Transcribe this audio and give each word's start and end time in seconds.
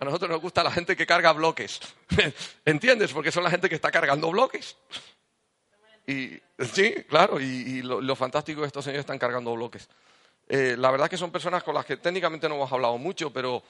A 0.00 0.04
nosotros 0.04 0.30
nos 0.30 0.40
gusta 0.40 0.62
la 0.62 0.70
gente 0.70 0.96
que 0.96 1.06
carga 1.06 1.32
bloques. 1.32 1.80
¿Entiendes? 2.64 3.12
Porque 3.12 3.32
son 3.32 3.42
la 3.42 3.50
gente 3.50 3.68
que 3.68 3.74
está 3.74 3.90
cargando 3.90 4.30
bloques. 4.30 4.76
Y, 6.06 6.40
sí, 6.72 6.94
claro, 7.08 7.40
y, 7.40 7.82
lo, 7.82 8.16
fantástico 8.16 8.60
es 8.60 8.64
que 8.64 8.66
estos 8.68 8.84
señores 8.84 9.00
están 9.00 9.18
cargando 9.18 9.52
bloques. 9.54 9.88
Eh, 10.48 10.76
la 10.78 10.90
verdad 10.90 11.06
es 11.06 11.10
que 11.10 11.16
son 11.18 11.30
personas 11.30 11.62
con 11.62 11.74
las 11.74 11.84
que 11.84 11.98
técnicamente 11.98 12.48
no 12.48 12.54
hemos 12.54 12.72
hablado 12.72 12.96
mucho, 12.96 13.30
pero 13.30 13.62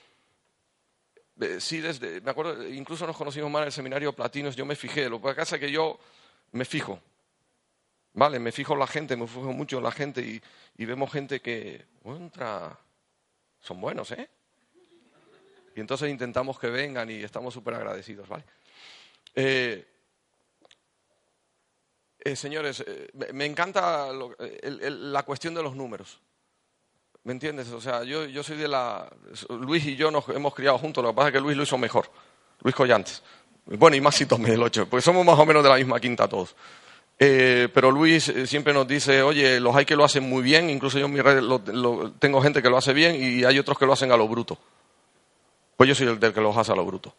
eh, 1.41 1.57
sí, 1.61 1.81
desde, 1.81 2.21
me 2.21 2.31
acuerdo, 2.31 2.69
incluso 2.69 3.07
nos 3.07 3.17
conocimos 3.17 3.51
más 3.51 3.63
en 3.63 3.67
el 3.67 3.73
seminario 3.73 4.13
Platinos, 4.13 4.55
yo 4.55 4.65
me 4.65 4.77
fijé, 4.77 5.09
lo 5.09 5.21
que 5.21 5.35
pasa 5.35 5.57
es 5.57 5.61
que 5.61 5.73
yo 5.73 5.99
me 6.53 6.65
fijo, 6.65 7.01
¿vale? 8.13 8.39
Me 8.39 8.53
fijo 8.53 8.75
en 8.75 8.79
la 8.79 8.87
gente, 8.87 9.17
me 9.17 9.27
fijo 9.27 9.53
mucho 9.53 9.79
en 9.79 9.83
la 9.83 9.91
gente 9.91 10.21
y, 10.21 10.41
y 10.77 10.85
vemos 10.85 11.11
gente 11.11 11.41
que, 11.41 11.87
contra, 12.05 12.79
son 13.61 13.81
buenos, 13.81 14.13
¿eh? 14.13 14.29
Y 15.79 15.81
entonces 15.81 16.11
intentamos 16.11 16.59
que 16.59 16.71
vengan 16.71 17.09
y 17.09 17.23
estamos 17.23 17.55
súper 17.55 17.75
agradecidos, 17.75 18.29
¿vale? 18.29 18.43
Eh, 19.33 19.87
eh, 22.19 22.35
señores, 22.35 22.83
eh, 22.85 23.09
me 23.33 23.45
encanta 23.45 24.09
la 24.13 25.23
cuestión 25.23 25.55
de 25.55 25.63
los 25.63 25.77
números. 25.77 26.19
¿Me 27.23 27.33
entiendes? 27.33 27.71
O 27.71 27.81
sea, 27.81 28.03
yo, 28.03 28.43
soy 28.43 28.57
de 28.57 28.67
la... 28.67 29.09
Luis 29.51 29.87
y 29.87 29.95
yo 29.95 30.11
nos 30.11 30.29
hemos 30.31 30.53
criado 30.53 30.79
juntos, 30.79 31.05
lo 31.05 31.11
que 31.11 31.15
pasa 31.15 31.29
es 31.29 31.35
que 31.35 31.41
Luis 31.41 31.57
lo 31.57 31.63
hizo 31.63 31.79
mejor. 31.79 32.11
Luis 32.63 32.75
Collantes. 32.75 33.23
Bueno, 33.65 33.95
y 33.95 34.01
más 34.01 34.19
tome 34.27 34.51
el 34.51 34.61
8, 34.61 34.89
porque 34.91 35.03
somos 35.03 35.25
más 35.25 35.39
o 35.39 35.47
menos 35.47 35.63
de 35.63 35.69
la 35.69 35.77
misma 35.77 36.01
quinta 36.01 36.27
todos. 36.27 36.57
pero 37.17 37.93
Luis 37.93 38.33
siempre 38.47 38.73
nos 38.73 38.89
dice, 38.89 39.23
oye, 39.23 39.61
los 39.61 39.77
hay 39.77 39.85
que 39.85 39.95
lo 39.95 40.03
hacen 40.03 40.29
muy 40.29 40.43
bien, 40.43 40.71
incluso 40.71 40.99
yo 40.99 41.07
en 41.07 41.13
mi 41.13 41.21
red 41.21 41.41
tengo 42.19 42.43
gente 42.43 42.63
que 42.63 42.69
lo 42.69 42.79
hace 42.79 42.93
bien 42.93 43.15
y 43.15 43.45
hay 43.45 43.61
otros 43.61 43.79
que 43.79 43.87
lo 43.87 43.93
hacen 43.93 44.11
a 44.11 44.17
lo 44.17 44.27
bruto. 44.27 44.59
Pues 45.79 45.87
yo 45.87 45.95
soy 45.95 46.09
el 46.09 46.19
del 46.19 46.35
que 46.35 46.41
lo 46.41 46.59
hace 46.59 46.73
a 46.73 46.75
lo 46.75 46.85
bruto. 46.85 47.15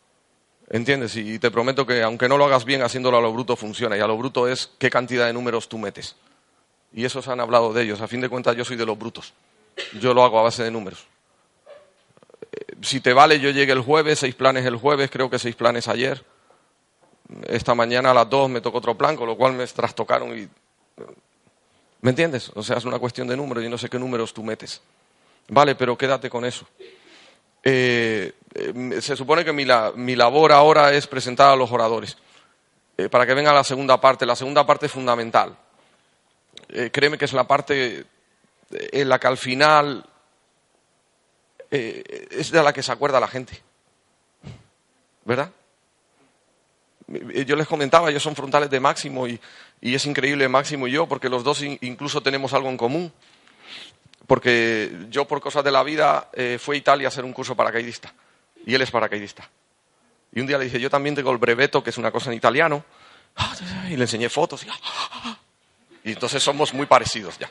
¿Entiendes? 0.70 1.16
Y 1.16 1.40
te 1.40 1.50
prometo 1.50 1.86
que 1.86 2.04
aunque 2.04 2.28
no 2.28 2.38
lo 2.38 2.44
hagas 2.44 2.66
bien, 2.66 2.82
haciéndolo 2.82 3.18
a 3.18 3.22
lo 3.22 3.32
bruto 3.32 3.56
funciona. 3.56 3.96
Y 3.96 4.02
a 4.02 4.06
lo 4.06 4.18
bruto 4.18 4.50
es 4.50 4.70
qué 4.78 4.90
cantidad 4.90 5.28
de 5.28 5.32
números 5.32 5.70
tú 5.70 5.78
metes. 5.78 6.18
Y 6.94 7.06
esos 7.06 7.30
han 7.30 7.40
hablado 7.40 7.72
de 7.72 7.84
ellos. 7.84 8.02
A 8.02 8.08
fin 8.10 8.20
de 8.20 8.28
cuentas, 8.28 8.58
yo 8.58 8.66
soy 8.66 8.76
de 8.76 8.86
los 8.86 9.00
brutos. 9.00 9.34
Yo 10.02 10.14
lo 10.14 10.26
hago 10.26 10.40
a 10.40 10.42
base 10.42 10.62
de 10.62 10.72
números. 10.72 11.06
Eh, 12.52 12.76
si 12.82 13.00
te 13.00 13.14
vale, 13.14 13.40
yo 13.40 13.50
llegué 13.50 13.72
el 13.72 13.80
jueves, 13.80 14.20
seis 14.20 14.36
planes 14.36 14.66
el 14.66 14.76
jueves, 14.76 15.10
creo 15.10 15.30
que 15.30 15.40
seis 15.40 15.56
planes 15.56 15.88
ayer. 15.88 16.22
Esta 17.48 17.74
mañana 17.74 18.12
a 18.12 18.14
las 18.14 18.30
dos 18.30 18.50
me 18.50 18.60
tocó 18.60 18.80
otro 18.80 18.98
plan, 18.98 19.16
con 19.16 19.26
lo 19.26 19.38
cual 19.38 19.54
me 19.54 19.66
trastocaron 19.68 20.38
y... 20.38 20.50
¿Me 22.02 22.10
entiendes? 22.10 22.52
O 22.56 22.62
sea, 22.62 22.76
es 22.76 22.84
una 22.84 23.00
cuestión 23.00 23.26
de 23.26 23.38
números. 23.38 23.64
Yo 23.64 23.70
no 23.70 23.78
sé 23.78 23.88
qué 23.88 23.98
números 23.98 24.34
tú 24.34 24.44
metes. 24.44 24.82
Vale, 25.48 25.76
pero 25.76 25.98
quédate 25.98 26.30
con 26.30 26.44
eso. 26.44 26.68
Eh, 27.72 28.34
eh, 28.56 29.02
se 29.02 29.16
supone 29.16 29.46
que 29.46 29.54
mi, 29.54 30.16
labor 30.16 30.52
ahora 30.52 30.92
es 30.92 31.06
presentar 31.06 31.52
a 31.52 31.56
los 31.56 31.72
oradores, 31.72 32.18
eh, 32.98 33.10
para 33.10 33.28
que 33.28 33.36
venga 33.36 33.54
la 33.54 33.64
segunda 33.64 34.02
parte. 34.02 34.26
La 34.26 34.36
segunda 34.36 34.66
parte 34.66 34.88
es 34.88 34.92
fundamental. 34.92 35.56
créeme 36.92 37.18
que 37.18 37.26
es 37.26 37.34
la 37.34 37.46
parte 37.46 38.06
en 38.72 39.10
la 39.10 39.20
que 39.20 39.28
al 39.28 39.38
final 39.38 40.06
es 41.70 42.52
de 42.52 42.64
la 42.64 42.74
que 42.74 42.84
se 42.84 42.92
acuerda 42.92 43.20
la 43.20 43.28
gente. 43.28 43.62
¿Verdad? 45.26 45.52
Yo 47.46 47.56
les 47.56 47.68
comentaba, 47.68 48.10
ellos 48.10 48.24
son 48.24 48.36
frontales 48.36 48.70
de 48.70 48.80
Máximo 48.80 49.28
y, 49.28 49.40
y 49.82 49.94
es 49.94 50.06
increíble 50.06 50.48
Máximo 50.48 50.88
y 50.88 50.92
yo, 50.92 51.08
porque 51.08 51.30
los 51.30 51.44
dos 51.44 51.62
incluso 51.62 52.22
tenemos 52.22 52.54
algo 52.54 52.70
en 52.70 52.78
común 52.78 53.14
porque 54.30 55.08
yo 55.10 55.26
por 55.26 55.42
cosas 55.42 55.64
de 55.64 55.72
la 55.72 55.82
vida 55.82 56.30
eh, 56.34 56.60
fui 56.62 56.76
a 56.76 56.78
Italia 56.78 57.08
a 57.08 57.10
hacer 57.10 57.26
un 57.26 57.34
curso 57.34 57.56
paracaidista 57.56 58.14
y 58.64 58.76
él 58.76 58.82
es 58.84 58.92
paracaidista. 58.92 59.50
Y 60.32 60.40
un 60.40 60.46
día 60.46 60.60
le 60.60 60.66
dije, 60.66 60.80
yo 60.80 60.88
también 60.88 61.16
tengo 61.16 61.32
el 61.32 61.40
breveto, 61.40 61.82
que 61.82 61.90
es 61.90 61.98
una 61.98 62.12
cosa 62.12 62.30
en 62.30 62.38
italiano, 62.38 62.86
y 63.90 63.96
le 63.96 64.04
enseñé 64.04 64.30
fotos. 64.30 64.64
Y, 66.04 66.12
entonces 66.12 66.44
somos 66.44 66.76
muy 66.76 66.86
parecidos 66.86 67.40
ya, 67.40 67.50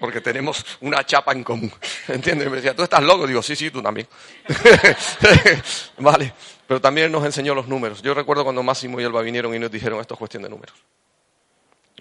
porque 0.00 0.22
tenemos 0.22 0.64
una 0.80 1.04
chapa 1.04 1.32
en 1.32 1.44
común. 1.44 1.70
¿Entiendes? 2.08 2.48
Me 2.48 2.56
decía, 2.56 2.74
¿tú 2.74 2.84
estás 2.84 3.02
loco? 3.02 3.26
Digo, 3.26 3.42
sí, 3.42 3.54
sí, 3.54 3.70
tú 3.70 3.82
también. 3.82 4.08
vale, 5.98 6.32
pero 6.66 6.80
también 6.80 7.12
nos 7.12 7.22
enseñó 7.22 7.54
los 7.54 7.68
números. 7.68 8.00
Yo 8.00 8.14
recuerdo 8.14 8.44
cuando 8.44 8.62
Máximo 8.62 8.98
y 8.98 9.04
Elba 9.04 9.20
vinieron 9.20 9.54
y 9.54 9.58
nos 9.58 9.70
dijeron, 9.70 10.00
esto 10.00 10.14
es 10.14 10.18
cuestión 10.18 10.42
de 10.42 10.48
números. 10.48 10.74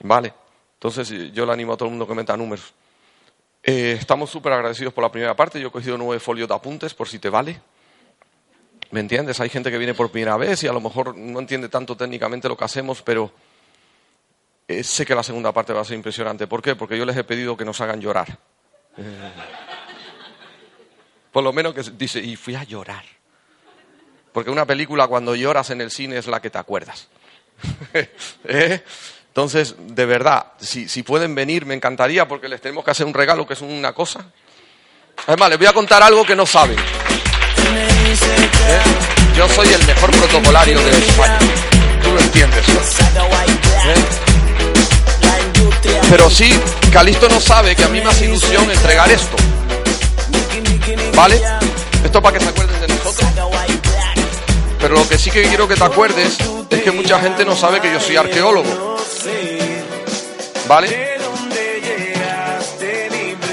Vale, 0.01 0.33
entonces 0.75 1.33
yo 1.33 1.45
le 1.45 1.51
animo 1.51 1.73
a 1.73 1.75
todo 1.75 1.87
el 1.89 1.91
mundo 1.91 2.07
que 2.07 2.15
meta 2.15 2.37
números. 2.37 2.73
Eh, 3.63 3.97
estamos 3.99 4.29
súper 4.29 4.53
agradecidos 4.53 4.93
por 4.93 5.03
la 5.03 5.11
primera 5.11 5.35
parte. 5.35 5.59
Yo 5.59 5.67
he 5.67 5.71
cogido 5.71 5.97
nueve 5.97 6.19
folios 6.19 6.47
de 6.47 6.55
apuntes 6.55 6.93
por 6.93 7.07
si 7.07 7.19
te 7.19 7.29
vale. 7.29 7.59
¿Me 8.91 9.01
entiendes? 9.01 9.39
Hay 9.39 9.49
gente 9.49 9.69
que 9.69 9.77
viene 9.77 9.93
por 9.93 10.09
primera 10.09 10.37
vez 10.37 10.63
y 10.63 10.67
a 10.67 10.73
lo 10.73 10.79
mejor 10.79 11.15
no 11.17 11.39
entiende 11.39 11.67
tanto 11.67 11.97
técnicamente 11.97 12.47
lo 12.47 12.55
que 12.55 12.63
hacemos, 12.63 13.01
pero 13.01 13.31
eh, 14.67 14.83
sé 14.83 15.05
que 15.05 15.15
la 15.15 15.23
segunda 15.23 15.51
parte 15.51 15.73
va 15.73 15.81
a 15.81 15.85
ser 15.85 15.95
impresionante. 15.95 16.47
¿Por 16.47 16.61
qué? 16.61 16.75
Porque 16.75 16.97
yo 16.97 17.05
les 17.05 17.17
he 17.17 17.23
pedido 17.23 17.57
que 17.57 17.65
nos 17.65 17.81
hagan 17.81 17.99
llorar. 17.99 18.37
Por 21.31 21.43
lo 21.43 21.53
menos 21.53 21.73
que 21.73 21.83
dice, 21.97 22.19
y 22.19 22.35
fui 22.35 22.55
a 22.55 22.63
llorar. 22.63 23.03
Porque 24.31 24.49
una 24.49 24.65
película 24.65 25.07
cuando 25.07 25.35
lloras 25.35 25.69
en 25.69 25.81
el 25.81 25.91
cine 25.91 26.17
es 26.17 26.27
la 26.27 26.41
que 26.41 26.49
te 26.49 26.57
acuerdas. 26.57 27.07
¿Eh? 28.43 28.83
Entonces, 29.37 29.75
de 29.77 30.05
verdad, 30.07 30.47
si, 30.59 31.03
pueden 31.03 31.35
venir, 31.35 31.67
me 31.67 31.75
encantaría 31.75 32.27
porque 32.27 32.49
les 32.49 32.59
tenemos 32.59 32.83
que 32.83 32.89
hacer 32.89 33.05
un 33.05 33.13
regalo 33.13 33.45
que 33.45 33.53
es 33.53 33.61
una 33.61 33.93
cosa. 33.93 34.25
Además, 35.27 35.49
les 35.51 35.59
voy 35.59 35.67
a 35.67 35.73
contar 35.73 36.01
algo 36.01 36.25
que 36.25 36.35
no 36.35 36.47
saben. 36.47 36.75
¿Eh? 36.79 36.83
Yo 39.35 39.47
soy 39.49 39.67
el 39.67 39.85
mejor 39.85 40.09
protocolario 40.09 40.81
de 40.81 40.89
España. 40.89 41.37
Tú 42.01 42.13
lo 42.13 42.19
entiendes. 42.19 42.67
¿Eh? 42.67 42.73
Pero 46.09 46.31
sí, 46.31 46.59
Calisto 46.91 47.29
no 47.29 47.39
sabe 47.39 47.75
que 47.75 47.83
a 47.83 47.89
mí 47.89 48.01
me 48.01 48.09
hace 48.09 48.25
ilusión 48.25 48.71
entregar 48.71 49.11
esto. 49.11 49.37
¿Vale? 51.13 51.39
Esto 52.03 52.19
para 52.23 52.39
que 52.39 52.43
se 52.43 52.49
acuerden 52.49 52.81
de 52.81 52.87
nosotros. 52.87 53.29
Pero 54.79 54.95
lo 54.95 55.07
que 55.07 55.19
sí 55.19 55.29
que 55.29 55.43
quiero 55.43 55.67
que 55.67 55.75
te 55.75 55.83
acuerdes 55.83 56.39
es 56.71 56.81
que 56.81 56.89
mucha 56.89 57.19
gente 57.19 57.45
no 57.45 57.55
sabe 57.55 57.79
que 57.79 57.93
yo 57.93 57.99
soy 57.99 58.17
arqueólogo. 58.17 58.96
¿Vale? 60.67 61.17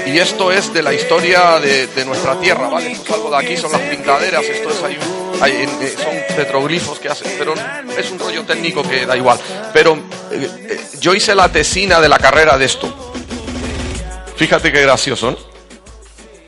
Y 0.05 0.19
esto 0.19 0.51
es 0.51 0.71
de 0.71 0.81
la 0.81 0.93
historia 0.93 1.59
de, 1.59 2.05
nuestra 2.05 2.39
tierra, 2.39 2.69
¿vale? 2.69 2.91
Esto 2.91 3.09
es 3.09 3.13
algo 3.15 3.29
de 3.31 3.37
aquí, 3.37 3.57
son 3.57 3.71
las 3.71 3.81
pintaderas, 3.81 4.45
esto 4.45 4.69
es 4.69 4.83
ahí, 4.83 4.97
eh, 5.45 5.95
son 5.97 6.37
petroglifos 6.37 6.99
que 6.99 7.09
hacen, 7.09 7.33
pero 7.37 7.53
es 7.97 8.11
un 8.11 8.19
rollo 8.19 8.43
técnico 8.43 8.81
que 8.81 9.05
da 9.05 9.17
igual. 9.17 9.39
Pero 9.73 9.95
eh, 10.31 10.49
eh, 10.69 10.81
yo 10.99 11.13
hice 11.13 11.35
la 11.35 11.51
tesina 11.51 11.99
de 11.99 12.07
la 12.07 12.17
carrera 12.17 12.57
de 12.57 12.65
esto. 12.65 13.13
Fíjate 14.37 14.71
qué 14.71 14.81
gracioso, 14.81 15.31
¿no? 15.31 15.37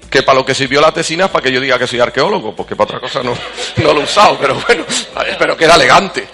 Que 0.10 0.24
para 0.24 0.40
lo 0.40 0.46
que 0.46 0.56
sirvió 0.56 0.80
la 0.80 0.94
tesina 0.94 1.26
es 1.26 1.32
para 1.32 1.44
que 1.44 1.52
yo 1.52 1.60
diga 1.60 1.78
que 1.78 1.88
soy 1.88 2.00
arqueólogo, 2.00 2.56
porque 2.56 2.76
para 2.76 2.86
otra 2.86 3.00
cosa 3.02 3.22
no, 3.24 3.36
no 3.84 3.94
lo 3.94 4.02
he 4.02 4.04
usado, 4.04 4.38
pero 4.40 4.56
bueno, 4.56 4.86
pero 5.40 5.58
queda 5.58 5.76
elegante. 5.76 6.28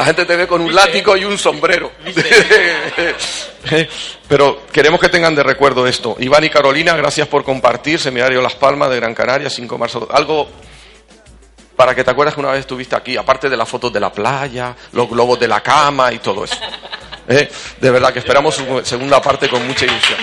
La 0.00 0.06
gente 0.06 0.24
te 0.24 0.34
ve 0.34 0.46
con 0.46 0.62
un 0.62 0.74
látigo 0.74 1.14
y 1.14 1.26
un 1.26 1.36
sombrero. 1.36 1.92
Pero 4.28 4.62
queremos 4.72 4.98
que 4.98 5.10
tengan 5.10 5.34
de 5.34 5.42
recuerdo 5.42 5.86
esto. 5.86 6.16
Iván 6.18 6.42
y 6.42 6.48
Carolina, 6.48 6.96
gracias 6.96 7.28
por 7.28 7.44
compartir. 7.44 8.00
Seminario 8.00 8.40
Las 8.40 8.54
Palmas 8.54 8.88
de 8.88 8.96
Gran 8.96 9.14
Canaria, 9.14 9.50
5 9.50 9.74
de 9.74 9.78
marzo. 9.78 10.08
Algo 10.10 10.48
para 11.76 11.94
que 11.94 12.02
te 12.02 12.12
acuerdes 12.12 12.32
que 12.32 12.40
una 12.40 12.52
vez 12.52 12.60
estuviste 12.60 12.96
aquí, 12.96 13.18
aparte 13.18 13.50
de 13.50 13.58
las 13.58 13.68
fotos 13.68 13.92
de 13.92 14.00
la 14.00 14.10
playa, 14.10 14.74
los 14.92 15.06
globos 15.06 15.38
de 15.38 15.48
la 15.48 15.62
cama 15.62 16.10
y 16.14 16.18
todo 16.18 16.44
eso. 16.44 16.56
¿Eh? 17.28 17.50
De 17.78 17.90
verdad 17.90 18.10
que 18.10 18.20
esperamos 18.20 18.54
su 18.54 18.80
segunda 18.82 19.20
parte 19.20 19.50
con 19.50 19.66
mucha 19.66 19.84
ilusión. 19.84 20.18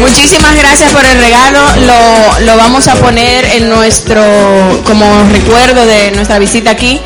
Muchísimas 0.00 0.56
gracias 0.56 0.92
por 0.92 1.04
el 1.04 1.18
regalo. 1.18 1.60
Lo, 1.86 2.40
lo 2.46 2.56
vamos 2.56 2.88
a 2.88 2.94
poner 2.94 3.44
en 3.44 3.68
nuestro, 3.68 4.22
como 4.84 5.06
recuerdo 5.30 5.86
de 5.86 6.12
nuestra 6.12 6.38
visita 6.38 6.70
aquí. 6.70 7.00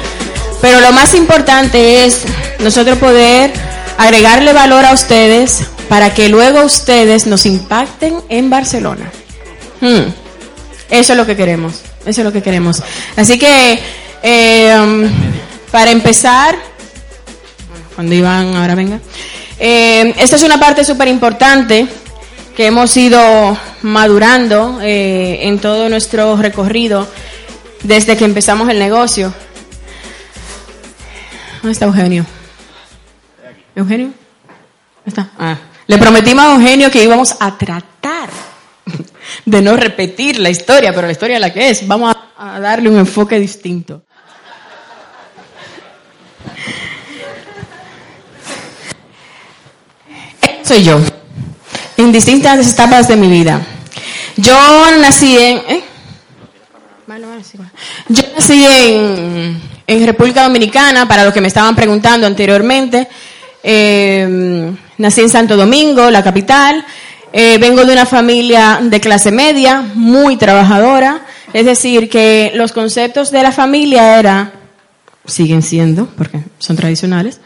Pero 0.60 0.80
lo 0.80 0.92
más 0.92 1.14
importante 1.14 2.04
es 2.04 2.24
nosotros 2.58 2.98
poder 2.98 3.52
agregarle 3.96 4.52
valor 4.52 4.84
a 4.84 4.92
ustedes 4.92 5.62
para 5.88 6.14
que 6.14 6.28
luego 6.28 6.62
ustedes 6.62 7.26
nos 7.26 7.46
impacten 7.46 8.16
en 8.28 8.50
Barcelona. 8.50 9.10
Hmm. 9.80 10.10
Eso 10.90 11.12
es 11.12 11.16
lo 11.16 11.26
que 11.26 11.36
queremos. 11.36 11.82
Eso 12.04 12.20
es 12.20 12.24
lo 12.24 12.32
que 12.32 12.42
queremos. 12.42 12.82
Así 13.16 13.38
que, 13.38 13.78
eh, 14.22 15.10
para 15.70 15.90
empezar, 15.90 16.56
cuando 17.94 18.14
Iván 18.14 18.54
ahora 18.54 18.74
venga, 18.74 19.00
eh, 19.58 20.14
esta 20.18 20.36
es 20.36 20.42
una 20.42 20.58
parte 20.58 20.84
súper 20.84 21.08
importante 21.08 21.86
que 22.56 22.66
hemos 22.66 22.96
ido 22.96 23.58
madurando 23.82 24.80
eh, 24.82 25.40
en 25.42 25.58
todo 25.58 25.88
nuestro 25.88 26.36
recorrido 26.36 27.08
desde 27.82 28.16
que 28.16 28.24
empezamos 28.24 28.68
el 28.68 28.78
negocio. 28.78 29.32
¿Dónde 31.62 31.72
está 31.72 31.86
Eugenio? 31.86 32.24
¿Eugenio? 33.74 34.12
¿Está? 35.04 35.30
Ah. 35.38 35.56
Le 35.88 35.96
prometimos 35.96 36.44
a 36.44 36.52
Eugenio 36.52 36.90
que 36.90 37.02
íbamos 37.02 37.34
a 37.40 37.56
tratar 37.56 38.28
de 39.46 39.62
no 39.62 39.74
repetir 39.74 40.38
la 40.38 40.50
historia, 40.50 40.92
pero 40.92 41.06
la 41.06 41.12
historia 41.12 41.36
es 41.36 41.40
la 41.40 41.50
que 41.50 41.70
es. 41.70 41.88
Vamos 41.88 42.14
a, 42.36 42.60
darle 42.60 42.90
un 42.90 42.98
enfoque 42.98 43.40
distinto. 43.40 44.02
Soy 50.62 50.84
yo 50.84 51.00
en 51.96 52.12
distintas 52.12 52.70
etapas 52.70 53.08
de 53.08 53.16
mi 53.16 53.28
vida. 53.28 53.58
Yo 54.36 54.54
nací 55.00 55.38
en... 55.38 55.56
¿eh? 55.68 55.84
Yo 58.08 58.22
nací 58.34 58.66
en, 58.66 59.62
en, 59.86 60.06
República 60.06 60.42
Dominicana, 60.42 61.08
para 61.08 61.24
los 61.24 61.32
que 61.32 61.40
me 61.40 61.48
estaban 61.48 61.74
preguntando 61.74 62.26
anteriormente. 62.26 63.08
Eh, 63.62 64.76
nací 64.98 65.22
en 65.22 65.30
Santo 65.30 65.56
Domingo, 65.56 66.10
la 66.10 66.22
capital. 66.22 66.84
Eh, 67.32 67.58
vengo 67.58 67.84
de 67.84 67.92
una 67.92 68.06
familia 68.06 68.80
de 68.82 69.00
clase 69.00 69.30
media, 69.30 69.82
muy 69.94 70.36
trabajadora. 70.36 71.22
Es 71.52 71.64
decir, 71.64 72.10
que 72.10 72.52
los 72.54 72.72
conceptos 72.72 73.30
de 73.30 73.42
la 73.42 73.52
familia 73.52 74.18
era, 74.18 74.52
siguen 75.24 75.62
siendo, 75.62 76.06
porque 76.06 76.40
son 76.58 76.76
tradicionales, 76.76 77.40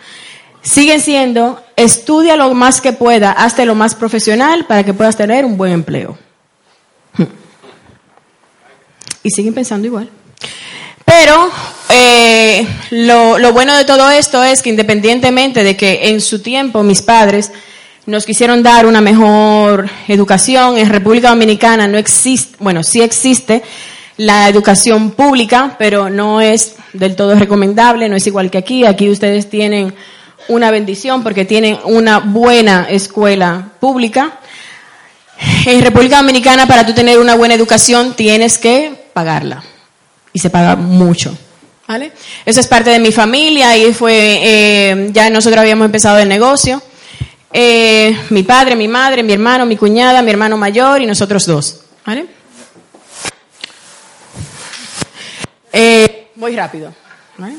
siguen 0.60 1.00
siendo, 1.00 1.62
estudia 1.76 2.36
lo 2.36 2.52
más 2.54 2.80
que 2.80 2.92
pueda, 2.92 3.32
hazte 3.32 3.64
lo 3.64 3.74
más 3.74 3.94
profesional 3.94 4.66
para 4.66 4.84
que 4.84 4.94
puedas 4.94 5.16
tener 5.16 5.44
un 5.44 5.56
buen 5.56 5.72
empleo. 5.72 6.18
Y 9.24 9.30
siguen 9.30 9.54
pensando 9.54 9.86
igual. 9.86 10.10
Pero 11.04 11.50
eh, 12.44 12.66
lo, 12.90 13.38
lo, 13.38 13.52
bueno 13.52 13.76
de 13.76 13.84
todo 13.84 14.10
esto 14.10 14.42
es 14.42 14.62
que 14.62 14.70
independientemente 14.70 15.62
de 15.62 15.76
que 15.76 16.08
en 16.08 16.20
su 16.20 16.40
tiempo 16.40 16.82
mis 16.82 17.02
padres 17.02 17.52
nos 18.06 18.26
quisieron 18.26 18.62
dar 18.62 18.86
una 18.86 19.00
mejor 19.00 19.88
educación, 20.08 20.76
en 20.76 20.88
República 20.88 21.30
Dominicana 21.30 21.86
no 21.86 21.98
existe, 21.98 22.56
bueno, 22.58 22.82
sí 22.82 23.00
existe 23.00 23.62
la 24.16 24.48
educación 24.48 25.12
pública, 25.12 25.76
pero 25.78 26.10
no 26.10 26.40
es 26.40 26.74
del 26.92 27.14
todo 27.14 27.34
recomendable, 27.36 28.08
no 28.08 28.16
es 28.16 28.26
igual 28.26 28.50
que 28.50 28.58
aquí. 28.58 28.84
Aquí 28.84 29.08
ustedes 29.08 29.48
tienen 29.48 29.94
una 30.48 30.70
bendición 30.70 31.22
porque 31.22 31.44
tienen 31.44 31.78
una 31.84 32.18
buena 32.18 32.86
escuela 32.88 33.70
pública. 33.78 34.38
En 35.66 35.80
República 35.80 36.18
Dominicana, 36.18 36.66
para 36.66 36.84
tú 36.84 36.92
tener 36.92 37.18
una 37.18 37.36
buena 37.36 37.54
educación, 37.54 38.14
tienes 38.14 38.58
que 38.58 38.92
pagarla. 39.12 39.62
Y 40.32 40.38
se 40.38 40.50
paga 40.50 40.76
mucho. 40.76 41.36
¿Vale? 41.92 42.10
Eso 42.46 42.58
es 42.58 42.66
parte 42.68 42.88
de 42.88 42.98
mi 42.98 43.12
familia 43.12 43.76
y 43.76 43.92
fue, 43.92 44.14
eh, 44.42 45.10
ya 45.12 45.28
nosotros 45.28 45.60
habíamos 45.60 45.84
empezado 45.84 46.18
el 46.20 46.26
negocio. 46.26 46.82
Eh, 47.52 48.16
mi 48.30 48.44
padre, 48.44 48.76
mi 48.76 48.88
madre, 48.88 49.22
mi 49.22 49.34
hermano, 49.34 49.66
mi 49.66 49.76
cuñada, 49.76 50.22
mi 50.22 50.30
hermano 50.30 50.56
mayor 50.56 51.02
y 51.02 51.06
nosotros 51.06 51.44
dos. 51.44 51.82
¿Vale? 52.06 52.24
Eh, 55.70 56.28
voy 56.34 56.56
rápido. 56.56 56.94
¿vale? 57.36 57.56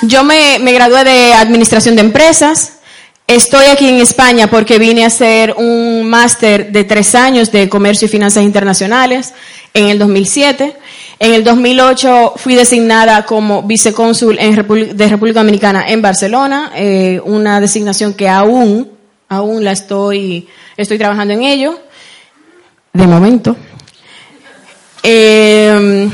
Yo 0.00 0.24
me, 0.24 0.58
me 0.60 0.72
gradué 0.72 1.04
de 1.04 1.34
Administración 1.34 1.94
de 1.94 2.00
Empresas. 2.00 2.78
Estoy 3.26 3.66
aquí 3.66 3.86
en 3.86 4.00
España 4.00 4.46
porque 4.46 4.78
vine 4.78 5.04
a 5.04 5.08
hacer 5.08 5.54
un 5.58 6.08
máster 6.08 6.72
de 6.72 6.84
tres 6.84 7.14
años 7.14 7.52
de 7.52 7.68
Comercio 7.68 8.06
y 8.06 8.08
Finanzas 8.08 8.44
Internacionales 8.44 9.34
en 9.74 9.90
el 9.90 9.98
2007. 9.98 10.79
En 11.22 11.34
el 11.34 11.44
2008 11.44 12.32
fui 12.36 12.54
designada 12.54 13.26
como 13.26 13.62
vicecónsul 13.62 14.36
de 14.36 15.06
República 15.06 15.40
Dominicana 15.40 15.84
en 15.86 16.00
Barcelona, 16.00 16.72
eh, 16.74 17.20
una 17.22 17.60
designación 17.60 18.14
que 18.14 18.26
aún, 18.26 18.90
aún 19.28 19.62
la 19.62 19.72
estoy, 19.72 20.48
estoy 20.78 20.96
trabajando 20.96 21.34
en 21.34 21.42
ello, 21.42 21.78
de 22.94 23.06
momento. 23.06 23.54
Eh, 25.02 26.08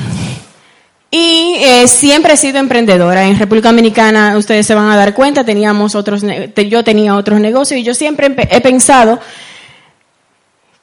y 1.08 1.54
eh, 1.60 1.86
siempre 1.86 2.34
he 2.34 2.36
sido 2.36 2.58
emprendedora. 2.58 3.28
En 3.28 3.38
República 3.38 3.68
Dominicana, 3.68 4.36
ustedes 4.36 4.66
se 4.66 4.74
van 4.74 4.90
a 4.90 4.96
dar 4.96 5.14
cuenta, 5.14 5.44
teníamos 5.44 5.94
otros, 5.94 6.22
yo 6.68 6.82
tenía 6.82 7.14
otros 7.14 7.38
negocios 7.38 7.78
y 7.78 7.84
yo 7.84 7.94
siempre 7.94 8.34
he 8.50 8.60
pensado 8.60 9.20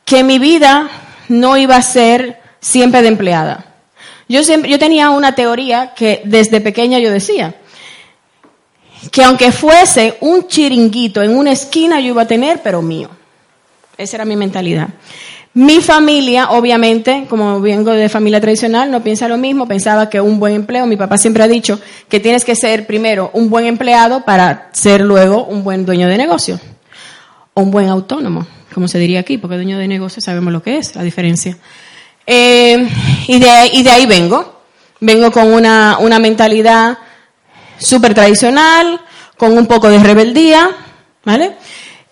que 0.06 0.24
mi 0.24 0.40
vida 0.40 0.90
no 1.28 1.58
iba 1.58 1.75
a 1.75 1.81
ser 1.81 2.40
siempre 2.62 3.02
de 3.02 3.10
empleada. 3.10 3.73
Yo 4.34 4.44
siempre, 4.44 4.68
yo 4.68 4.80
tenía 4.80 5.12
una 5.12 5.36
teoría 5.36 5.94
que 5.94 6.24
desde 6.26 6.60
pequeña 6.60 6.98
yo 6.98 7.12
decía 7.12 7.54
que 9.12 9.24
aunque 9.24 9.52
fuese 9.52 10.18
un 10.22 10.48
chiringuito 10.48 11.22
en 11.22 11.38
una 11.38 11.52
esquina 11.52 12.00
yo 12.00 12.08
iba 12.08 12.24
a 12.24 12.28
tener, 12.28 12.60
pero 12.64 12.82
mío. 12.82 13.12
Esa 13.96 14.18
era 14.18 14.26
mi 14.26 14.36
mentalidad. 14.36 14.90
Mi 15.54 15.82
familia, 15.82 16.50
obviamente, 16.50 17.28
como 17.30 17.62
vengo 17.62 17.92
de 17.92 18.10
familia 18.10 18.42
tradicional, 18.42 18.90
no 18.90 19.04
piensa 19.04 19.28
lo 19.28 19.38
mismo, 19.38 19.68
pensaba 19.68 20.10
que 20.10 20.20
un 20.20 20.40
buen 20.40 20.56
empleo, 20.56 20.88
mi 20.88 20.98
papá 20.98 21.20
siempre 21.20 21.44
ha 21.44 21.48
dicho 21.48 21.80
que 22.10 22.20
tienes 22.20 22.44
que 22.44 22.56
ser 22.56 22.88
primero 22.88 23.30
un 23.34 23.52
buen 23.52 23.68
empleado 23.68 24.26
para 24.26 24.72
ser 24.72 25.02
luego 25.02 25.46
un 25.46 25.64
buen 25.64 25.86
dueño 25.86 26.08
de 26.08 26.18
negocio. 26.18 26.60
O 27.54 27.62
un 27.62 27.70
buen 27.70 27.88
autónomo, 27.88 28.48
como 28.74 28.88
se 28.88 28.98
diría 28.98 29.20
aquí, 29.20 29.38
porque 29.38 29.58
dueño 29.58 29.78
de 29.78 29.88
negocio 29.88 30.24
sabemos 30.24 30.52
lo 30.52 30.64
que 30.64 30.80
es, 30.80 30.96
la 30.96 31.04
diferencia. 31.04 31.56
Eh, 32.25 32.88
y, 33.28 33.40
de, 33.40 33.70
y 33.74 33.84
de 33.84 33.90
ahí 33.90 34.06
vengo. 34.06 34.62
Vengo 35.00 35.32
con 35.32 35.51
una, 35.51 35.98
una 36.00 36.20
mentalidad 36.20 36.98
súper 37.77 38.13
tradicional, 38.13 39.01
con 39.38 39.58
un 39.58 39.68
poco 39.68 39.89
de 39.89 40.00
rebeldía, 40.00 40.70
¿vale? 41.25 41.58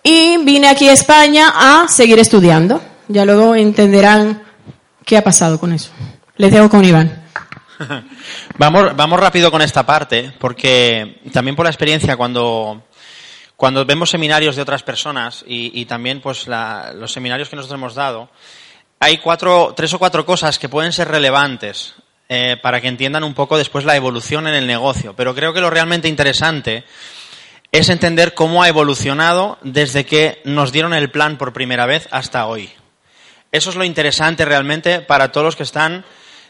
Y 0.04 0.38
vine 0.44 0.68
aquí 0.68 0.90
a 0.90 0.94
España 0.94 1.54
a 1.56 1.88
seguir 1.88 2.20
estudiando. 2.20 2.82
Ya 3.08 3.26
luego 3.26 3.56
entenderán 3.56 4.44
qué 5.06 5.18
ha 5.18 5.24
pasado 5.24 5.60
con 5.60 5.74
eso. 5.74 5.92
Les 6.38 6.52
dejo 6.52 6.70
con 6.70 6.84
Iván. 6.84 7.24
vamos, 8.58 8.96
vamos 8.96 9.20
rápido 9.20 9.52
con 9.52 9.62
esta 9.62 9.86
parte, 9.86 10.34
porque 10.40 11.22
también 11.32 11.56
por 11.56 11.66
la 11.66 11.72
experiencia 11.72 12.18
cuando, 12.18 12.84
cuando 13.56 13.86
vemos 13.86 14.10
seminarios 14.10 14.56
de 14.56 14.62
otras 14.62 14.84
personas 14.84 15.44
y, 15.48 15.86
también 15.86 16.22
pues 16.22 16.48
los 16.48 17.12
seminarios 17.12 17.50
que 17.50 17.56
nosotros 17.56 17.78
hemos 17.78 17.96
dado, 17.96 18.30
hay 19.04 19.18
cuatro, 19.18 19.74
tres 19.76 19.92
o 19.96 20.00
cuatro 20.00 20.28
cosas 20.28 20.60
que 20.60 20.70
pueden 20.70 20.94
ser 20.94 21.08
relevantes 21.08 21.96
eh, 22.30 22.56
para 22.62 22.80
que 22.80 22.88
entiendan 22.88 23.24
un 23.24 23.34
poco 23.34 23.58
después 23.58 23.84
la 23.84 23.96
evolución 23.96 24.46
en 24.46 24.54
el 24.54 24.68
negocio. 24.68 25.16
Pero 25.16 25.34
creo 25.34 25.54
que 25.54 25.60
lo 25.60 25.72
realmente 25.72 26.08
interesante 26.08 26.84
es 27.72 27.90
entender 27.90 28.36
cómo 28.36 28.62
ha 28.62 28.70
evolucionado 28.70 29.58
desde 29.64 30.06
que 30.06 30.40
nos 30.46 30.72
dieron 30.72 30.94
el 30.94 31.10
plan 31.10 31.40
por 31.40 31.52
primera 31.52 31.88
vez 31.88 32.08
hasta 32.12 32.46
hoy. 32.46 32.70
Eso 33.52 33.72
es 33.72 33.76
lo 33.76 33.84
interesante 33.86 34.46
realmente 34.46 35.02
para 35.02 35.32
todos 35.32 35.46
los 35.46 35.56
que 35.56 35.64
están 35.64 36.06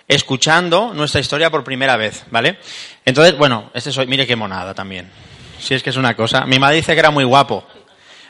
escuchando 0.10 0.94
nuestra 0.94 1.22
historia 1.22 1.52
por 1.52 1.64
primera 1.64 1.96
vez, 1.96 2.26
¿vale? 2.32 2.58
Entonces, 3.06 3.38
bueno, 3.38 3.72
este 3.74 3.94
soy, 3.94 4.08
mire 4.08 4.28
qué 4.28 4.36
monada 4.36 4.74
también. 4.74 5.10
Si 5.58 5.74
es 5.74 5.82
que 5.82 5.92
es 5.92 5.96
una 5.96 6.18
cosa. 6.18 6.46
Mi 6.46 6.60
madre 6.60 6.76
dice 6.76 6.94
que 6.96 7.00
era 7.00 7.12
muy 7.12 7.24
guapo. 7.24 7.64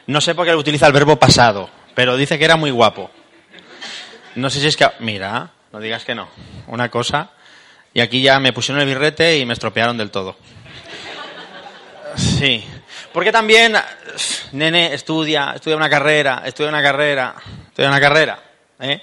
No 0.05 0.21
sé 0.21 0.35
por 0.35 0.45
qué 0.45 0.55
utiliza 0.55 0.85
el 0.85 0.93
verbo 0.93 1.15
pasado, 1.15 1.71
pero 1.95 2.17
dice 2.17 2.37
que 2.37 2.45
era 2.45 2.55
muy 2.55 2.69
guapo. 2.69 3.09
No 4.35 4.49
sé 4.49 4.59
si 4.59 4.67
es 4.67 4.77
que. 4.77 4.87
Mira, 4.99 5.51
no 5.71 5.79
digas 5.79 6.03
que 6.05 6.15
no. 6.15 6.27
Una 6.67 6.89
cosa. 6.89 7.31
Y 7.93 7.99
aquí 7.99 8.21
ya 8.21 8.39
me 8.39 8.53
pusieron 8.53 8.81
el 8.81 8.87
birrete 8.87 9.37
y 9.37 9.45
me 9.45 9.53
estropearon 9.53 9.97
del 9.97 10.11
todo. 10.11 10.37
Sí. 12.15 12.63
Porque 13.13 13.31
también, 13.31 13.75
nene, 14.53 14.93
estudia, 14.93 15.51
estudia 15.55 15.75
una 15.75 15.89
carrera, 15.89 16.43
estudia 16.45 16.69
una 16.69 16.81
carrera, 16.81 17.35
estudia 17.67 17.89
una 17.89 17.99
carrera. 17.99 18.39
¿eh? 18.79 19.01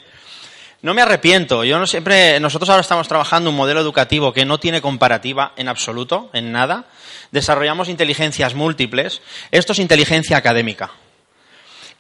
No 0.80 0.94
me 0.94 1.02
arrepiento. 1.02 1.64
Yo 1.64 1.78
no 1.78 1.86
siempre, 1.86 2.40
nosotros 2.40 2.70
ahora 2.70 2.80
estamos 2.80 3.06
trabajando 3.06 3.50
un 3.50 3.56
modelo 3.56 3.80
educativo 3.80 4.32
que 4.32 4.46
no 4.46 4.58
tiene 4.58 4.80
comparativa 4.80 5.52
en 5.56 5.68
absoluto, 5.68 6.30
en 6.32 6.52
nada. 6.52 6.86
Desarrollamos 7.32 7.88
inteligencias 7.88 8.54
múltiples. 8.54 9.20
Esto 9.50 9.72
es 9.72 9.78
inteligencia 9.78 10.38
académica. 10.38 10.92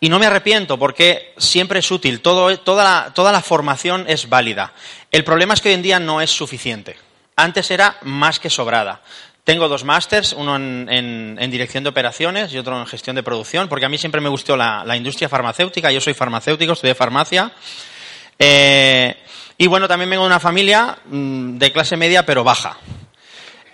Y 0.00 0.08
no 0.08 0.18
me 0.18 0.26
arrepiento 0.26 0.78
porque 0.78 1.34
siempre 1.38 1.80
es 1.80 1.90
útil, 1.90 2.20
Todo, 2.20 2.56
toda, 2.60 2.84
la, 2.84 3.14
toda 3.14 3.32
la 3.32 3.42
formación 3.42 4.04
es 4.08 4.28
válida. 4.28 4.72
El 5.10 5.24
problema 5.24 5.54
es 5.54 5.60
que 5.60 5.70
hoy 5.70 5.74
en 5.74 5.82
día 5.82 5.98
no 5.98 6.20
es 6.20 6.30
suficiente. 6.30 6.96
Antes 7.34 7.70
era 7.70 7.96
más 8.02 8.38
que 8.38 8.50
sobrada. 8.50 9.00
Tengo 9.48 9.66
dos 9.66 9.82
másters, 9.82 10.34
uno 10.34 10.56
en, 10.56 11.50
dirección 11.50 11.82
de 11.82 11.88
operaciones 11.88 12.52
y 12.52 12.58
otro 12.58 12.78
en 12.78 12.86
gestión 12.86 13.16
de 13.16 13.22
producción, 13.22 13.66
porque 13.66 13.86
a 13.86 13.88
mí 13.88 13.96
siempre 13.96 14.20
me 14.20 14.28
gustó 14.28 14.58
la, 14.58 14.94
industria 14.94 15.26
farmacéutica. 15.28 15.90
Yo 15.90 16.02
soy 16.02 16.12
farmacéutico, 16.12 16.74
estudié 16.74 16.94
farmacia. 16.94 17.50
Eh, 18.38 19.16
y 19.56 19.66
bueno, 19.66 19.88
también 19.88 20.10
vengo 20.10 20.24
de 20.24 20.26
una 20.26 20.38
familia 20.38 20.98
mm, 21.06 21.56
de 21.56 21.72
clase 21.72 21.96
media 21.96 22.26
pero 22.26 22.44
baja. 22.44 22.76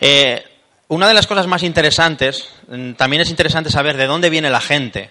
Eh, 0.00 0.44
una 0.86 1.08
de 1.08 1.14
las 1.14 1.26
cosas 1.26 1.48
más 1.48 1.64
interesantes, 1.64 2.48
mm, 2.68 2.92
también 2.92 3.22
es 3.22 3.30
interesante 3.30 3.68
saber 3.68 3.96
de 3.96 4.06
dónde 4.06 4.30
viene 4.30 4.50
la 4.50 4.60
gente. 4.60 5.10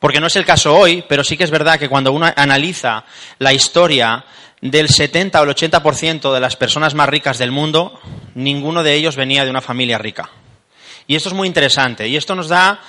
Porque 0.00 0.18
no 0.18 0.26
es 0.26 0.36
el 0.36 0.46
caso 0.46 0.74
hoy, 0.74 1.04
pero 1.06 1.22
sí 1.22 1.36
que 1.36 1.44
es 1.44 1.50
verdad 1.50 1.78
que 1.78 1.88
cuando 1.88 2.12
uno 2.12 2.32
analiza 2.34 3.04
la 3.38 3.52
historia 3.52 4.24
del 4.60 4.88
70 4.88 5.40
o 5.40 5.44
el 5.44 5.50
80% 5.50 6.32
de 6.32 6.40
las 6.40 6.56
personas 6.56 6.94
más 6.94 7.08
ricas 7.08 7.38
del 7.38 7.52
mundo, 7.52 8.00
ninguno 8.34 8.82
de 8.82 8.94
ellos 8.94 9.14
venía 9.14 9.44
de 9.44 9.50
una 9.50 9.60
familia 9.60 9.98
rica. 9.98 10.30
Y 11.06 11.16
esto 11.16 11.28
es 11.28 11.34
muy 11.34 11.46
interesante. 11.46 12.08
Y 12.08 12.16
esto 12.16 12.34
nos 12.34 12.48
da 12.48 12.80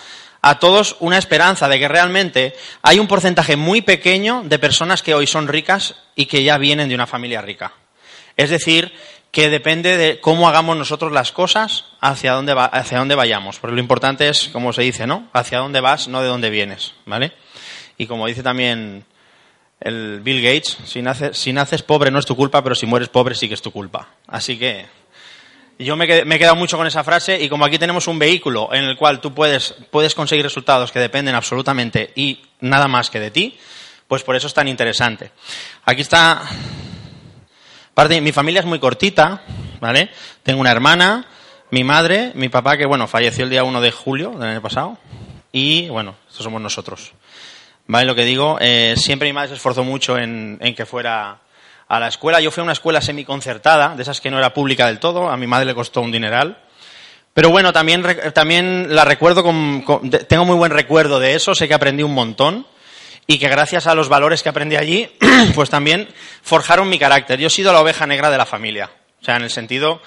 a 0.42 0.60
todos 0.60 0.96
una 1.02 1.18
esperanza 1.18 1.68
de 1.68 1.80
que 1.80 1.88
realmente 1.88 2.56
hay 2.82 2.98
un 2.98 3.08
porcentaje 3.08 3.58
muy 3.58 3.82
pequeño 3.82 4.44
de 4.46 4.58
personas 4.58 5.04
que 5.04 5.14
hoy 5.14 5.28
son 5.28 5.48
ricas 5.48 5.96
y 6.16 6.26
que 6.26 6.44
ya 6.44 6.58
vienen 6.58 6.90
de 6.90 6.96
una 6.96 7.08
familia 7.08 7.42
rica. 7.42 7.74
Es 8.38 8.50
decir, 8.50 8.94
que 9.32 9.50
depende 9.50 9.98
de 9.98 10.20
cómo 10.20 10.48
hagamos 10.48 10.76
nosotros 10.78 11.12
las 11.12 11.32
cosas 11.32 11.86
hacia 12.02 12.34
dónde, 12.34 12.54
hacia 12.58 13.00
dónde 13.00 13.16
vayamos. 13.16 13.60
Porque 13.60 13.76
lo 13.76 13.82
importante 13.82 14.28
es, 14.28 14.50
como 14.50 14.74
se 14.74 14.82
dice, 14.82 15.08
¿no? 15.08 15.28
Hacia 15.34 15.60
dónde 15.60 15.80
vas, 15.80 16.08
no 16.10 16.22
de 16.22 16.28
dónde 16.28 16.50
vienes, 16.50 16.94
¿vale? 17.06 17.32
Y 17.98 18.08
como 18.08 18.28
dice 18.28 18.44
también 18.44 19.06
el 19.80 20.20
Bill 20.22 20.42
Gates, 20.42 20.78
si 20.86 21.02
naces, 21.02 21.38
si 21.38 21.54
naces 21.54 21.82
pobre 21.82 22.12
no 22.12 22.20
es 22.20 22.26
tu 22.26 22.36
culpa, 22.36 22.62
pero 22.62 22.76
si 22.76 22.86
mueres 22.86 23.10
pobre 23.10 23.36
sí 23.36 23.48
que 23.48 23.54
es 23.54 23.62
tu 23.62 23.72
culpa. 23.72 24.10
Así 24.28 24.60
que 24.60 24.86
yo 25.80 25.96
me, 25.96 26.06
he 26.06 26.40
quedado 26.40 26.56
mucho 26.56 26.78
con 26.78 26.86
esa 26.86 27.04
frase 27.04 27.42
y 27.42 27.50
como 27.50 27.66
aquí 27.66 27.80
tenemos 27.80 28.08
un 28.08 28.20
vehículo 28.20 28.70
en 28.74 28.84
el 28.84 28.98
cual 28.98 29.22
tú 29.22 29.34
puedes, 29.34 29.74
puedes 29.90 30.14
conseguir 30.14 30.44
resultados 30.44 30.92
que 30.92 31.00
dependen 31.00 31.36
absolutamente 31.36 32.12
y 32.16 32.42
nada 32.60 32.88
más 32.88 33.10
que 33.10 33.20
de 33.20 33.32
ti, 33.32 33.58
pues 34.08 34.24
por 34.24 34.36
eso 34.36 34.48
es 34.48 34.54
tan 34.54 34.68
interesante. 34.68 35.32
Aquí 35.86 36.02
está 36.02 36.44
Parte, 37.94 38.22
mi 38.22 38.32
familia 38.32 38.62
es 38.62 38.66
muy 38.66 38.80
cortita, 38.80 39.42
¿vale? 39.82 40.10
Tengo 40.44 40.62
una 40.62 40.72
hermana, 40.72 41.26
mi 41.72 41.84
madre, 41.84 42.32
mi 42.36 42.48
papá, 42.48 42.78
que 42.78 42.86
bueno, 42.86 43.06
falleció 43.06 43.44
el 43.44 43.50
día 43.50 43.66
1 43.66 43.82
de 43.82 43.92
julio 43.92 44.32
del 44.32 44.50
año 44.50 44.62
pasado, 44.62 44.98
y 45.52 45.90
bueno, 45.90 46.16
estos 46.30 46.44
somos 46.44 46.62
nosotros. 46.62 47.12
¿Vale? 47.88 48.06
Lo 48.06 48.16
que 48.16 48.24
digo, 48.24 48.58
eh, 48.62 48.94
siempre 48.96 49.28
mi 49.28 49.34
madre 49.34 49.50
se 49.50 49.56
esforzó 49.56 49.84
mucho 49.84 50.18
en, 50.18 50.58
que 50.74 50.86
fuera 50.86 51.40
a 51.90 52.00
la 52.00 52.08
escuela. 52.08 52.40
Yo 52.40 52.50
fui 52.50 52.62
a 52.62 52.64
una 52.64 52.72
escuela 52.72 53.02
semiconcertada, 53.02 53.94
de 53.96 54.04
esas 54.04 54.22
que 54.22 54.32
no 54.32 54.38
era 54.38 54.54
pública 54.54 54.88
del 54.88 55.00
todo, 55.00 55.30
a 55.30 55.36
mi 55.36 55.48
madre 55.48 55.66
le 55.66 55.76
costó 55.76 56.00
un 56.00 56.14
dineral. 56.14 56.60
Pero 57.34 57.50
bueno, 57.50 57.74
también, 57.74 58.06
también 58.34 58.96
la 58.96 59.04
recuerdo 59.04 59.44
con, 59.44 59.84
tengo 60.30 60.46
muy 60.46 60.56
buen 60.56 60.72
recuerdo 60.72 61.20
de 61.20 61.36
eso, 61.36 61.54
sé 61.56 61.68
que 61.68 61.74
aprendí 61.74 62.04
un 62.04 62.14
montón 62.14 62.66
y 63.28 63.40
que 63.40 63.50
gracias 63.50 63.88
a 63.88 63.96
los 63.96 64.10
valores 64.10 64.44
que 64.44 64.50
aprendí 64.50 64.76
allí, 64.76 65.10
pues 65.56 65.70
también 65.70 66.08
forjaron 66.42 66.90
mi 66.90 67.00
carácter. 67.00 67.40
Yo 67.40 67.48
he 67.48 67.52
sido 67.52 67.74
la 67.74 67.82
oveja 67.82 68.06
negra 68.08 68.30
de 68.30 68.38
la 68.38 68.46
familia, 68.46 68.90
o 69.22 69.24
sea, 69.24 69.38
en 69.38 69.44
el 69.44 69.50
sentido 69.50 70.02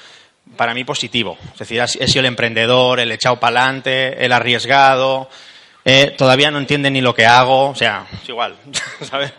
para 0.57 0.75
mí 0.75 0.85
positivo. 0.85 1.39
Es 1.53 1.59
decir, 1.59 1.81
he 1.81 2.09
sido 2.09 2.21
el 2.21 2.27
emprendedor, 2.27 3.01
el 3.01 3.11
echado 3.13 3.41
para 3.41 3.61
adelante, 3.61 4.25
el 4.25 4.33
arriesgado, 4.33 5.29
eh, 5.85 6.15
todavía 6.17 6.51
no 6.51 6.59
entiende 6.59 6.91
ni 6.91 7.01
lo 7.01 7.15
que 7.15 7.27
hago, 7.27 7.71
o 7.71 7.75
sea, 7.75 8.07
es 8.23 8.29
igual, 8.29 8.57
¿sabes? 9.03 9.33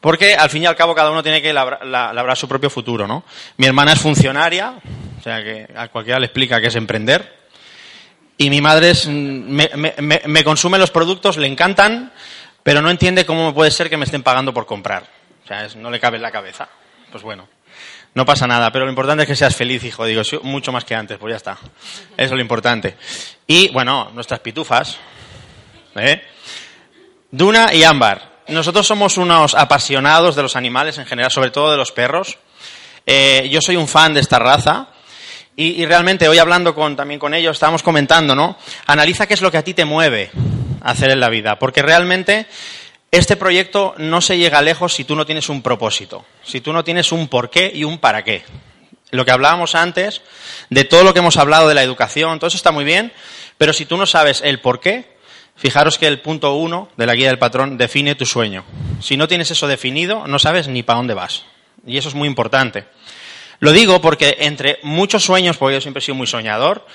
Porque 0.00 0.36
al 0.36 0.48
fin 0.48 0.62
y 0.62 0.66
al 0.66 0.76
cabo 0.76 0.94
cada 0.94 1.10
uno 1.10 1.22
tiene 1.22 1.42
que 1.42 1.52
labrar, 1.52 2.36
su 2.36 2.48
propio 2.48 2.70
futuro, 2.70 3.06
¿no? 3.06 3.24
Mi 3.56 3.66
hermana 3.66 3.92
es 3.92 4.00
funcionaria, 4.00 4.74
o 5.18 5.22
sea 5.22 5.42
que 5.42 5.68
a 5.74 5.88
cualquiera 5.88 6.20
le 6.20 6.26
explica 6.26 6.60
qué 6.60 6.68
es 6.68 6.76
emprender. 6.76 7.36
Y 8.36 8.50
mi 8.50 8.60
madre 8.60 8.90
es, 8.90 9.08
me, 9.08 9.68
me 9.98 10.44
consume 10.44 10.78
los 10.78 10.92
productos, 10.92 11.36
le 11.36 11.48
encantan, 11.48 12.12
pero 12.68 12.82
no 12.82 12.90
entiende 12.90 13.24
cómo 13.24 13.54
puede 13.54 13.70
ser 13.70 13.88
que 13.88 13.96
me 13.96 14.04
estén 14.04 14.22
pagando 14.22 14.52
por 14.52 14.66
comprar. 14.66 15.02
O 15.42 15.48
sea, 15.48 15.66
no 15.76 15.90
le 15.90 15.98
cabe 15.98 16.16
en 16.16 16.22
la 16.22 16.30
cabeza. 16.30 16.68
Pues 17.10 17.24
bueno, 17.24 17.48
no 18.12 18.26
pasa 18.26 18.46
nada, 18.46 18.70
pero 18.70 18.84
lo 18.84 18.90
importante 18.90 19.22
es 19.22 19.26
que 19.26 19.36
seas 19.36 19.56
feliz, 19.56 19.82
hijo. 19.84 20.04
Digo, 20.04 20.20
mucho 20.42 20.70
más 20.70 20.84
que 20.84 20.94
antes, 20.94 21.16
pues 21.16 21.32
ya 21.32 21.38
está. 21.38 21.52
Eso 21.52 21.62
es 22.18 22.30
lo 22.30 22.42
importante. 22.42 22.98
Y 23.46 23.70
bueno, 23.70 24.10
nuestras 24.12 24.40
pitufas, 24.40 24.98
¿eh? 25.96 26.22
Duna 27.30 27.72
y 27.72 27.84
Ámbar. 27.84 28.42
Nosotros 28.48 28.86
somos 28.86 29.16
unos 29.16 29.54
apasionados 29.54 30.36
de 30.36 30.42
los 30.42 30.54
animales 30.54 30.98
en 30.98 31.06
general, 31.06 31.30
sobre 31.30 31.50
todo 31.50 31.70
de 31.70 31.78
los 31.78 31.90
perros. 31.90 32.36
Eh, 33.06 33.48
yo 33.50 33.62
soy 33.62 33.76
un 33.76 33.88
fan 33.88 34.12
de 34.12 34.20
esta 34.20 34.38
raza. 34.38 34.88
Y, 35.56 35.86
realmente 35.86 36.28
hoy 36.28 36.36
hablando 36.36 36.74
también 36.94 37.18
con 37.18 37.32
ellos, 37.32 37.56
estábamos 37.56 37.82
comentando, 37.82 38.34
¿no? 38.34 38.58
Analiza 38.84 39.26
qué 39.26 39.32
es 39.32 39.40
lo 39.40 39.50
que 39.50 39.56
a 39.56 39.64
ti 39.64 39.72
te 39.72 39.86
mueve 39.86 40.30
hacer 40.82 41.10
en 41.10 41.20
la 41.20 41.28
vida, 41.28 41.58
porque 41.58 41.82
realmente 41.82 42.46
este 43.10 43.36
proyecto 43.36 43.94
no 43.98 44.20
se 44.20 44.36
llega 44.36 44.60
lejos 44.62 44.94
si 44.94 45.04
tú 45.04 45.16
no 45.16 45.24
tienes 45.24 45.48
un 45.48 45.62
propósito, 45.62 46.24
si 46.42 46.60
tú 46.60 46.72
no 46.72 46.84
tienes 46.84 47.12
un 47.12 47.28
por 47.28 47.50
qué 47.50 47.70
y 47.74 47.84
un 47.84 47.98
para 47.98 48.22
qué. 48.22 48.44
Lo 49.10 49.24
que 49.24 49.30
hablábamos 49.30 49.74
antes, 49.74 50.20
de 50.68 50.84
todo 50.84 51.02
lo 51.02 51.14
que 51.14 51.20
hemos 51.20 51.38
hablado 51.38 51.68
de 51.68 51.74
la 51.74 51.82
educación, 51.82 52.38
todo 52.38 52.48
eso 52.48 52.58
está 52.58 52.72
muy 52.72 52.84
bien, 52.84 53.12
pero 53.56 53.72
si 53.72 53.86
tú 53.86 53.96
no 53.96 54.04
sabes 54.04 54.42
el 54.44 54.60
por 54.60 54.80
qué, 54.80 55.16
fijaros 55.56 55.96
que 55.96 56.06
el 56.06 56.20
punto 56.20 56.52
uno 56.54 56.90
de 56.96 57.06
la 57.06 57.14
guía 57.14 57.28
del 57.28 57.38
patrón 57.38 57.78
define 57.78 58.14
tu 58.14 58.26
sueño. 58.26 58.64
Si 59.00 59.16
no 59.16 59.26
tienes 59.26 59.50
eso 59.50 59.66
definido, 59.66 60.26
no 60.26 60.38
sabes 60.38 60.68
ni 60.68 60.82
para 60.82 60.98
dónde 60.98 61.14
vas. 61.14 61.44
Y 61.86 61.96
eso 61.96 62.10
es 62.10 62.14
muy 62.14 62.28
importante. 62.28 62.84
Lo 63.60 63.72
digo 63.72 64.00
porque 64.00 64.36
entre 64.40 64.78
muchos 64.82 65.24
sueños, 65.24 65.56
porque 65.56 65.74
yo 65.74 65.80
siempre 65.80 65.98
he 65.98 66.04
sido 66.04 66.14
muy 66.14 66.26
soñador, 66.26 66.86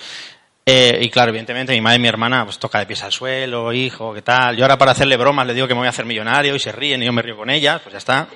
eh, 0.65 1.00
y 1.01 1.10
claro, 1.10 1.29
evidentemente 1.29 1.74
mi 1.74 1.82
madre 1.82 1.98
y 1.98 2.00
mi 2.00 2.08
hermana 2.08 2.46
pues 2.46 2.58
toca 2.58 2.79
de 2.79 2.86
pies 2.86 3.03
al 3.03 3.12
suelo, 3.12 3.74
hijo, 3.74 4.13
¿qué 4.13 4.22
tal? 4.22 4.55
Yo 4.55 4.63
ahora 4.63 4.77
para 4.77 4.91
hacerle 4.91 5.17
bromas 5.17 5.46
le 5.46 5.53
digo 5.53 5.67
que 5.67 5.74
me 5.74 5.79
voy 5.79 5.88
a 5.88 5.89
hacer 5.89 6.05
millonario 6.05 6.55
y 6.55 6.60
se 6.60 6.72
ríen 6.72 7.03
y 7.03 7.05
yo 7.05 7.12
me 7.12 7.22
río 7.22 7.36
con 7.36 7.50
ellas, 7.50 7.82
pues 7.82 7.91
ya 7.91 7.98
está. 7.98 8.27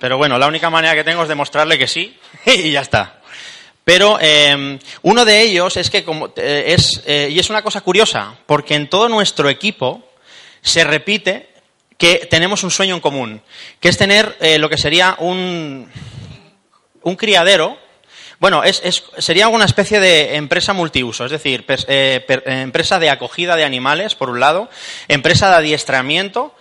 Pero 0.00 0.16
bueno, 0.16 0.36
la 0.36 0.48
única 0.48 0.68
manera 0.68 0.94
que 0.96 1.04
tengo 1.04 1.22
es 1.22 1.28
demostrarle 1.28 1.78
que 1.78 1.86
sí 1.86 2.18
y 2.46 2.72
ya 2.72 2.80
está. 2.80 3.20
Pero 3.84 4.18
eh, 4.20 4.80
uno 5.02 5.24
de 5.24 5.42
ellos 5.42 5.76
es 5.76 5.90
que 5.90 6.02
como, 6.02 6.32
eh, 6.36 6.74
es, 6.76 7.04
y 7.06 7.38
es 7.38 7.50
una 7.50 7.62
cosa 7.62 7.82
curiosa, 7.82 8.34
porque 8.44 8.74
en 8.74 8.90
todo 8.90 9.08
nuestro 9.08 9.48
equipo 9.48 10.10
se 10.60 10.82
repite 10.82 11.50
que 11.96 12.26
tenemos 12.28 12.64
un 12.64 12.72
sueño 12.72 12.96
en 12.96 13.00
común, 13.00 13.42
que 13.78 13.88
es 13.88 13.96
tener 13.96 14.36
lo 14.58 14.68
que 14.68 14.76
sería 14.76 15.14
un, 15.20 15.88
un 17.02 17.16
criadero 17.16 17.85
bueno, 18.38 18.62
es, 18.64 19.04
sería 19.18 19.48
una 19.48 19.64
especie 19.64 20.00
de 20.00 20.36
empresa 20.36 20.72
multiuso, 20.72 21.24
es 21.24 21.30
decir, 21.30 21.64
eh, 21.88 22.24
empresa 22.46 22.98
de 22.98 23.10
acogida 23.10 23.56
de 23.56 23.64
animales, 23.64 24.14
por 24.14 24.30
un 24.30 24.40
lado, 24.40 24.68
empresa 25.08 25.48
de 25.50 25.56
adiestramiento, 25.56 26.54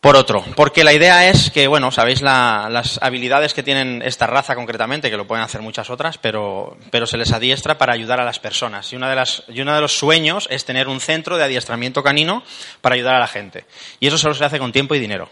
por 0.00 0.16
otro. 0.16 0.44
Porque 0.56 0.84
la 0.84 0.92
idea 0.92 1.28
es 1.28 1.50
que, 1.50 1.66
bueno, 1.66 1.90
sabéis 1.90 2.22
las 2.22 2.98
habilidades 3.02 3.54
que 3.54 3.62
tienen 3.62 4.02
esta 4.02 4.26
raza 4.26 4.54
concretamente, 4.54 5.10
que 5.10 5.16
lo 5.16 5.26
pueden 5.26 5.44
hacer 5.44 5.60
muchas 5.60 5.90
otras, 5.90 6.18
pero, 6.18 6.76
pero 6.90 7.06
se 7.06 7.18
les 7.18 7.32
adiestra 7.32 7.76
para 7.76 7.92
ayudar 7.92 8.20
a 8.20 8.24
las 8.24 8.38
personas. 8.38 8.92
Y, 8.92 8.96
una 8.96 9.10
de 9.10 9.16
las, 9.16 9.44
y 9.48 9.60
uno 9.60 9.74
de 9.74 9.80
los 9.80 9.98
sueños 9.98 10.46
es 10.50 10.64
tener 10.64 10.88
un 10.88 11.00
centro 11.00 11.36
de 11.36 11.44
adiestramiento 11.44 12.02
canino 12.02 12.42
para 12.80 12.94
ayudar 12.94 13.14
a 13.14 13.20
la 13.20 13.28
gente. 13.28 13.64
Y 13.98 14.06
eso 14.06 14.16
solo 14.18 14.34
se 14.34 14.44
hace 14.44 14.58
con 14.58 14.72
tiempo 14.72 14.94
y 14.94 15.00
dinero. 15.00 15.28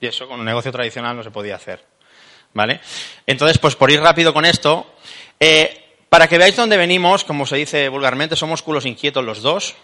Y 0.00 0.06
eso 0.06 0.28
con 0.28 0.40
un 0.40 0.46
negocio 0.46 0.72
tradicional 0.72 1.16
no 1.16 1.22
se 1.22 1.30
podía 1.30 1.56
hacer. 1.56 1.93
¿Vale? 2.54 2.80
Entonces, 3.26 3.58
pues 3.58 3.74
por 3.76 3.90
ir 3.90 4.00
rápido 4.00 4.32
con 4.32 4.44
esto, 4.44 4.86
eh, 5.40 5.84
para 6.08 6.28
que 6.28 6.38
veáis 6.38 6.54
dónde 6.54 6.76
venimos, 6.76 7.24
como 7.24 7.44
se 7.44 7.56
dice 7.56 7.88
vulgarmente, 7.88 8.36
somos 8.36 8.62
culos 8.62 8.86
inquietos 8.86 9.24
los 9.24 9.42
dos. 9.42 9.74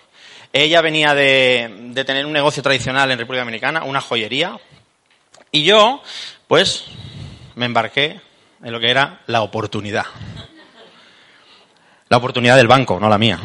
Ella 0.53 0.81
venía 0.81 1.15
de, 1.15 1.93
tener 2.07 2.27
un 2.27 2.33
negocio 2.33 2.62
tradicional 2.62 3.11
en 3.11 3.19
República 3.19 3.43
Dominicana, 3.43 3.85
una 3.85 4.00
joyería, 4.00 4.59
y 5.53 5.65
yo, 5.65 6.03
pues, 6.47 6.85
me 7.57 7.67
embarqué 7.67 8.21
en 8.62 8.73
lo 8.73 8.81
que 8.81 8.91
era 8.91 9.23
la 9.27 9.43
oportunidad. 9.43 10.07
La 12.09 12.17
oportunidad 12.17 12.57
del 12.57 12.69
banco, 12.69 12.99
no 12.99 13.09
la 13.09 13.19
mía. 13.19 13.39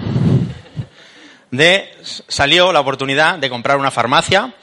De, 1.55 1.91
salió 2.01 2.71
la 2.71 2.79
oportunidad 2.79 3.37
de 3.37 3.49
comprar 3.49 3.77
una 3.77 3.91
farmacia 3.91 4.53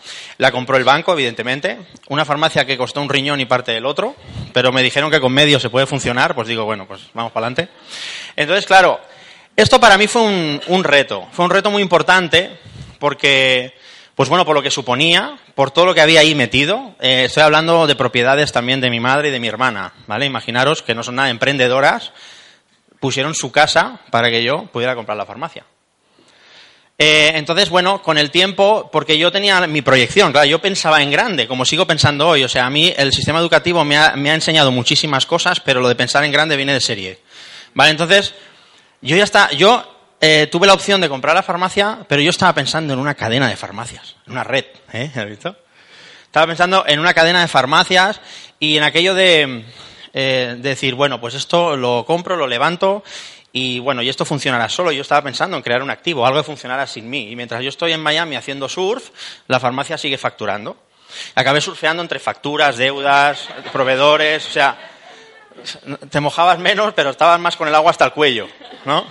la 0.42 0.50
compró 0.50 0.76
el 0.76 0.82
banco, 0.82 1.12
evidentemente. 1.12 1.78
Una 2.08 2.25
farmacia 2.25 2.64
que 2.64 2.76
costó 2.76 3.00
un 3.00 3.08
riñón 3.08 3.38
y 3.38 3.44
parte 3.44 3.70
del 3.70 3.87
otro, 3.87 4.16
pero 4.52 4.72
me 4.72 4.82
dijeron 4.82 5.08
que 5.08 5.20
con 5.20 5.32
medio 5.32 5.61
se 5.61 5.70
puede 5.70 5.87
funcionar, 5.87 6.34
pues 6.34 6.49
digo, 6.49 6.64
bueno, 6.64 6.84
pues 6.87 7.02
vamos 7.14 7.30
para 7.30 7.46
adelante. 7.46 7.72
Entonces, 8.34 8.66
claro, 8.66 9.00
esto 9.54 9.78
para 9.78 9.96
mí 9.96 10.08
fue 10.08 10.22
un, 10.22 10.84
reto. 10.84 11.28
Fue 11.30 11.44
un 11.44 11.50
reto 11.52 11.70
muy 11.70 11.80
importante 11.80 12.58
porque, 12.99 13.75
pues 14.16 14.28
bueno, 14.28 14.44
por 14.44 14.56
lo 14.56 14.62
que 14.62 14.70
suponía, 14.72 15.38
por 15.54 15.70
todo 15.70 15.87
lo 15.87 15.94
que 15.94 16.00
había 16.00 16.18
ahí 16.18 16.34
metido. 16.34 16.96
Eh, 17.00 17.26
estoy 17.26 17.44
hablando 17.44 17.87
de 17.87 17.94
propiedades 17.94 18.50
también 18.50 18.80
de 18.80 18.90
mi 18.90 18.99
madre 18.99 19.28
y 19.28 19.30
de 19.30 19.38
mi 19.38 19.46
hermana, 19.46 19.92
¿vale? 20.08 20.26
Imaginaros 20.26 20.82
que 20.82 20.96
no 20.96 21.04
son 21.04 21.14
nada 21.14 21.30
emprendedoras, 21.30 22.12
pusieron 22.99 23.37
su 23.37 23.52
casa 23.52 24.00
para 24.11 24.28
que 24.28 24.42
yo 24.42 24.66
pudiera 24.72 24.96
comprar 24.96 25.16
la 25.16 25.26
farmacia. 25.26 25.64
Eh, 26.99 27.32
entonces, 27.34 27.70
bueno, 27.70 28.02
con 28.02 28.18
el 28.18 28.30
tiempo, 28.30 28.88
porque 28.92 29.18
yo 29.18 29.32
tenía 29.32 29.66
mi 29.66 29.82
proyección, 29.82 30.30
claro, 30.30 30.46
yo 30.46 30.61
pensaba 30.61 31.02
en 31.02 31.11
grande, 31.11 31.49
como 31.49 31.64
sigo 31.64 31.87
pensando 31.87 32.28
hoy. 32.28 32.44
O 32.44 32.49
sea, 32.49 32.66
a 32.66 32.70
mí 32.70 32.92
el 32.96 33.12
sistema 33.12 33.38
educativo 33.38 33.84
me 33.84 33.96
ha, 33.96 34.14
enseñado 34.14 34.70
muchísimas 34.70 35.26
cosas, 35.26 35.61
pero 35.61 35.80
lo 35.80 35.88
de 35.88 35.94
pensar 35.94 36.25
en 36.25 36.32
grande 36.32 36.56
viene 36.56 36.75
de 36.75 36.80
serie. 36.80 37.18
¿Vale? 37.75 37.90
Entonces, 37.90 38.34
yo 39.00 39.16
ya 39.16 39.25
está, 39.25 39.50
yo 39.52 39.84
eh, 40.20 40.46
tuve 40.50 40.66
la 40.66 40.75
opción 40.75 41.00
de 41.00 41.08
comprar 41.08 41.34
la 41.34 41.42
farmacia, 41.42 41.99
pero 42.08 42.22
yo 42.22 42.30
estaba 42.30 42.54
pensando 42.54 42.92
en 42.92 43.00
una 43.00 43.14
cadena 43.14 43.49
de 43.49 43.56
farmacias, 43.56 44.16
en 44.26 44.32
una 44.34 44.44
red, 44.44 44.66
¿eh? 44.92 45.11
¿Has 45.14 45.26
visto? 45.26 45.56
Estaba 46.26 46.46
pensando 46.46 46.84
en 46.87 47.00
una 47.00 47.12
cadena 47.12 47.40
de 47.40 47.49
farmacias 47.49 48.20
y 48.58 48.76
en 48.76 48.84
aquello 48.84 49.14
de 49.14 49.64
eh, 50.14 50.56
decir, 50.58 50.94
bueno, 50.94 51.20
pues 51.20 51.34
esto 51.34 51.76
lo 51.76 52.04
compro, 52.06 52.37
lo 52.37 52.46
levanto 52.46 53.02
y 53.52 53.80
bueno, 53.80 54.00
y 54.02 54.09
esto 54.09 54.25
funcionará 54.25 54.68
solo. 54.68 54.92
Yo 54.92 55.02
estaba 55.02 55.23
pensando 55.23 55.56
en 55.56 55.62
crear 55.62 55.82
un 55.82 55.90
activo, 55.90 56.26
algo 56.26 56.40
que 56.40 56.47
funcionara 56.47 56.87
sin 56.87 57.09
mí. 57.09 57.30
Y 57.30 57.37
mientras 57.37 57.62
yo 57.62 57.68
estoy 57.68 57.92
en 57.92 58.00
Miami 58.00 58.37
haciendo 58.37 58.68
surf, 58.68 59.11
la 59.47 59.61
farmacia 59.61 59.99
sigue 59.99 60.16
facturando. 60.16 60.76
Acabé 61.35 61.61
surfeando 61.61 62.02
entre 62.02 62.18
facturas, 62.18 62.78
deudas, 62.78 63.47
proveedores, 63.71 64.47
o 64.47 64.50
sea, 64.50 64.78
te 66.09 66.21
mojabas 66.21 66.59
menos, 66.59 66.94
pero 66.94 67.11
estabas 67.11 67.38
más 67.38 67.56
con 67.56 67.68
el 67.68 67.75
agua 67.75 67.90
hasta 67.90 68.06
el 68.06 68.12
cuello, 68.12 68.49
¿no? 68.87 69.04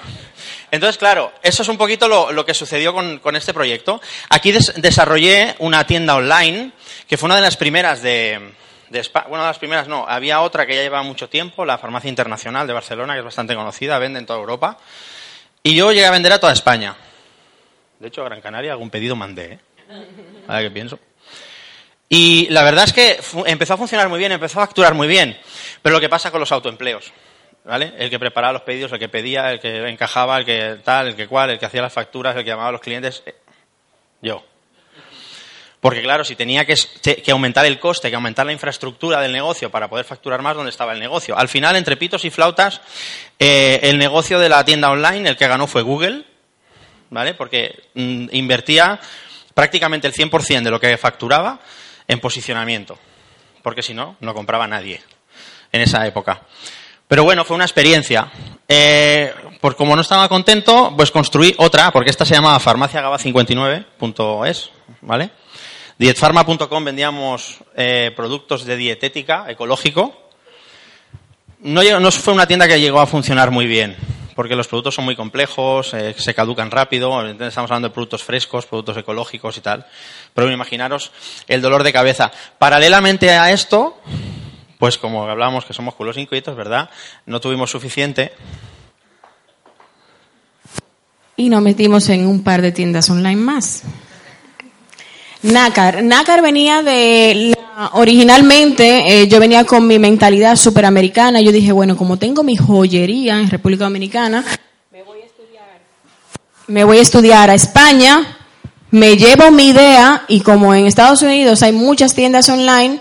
Entonces, 0.72 0.98
claro, 0.98 1.32
eso 1.44 1.62
es 1.62 1.70
un 1.70 1.78
poquito 1.78 2.08
lo, 2.08 2.46
que 2.46 2.56
sucedió 2.56 2.94
con, 2.94 3.36
este 3.36 3.54
proyecto. 3.54 4.02
Aquí 4.30 4.52
desarrollé 4.78 5.56
una 5.60 5.86
tienda 5.86 6.16
online, 6.16 6.72
que 7.08 7.18
fue 7.18 7.28
una 7.28 7.36
de 7.36 7.42
las 7.42 7.58
primeras 7.58 8.02
de, 8.02 8.54
España. 9.00 9.28
Bueno, 9.30 9.44
de 9.44 9.50
las 9.50 9.60
primeras 9.60 9.88
no, 9.88 10.06
había 10.08 10.42
otra 10.42 10.66
que 10.66 10.76
ya 10.76 10.82
lleva 10.82 11.02
mucho 11.04 11.30
tiempo, 11.30 11.66
la 11.66 11.78
Farmacia 11.78 12.10
Internacional 12.10 12.68
de 12.68 12.74
Barcelona, 12.74 13.14
que 13.14 13.20
es 13.20 13.26
bastante 13.26 13.56
conocida, 13.56 13.98
vende 14.00 14.20
en 14.20 14.26
toda 14.26 14.40
Europa. 14.40 14.78
Y 15.64 15.76
yo 15.76 15.92
llegué 15.92 16.06
a 16.06 16.12
vender 16.12 16.34
a 16.34 16.40
toda 16.40 16.54
España. 16.54 16.96
De 18.00 18.08
hecho, 18.08 18.22
a 18.22 18.26
Gran 18.26 18.42
Canaria 18.42 18.72
algún 18.72 18.90
pedido 18.90 19.16
mandé, 19.16 19.54
¿eh? 19.54 19.60
Ahora 20.48 20.62
que 20.62 20.72
pienso. 20.72 21.00
Y 22.10 22.48
la 22.50 22.64
verdad 22.64 22.86
es 22.86 22.94
que 22.94 23.20
empezó 23.46 23.76
a 23.76 23.78
funcionar 23.78 24.10
muy 24.10 24.20
bien, 24.20 24.32
empezó 24.32 24.60
a 24.60 24.66
facturar 24.66 24.94
muy 24.94 25.08
bien. 25.08 25.38
Pero 25.82 25.94
lo 25.94 26.02
que 26.02 26.10
pasa 26.10 26.32
con 26.32 26.40
los 26.40 26.52
autoempleos. 26.52 27.14
¿vale? 27.64 27.94
El 27.98 28.10
que 28.10 28.20
preparaba 28.20 28.54
los 28.54 28.64
pedidos, 28.64 28.92
el 28.92 29.00
que 29.00 29.10
pedía, 29.10 29.52
el 29.52 29.60
que 29.60 29.88
encajaba, 29.88 30.38
el 30.38 30.46
que 30.46 30.80
tal, 30.84 31.08
el 31.08 31.16
que 31.16 31.28
cual, 31.28 31.52
el 31.52 31.60
que 31.60 31.66
hacía 31.66 31.82
las 31.82 31.94
facturas, 31.94 32.36
el 32.36 32.44
que 32.44 32.50
llamaba 32.50 32.70
a 32.70 32.74
los 32.74 32.82
clientes, 32.82 33.24
eh, 33.26 33.36
yo. 34.22 34.44
Porque 35.82 36.02
claro, 36.04 36.24
si 36.24 36.36
tenía 36.36 36.64
que, 36.64 36.76
aumentar 37.32 37.66
el 37.66 37.80
coste, 37.80 38.12
que 38.12 38.16
aumentar 38.16 38.46
la 38.46 38.54
infraestructura 38.54 39.20
del 39.20 39.32
negocio 39.32 39.72
para 39.72 39.90
poder 39.90 40.06
facturar 40.06 40.44
más, 40.44 40.56
¿dónde 40.56 40.70
estaba 40.70 40.94
el 40.94 41.00
negocio? 41.00 41.36
Al 41.36 41.50
final, 41.50 41.76
entre 41.76 41.98
pitos 41.98 42.24
y 42.24 42.30
flautas, 42.30 42.82
eh, 43.40 43.80
el 43.82 43.98
negocio 43.98 44.40
de 44.40 44.48
la 44.48 44.64
tienda 44.64 44.92
online, 44.92 45.28
el 45.28 45.38
que 45.38 45.48
ganó 45.48 45.66
fue 45.66 45.82
Google, 45.82 46.24
¿vale? 47.10 47.34
Porque 47.34 47.82
mm, 47.96 48.28
invertía 48.32 49.00
prácticamente 49.56 50.08
el 50.08 50.14
100% 50.14 50.62
de 50.62 50.70
lo 50.70 50.80
que 50.80 50.96
facturaba 51.00 51.60
en 52.08 52.20
posicionamiento. 52.20 53.00
Porque 53.64 53.82
si 53.82 53.96
no, 53.96 54.18
no 54.20 54.36
compraba 54.36 54.68
nadie 54.68 55.02
en 55.72 55.82
esa 55.82 56.06
época. 56.06 56.44
Pero 57.08 57.24
bueno, 57.24 57.44
fue 57.44 57.56
una 57.56 57.66
experiencia. 57.66 58.32
Eh, 58.68 59.34
pues 59.60 59.74
como 59.74 59.96
no 59.96 60.04
estaba 60.04 60.30
contento, 60.30 60.94
pues 60.96 61.10
construí 61.10 61.56
otra, 61.58 61.90
porque 61.92 62.12
esta 62.12 62.24
se 62.24 62.36
llamaba 62.36 62.60
farmaciagaba59.es, 62.60 64.70
¿vale? 65.02 65.41
Dietfarma.com 66.02 66.84
vendíamos 66.84 67.60
eh, 67.76 68.12
productos 68.16 68.66
de 68.66 68.76
dietética 68.76 69.46
ecológico. 69.50 70.32
No, 71.60 71.84
no, 72.00 72.12
fue 72.12 72.34
una 72.34 72.48
tienda 72.48 72.68
que 72.68 72.82
llegó 72.82 73.00
a 73.02 73.06
funcionar 73.06 73.52
muy 73.52 73.68
bien, 73.68 73.96
porque 74.36 74.56
los 74.56 74.68
productos 74.68 74.96
son 74.96 75.06
muy 75.06 75.16
complejos, 75.16 75.94
eh, 75.94 76.16
se 76.18 76.34
caducan 76.34 76.72
rápido, 76.72 77.24
estamos 77.30 77.70
hablando 77.70 77.90
de 77.90 77.94
productos 77.94 78.24
frescos, 78.24 78.66
productos 78.66 78.98
ecológicos 78.98 79.56
y 79.58 79.62
tal. 79.62 79.86
Pero 80.34 80.52
imaginaros 80.52 81.12
el 81.48 81.62
dolor 81.62 81.84
de 81.84 81.94
cabeza. 81.94 82.32
Paralelamente 82.58 83.30
a 83.30 83.52
esto, 83.52 84.02
pues 84.80 84.98
como 84.98 85.30
hablábamos 85.30 85.66
que 85.66 85.74
somos 85.74 85.94
culos 85.94 86.18
inquietos, 86.18 86.56
¿verdad? 86.56 86.90
No 87.28 87.40
tuvimos 87.40 87.70
suficiente. 87.70 88.34
Y 91.36 91.50
nos 91.50 91.62
metimos 91.62 92.10
en 92.10 92.26
un 92.26 92.44
par 92.44 92.64
de 92.64 92.72
tiendas 92.72 93.08
online 93.12 93.40
más. 93.40 93.84
Nácar. 95.44 96.04
Nácar 96.04 96.42
venía 96.42 96.84
de... 96.84 97.58
originalmente 97.94 99.22
eh, 99.22 99.28
yo 99.28 99.40
venía 99.40 99.66
con 99.66 99.88
mi 99.88 99.98
mentalidad 99.98 100.56
superamericana. 100.56 101.42
Yo 101.42 101.52
dije, 101.52 101.72
bueno, 101.72 101.98
como 101.98 102.18
tengo 102.18 102.44
mi 102.44 102.56
joyería 102.56 103.40
en 103.40 103.50
República 103.50 103.86
Dominicana, 103.86 104.44
me 104.92 105.04
voy 105.04 105.22
a 105.22 105.26
estudiar, 105.26 105.66
me 106.68 106.84
voy 106.84 106.98
a, 107.00 107.02
estudiar 107.02 107.50
a 107.50 107.56
España, 107.56 108.38
me 108.92 109.18
llevo 109.18 109.50
mi 109.50 109.70
idea 109.70 110.26
y 110.28 110.42
como 110.42 110.76
en 110.76 110.86
Estados 110.86 111.24
Unidos 111.24 111.64
hay 111.64 111.72
muchas 111.72 112.14
tiendas 112.14 112.48
online, 112.50 113.00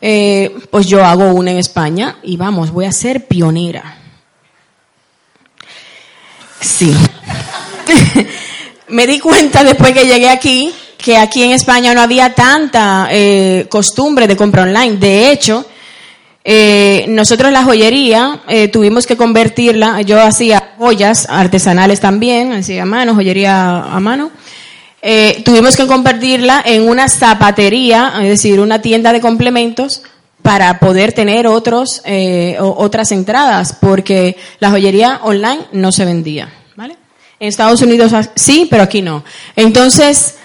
eh, 0.00 0.56
pues 0.70 0.86
yo 0.86 1.04
hago 1.04 1.32
una 1.32 1.52
en 1.52 1.58
España 1.58 2.16
y 2.24 2.36
vamos, 2.36 2.72
voy 2.72 2.86
a 2.86 2.92
ser 2.92 3.26
pionera. 3.26 3.98
Sí. 6.60 6.92
Me 8.88 9.06
di 9.06 9.20
cuenta 9.20 9.62
después 9.62 9.92
que 9.92 10.04
llegué 10.04 10.28
aquí 10.28 10.72
que 10.96 11.16
aquí 11.16 11.42
en 11.42 11.52
España 11.52 11.94
no 11.94 12.00
había 12.00 12.34
tanta 12.34 13.08
eh, 13.10 13.66
costumbre 13.68 14.26
de 14.26 14.36
compra 14.36 14.62
online. 14.62 14.96
De 14.96 15.30
hecho, 15.30 15.66
eh, 16.44 17.06
nosotros 17.08 17.52
la 17.52 17.64
joyería 17.64 18.42
tuvimos 18.72 19.06
que 19.06 19.16
convertirla, 19.16 20.02
yo 20.02 20.20
hacía 20.20 20.74
joyas 20.78 21.26
artesanales 21.28 22.00
también, 22.00 22.52
hacía 22.52 22.82
a 22.82 22.86
mano, 22.86 23.14
joyería 23.14 23.82
a 23.82 24.00
mano. 24.00 24.30
Eh, 25.08 25.42
tuvimos 25.44 25.76
que 25.76 25.86
convertirla 25.86 26.62
en 26.66 26.88
una 26.88 27.08
zapatería, 27.08 28.14
es 28.22 28.28
decir, 28.28 28.58
una 28.58 28.82
tienda 28.82 29.12
de 29.12 29.20
complementos 29.20 30.02
para 30.42 30.80
poder 30.80 31.12
tener 31.12 31.46
otros, 31.46 32.02
eh, 32.04 32.56
otras 32.58 33.12
entradas, 33.12 33.76
porque 33.80 34.36
la 34.58 34.70
joyería 34.70 35.20
online 35.22 35.60
no 35.70 35.92
se 35.92 36.04
vendía, 36.04 36.52
¿vale? 36.74 36.96
En 37.38 37.46
Estados 37.46 37.82
Unidos 37.82 38.12
sí, 38.34 38.66
pero 38.68 38.82
aquí 38.82 39.00
no. 39.00 39.22
Entonces, 39.54 40.38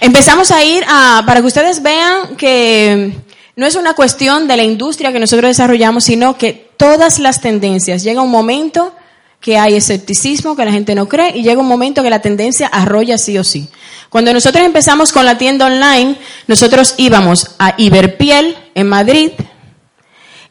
empezamos 0.00 0.50
a 0.50 0.62
ir 0.64 0.84
a, 0.88 1.22
para 1.26 1.40
que 1.40 1.46
ustedes 1.46 1.82
vean 1.82 2.36
que 2.36 3.12
no 3.56 3.66
es 3.66 3.74
una 3.74 3.94
cuestión 3.94 4.48
de 4.48 4.56
la 4.56 4.64
industria 4.64 5.12
que 5.12 5.18
nosotros 5.18 5.50
desarrollamos, 5.50 6.04
sino 6.04 6.38
que 6.38 6.70
todas 6.76 7.18
las 7.18 7.40
tendencias, 7.40 8.02
llega 8.02 8.22
un 8.22 8.30
momento 8.30 8.94
que 9.40 9.58
hay 9.58 9.74
escepticismo, 9.74 10.56
que 10.56 10.64
la 10.64 10.72
gente 10.72 10.94
no 10.94 11.08
cree, 11.08 11.36
y 11.36 11.42
llega 11.42 11.60
un 11.60 11.66
momento 11.66 12.02
que 12.02 12.10
la 12.10 12.22
tendencia 12.22 12.68
arrolla 12.68 13.18
sí 13.18 13.36
o 13.38 13.44
sí. 13.44 13.68
Cuando 14.08 14.32
nosotros 14.32 14.64
empezamos 14.64 15.12
con 15.12 15.26
la 15.26 15.36
tienda 15.36 15.66
online, 15.66 16.16
nosotros 16.46 16.94
íbamos 16.96 17.56
a 17.58 17.74
Iberpiel 17.76 18.56
en 18.74 18.88
Madrid, 18.88 19.32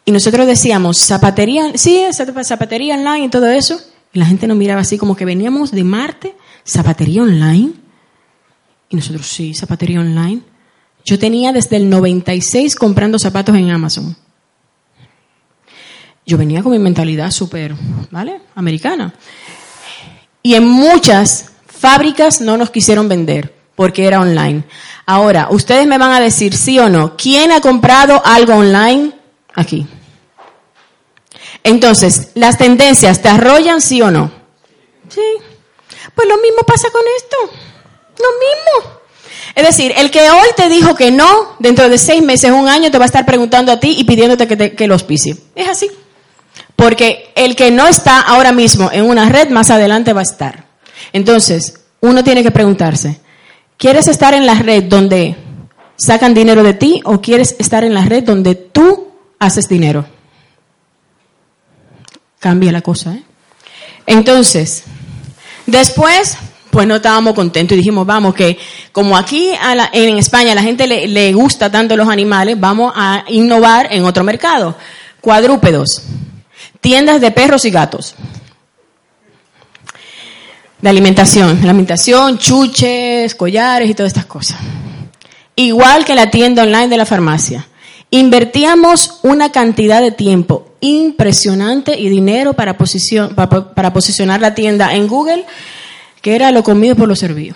y 0.03 0.11
nosotros 0.11 0.45
decíamos, 0.45 0.97
zapatería, 0.97 1.71
sí, 1.75 2.03
zapatería 2.43 2.95
online 2.95 3.25
y 3.25 3.29
todo 3.29 3.47
eso, 3.49 3.79
y 4.13 4.19
la 4.19 4.25
gente 4.25 4.45
nos 4.45 4.57
miraba 4.57 4.81
así 4.81 4.97
como 4.97 5.15
que 5.15 5.25
veníamos 5.25 5.71
de 5.71 5.83
Marte, 5.83 6.35
zapatería 6.65 7.21
online, 7.21 7.73
y 8.91 8.95
nosotros 8.95 9.25
sí, 9.25 9.55
zapatería 9.55 9.99
online. 9.99 10.41
Yo 11.03 11.17
tenía 11.17 11.51
desde 11.51 11.77
el 11.77 11.89
96 11.89 12.75
comprando 12.75 13.17
zapatos 13.17 13.55
en 13.55 13.71
Amazon 13.71 14.15
yo 16.25 16.37
venía 16.37 16.63
con 16.63 16.71
mi 16.71 16.79
mentalidad 16.79 17.31
súper, 17.31 17.75
¿vale? 18.09 18.41
Americana. 18.55 19.13
Y 20.43 20.55
en 20.55 20.65
muchas 20.65 21.51
fábricas 21.67 22.41
no 22.41 22.57
nos 22.57 22.69
quisieron 22.69 23.09
vender 23.09 23.53
porque 23.75 24.05
era 24.05 24.21
online. 24.21 24.63
Ahora, 25.05 25.47
ustedes 25.49 25.87
me 25.87 25.97
van 25.97 26.11
a 26.11 26.19
decir 26.19 26.55
sí 26.55 26.79
o 26.79 26.89
no. 26.89 27.17
¿Quién 27.17 27.51
ha 27.51 27.61
comprado 27.61 28.21
algo 28.23 28.53
online 28.53 29.11
aquí? 29.55 29.87
Entonces, 31.63 32.29
¿las 32.35 32.57
tendencias 32.57 33.21
te 33.21 33.29
arrollan 33.29 33.81
sí 33.81 34.01
o 34.01 34.09
no? 34.09 34.31
Sí. 35.09 35.21
Pues 36.15 36.27
lo 36.27 36.37
mismo 36.37 36.61
pasa 36.65 36.89
con 36.91 37.01
esto. 37.17 37.70
Lo 38.17 38.27
mismo. 38.39 39.01
Es 39.55 39.65
decir, 39.65 39.93
el 39.97 40.11
que 40.11 40.29
hoy 40.29 40.47
te 40.55 40.69
dijo 40.69 40.95
que 40.95 41.11
no, 41.11 41.55
dentro 41.59 41.89
de 41.89 41.97
seis 41.97 42.23
meses, 42.23 42.51
un 42.51 42.69
año, 42.69 42.91
te 42.91 42.97
va 42.97 43.05
a 43.05 43.07
estar 43.07 43.25
preguntando 43.25 43.71
a 43.71 43.79
ti 43.79 43.95
y 43.97 44.03
pidiéndote 44.03 44.47
que, 44.47 44.55
te, 44.55 44.75
que 44.75 44.87
lo 44.87 44.93
auspicie. 44.93 45.35
Es 45.55 45.67
así. 45.67 45.89
Porque 46.75 47.31
el 47.35 47.55
que 47.55 47.71
no 47.71 47.87
está 47.87 48.21
ahora 48.21 48.51
mismo 48.51 48.89
en 48.91 49.05
una 49.05 49.29
red, 49.29 49.49
más 49.49 49.69
adelante 49.69 50.13
va 50.13 50.21
a 50.21 50.23
estar. 50.23 50.65
Entonces, 51.13 51.81
uno 51.99 52.23
tiene 52.23 52.43
que 52.43 52.51
preguntarse, 52.51 53.19
¿quieres 53.77 54.07
estar 54.07 54.33
en 54.33 54.45
la 54.45 54.55
red 54.55 54.83
donde 54.83 55.35
sacan 55.97 56.33
dinero 56.33 56.63
de 56.63 56.73
ti 56.73 57.01
o 57.03 57.21
quieres 57.21 57.55
estar 57.59 57.83
en 57.83 57.93
la 57.93 58.05
red 58.05 58.23
donde 58.23 58.55
tú 58.55 59.11
haces 59.37 59.67
dinero? 59.67 60.05
Cambia 62.39 62.71
la 62.71 62.81
cosa, 62.81 63.13
¿eh? 63.13 63.23
Entonces, 64.07 64.83
después, 65.67 66.37
pues 66.71 66.87
no 66.87 66.95
estábamos 66.95 67.33
contentos 67.33 67.75
y 67.75 67.79
dijimos, 67.79 68.05
vamos, 68.05 68.33
que 68.33 68.57
como 68.91 69.17
aquí 69.17 69.51
en 69.93 70.17
España 70.17 70.53
a 70.53 70.55
la 70.55 70.63
gente 70.63 70.87
le, 70.87 71.07
le 71.07 71.33
gusta 71.33 71.69
tanto 71.69 71.95
los 71.95 72.09
animales, 72.09 72.59
vamos 72.59 72.93
a 72.95 73.23
innovar 73.27 73.87
en 73.91 74.05
otro 74.05 74.23
mercado. 74.23 74.75
Cuadrúpedos 75.21 76.01
tiendas 76.81 77.21
de 77.21 77.31
perros 77.31 77.63
y 77.65 77.71
gatos. 77.71 78.15
de 80.81 80.89
alimentación, 80.89 81.59
la 81.61 81.69
alimentación, 81.69 82.39
chuches, 82.39 83.35
collares 83.35 83.87
y 83.87 83.93
todas 83.93 84.09
estas 84.09 84.25
cosas. 84.25 84.57
Igual 85.55 86.03
que 86.05 86.15
la 86.15 86.31
tienda 86.31 86.63
online 86.63 86.87
de 86.87 86.97
la 86.97 87.05
farmacia. 87.05 87.67
Invertíamos 88.09 89.19
una 89.21 89.51
cantidad 89.51 90.01
de 90.01 90.11
tiempo 90.11 90.71
impresionante 90.79 91.97
y 91.99 92.09
dinero 92.09 92.53
para, 92.53 92.75
para, 92.75 93.93
posicionar 93.93 94.41
la 94.41 94.55
tienda 94.55 94.95
en 94.95 95.07
Google, 95.07 95.45
que 96.21 96.35
era 96.35 96.51
lo 96.51 96.63
comido 96.63 96.95
por 96.95 97.07
lo 97.07 97.15
servido. 97.15 97.55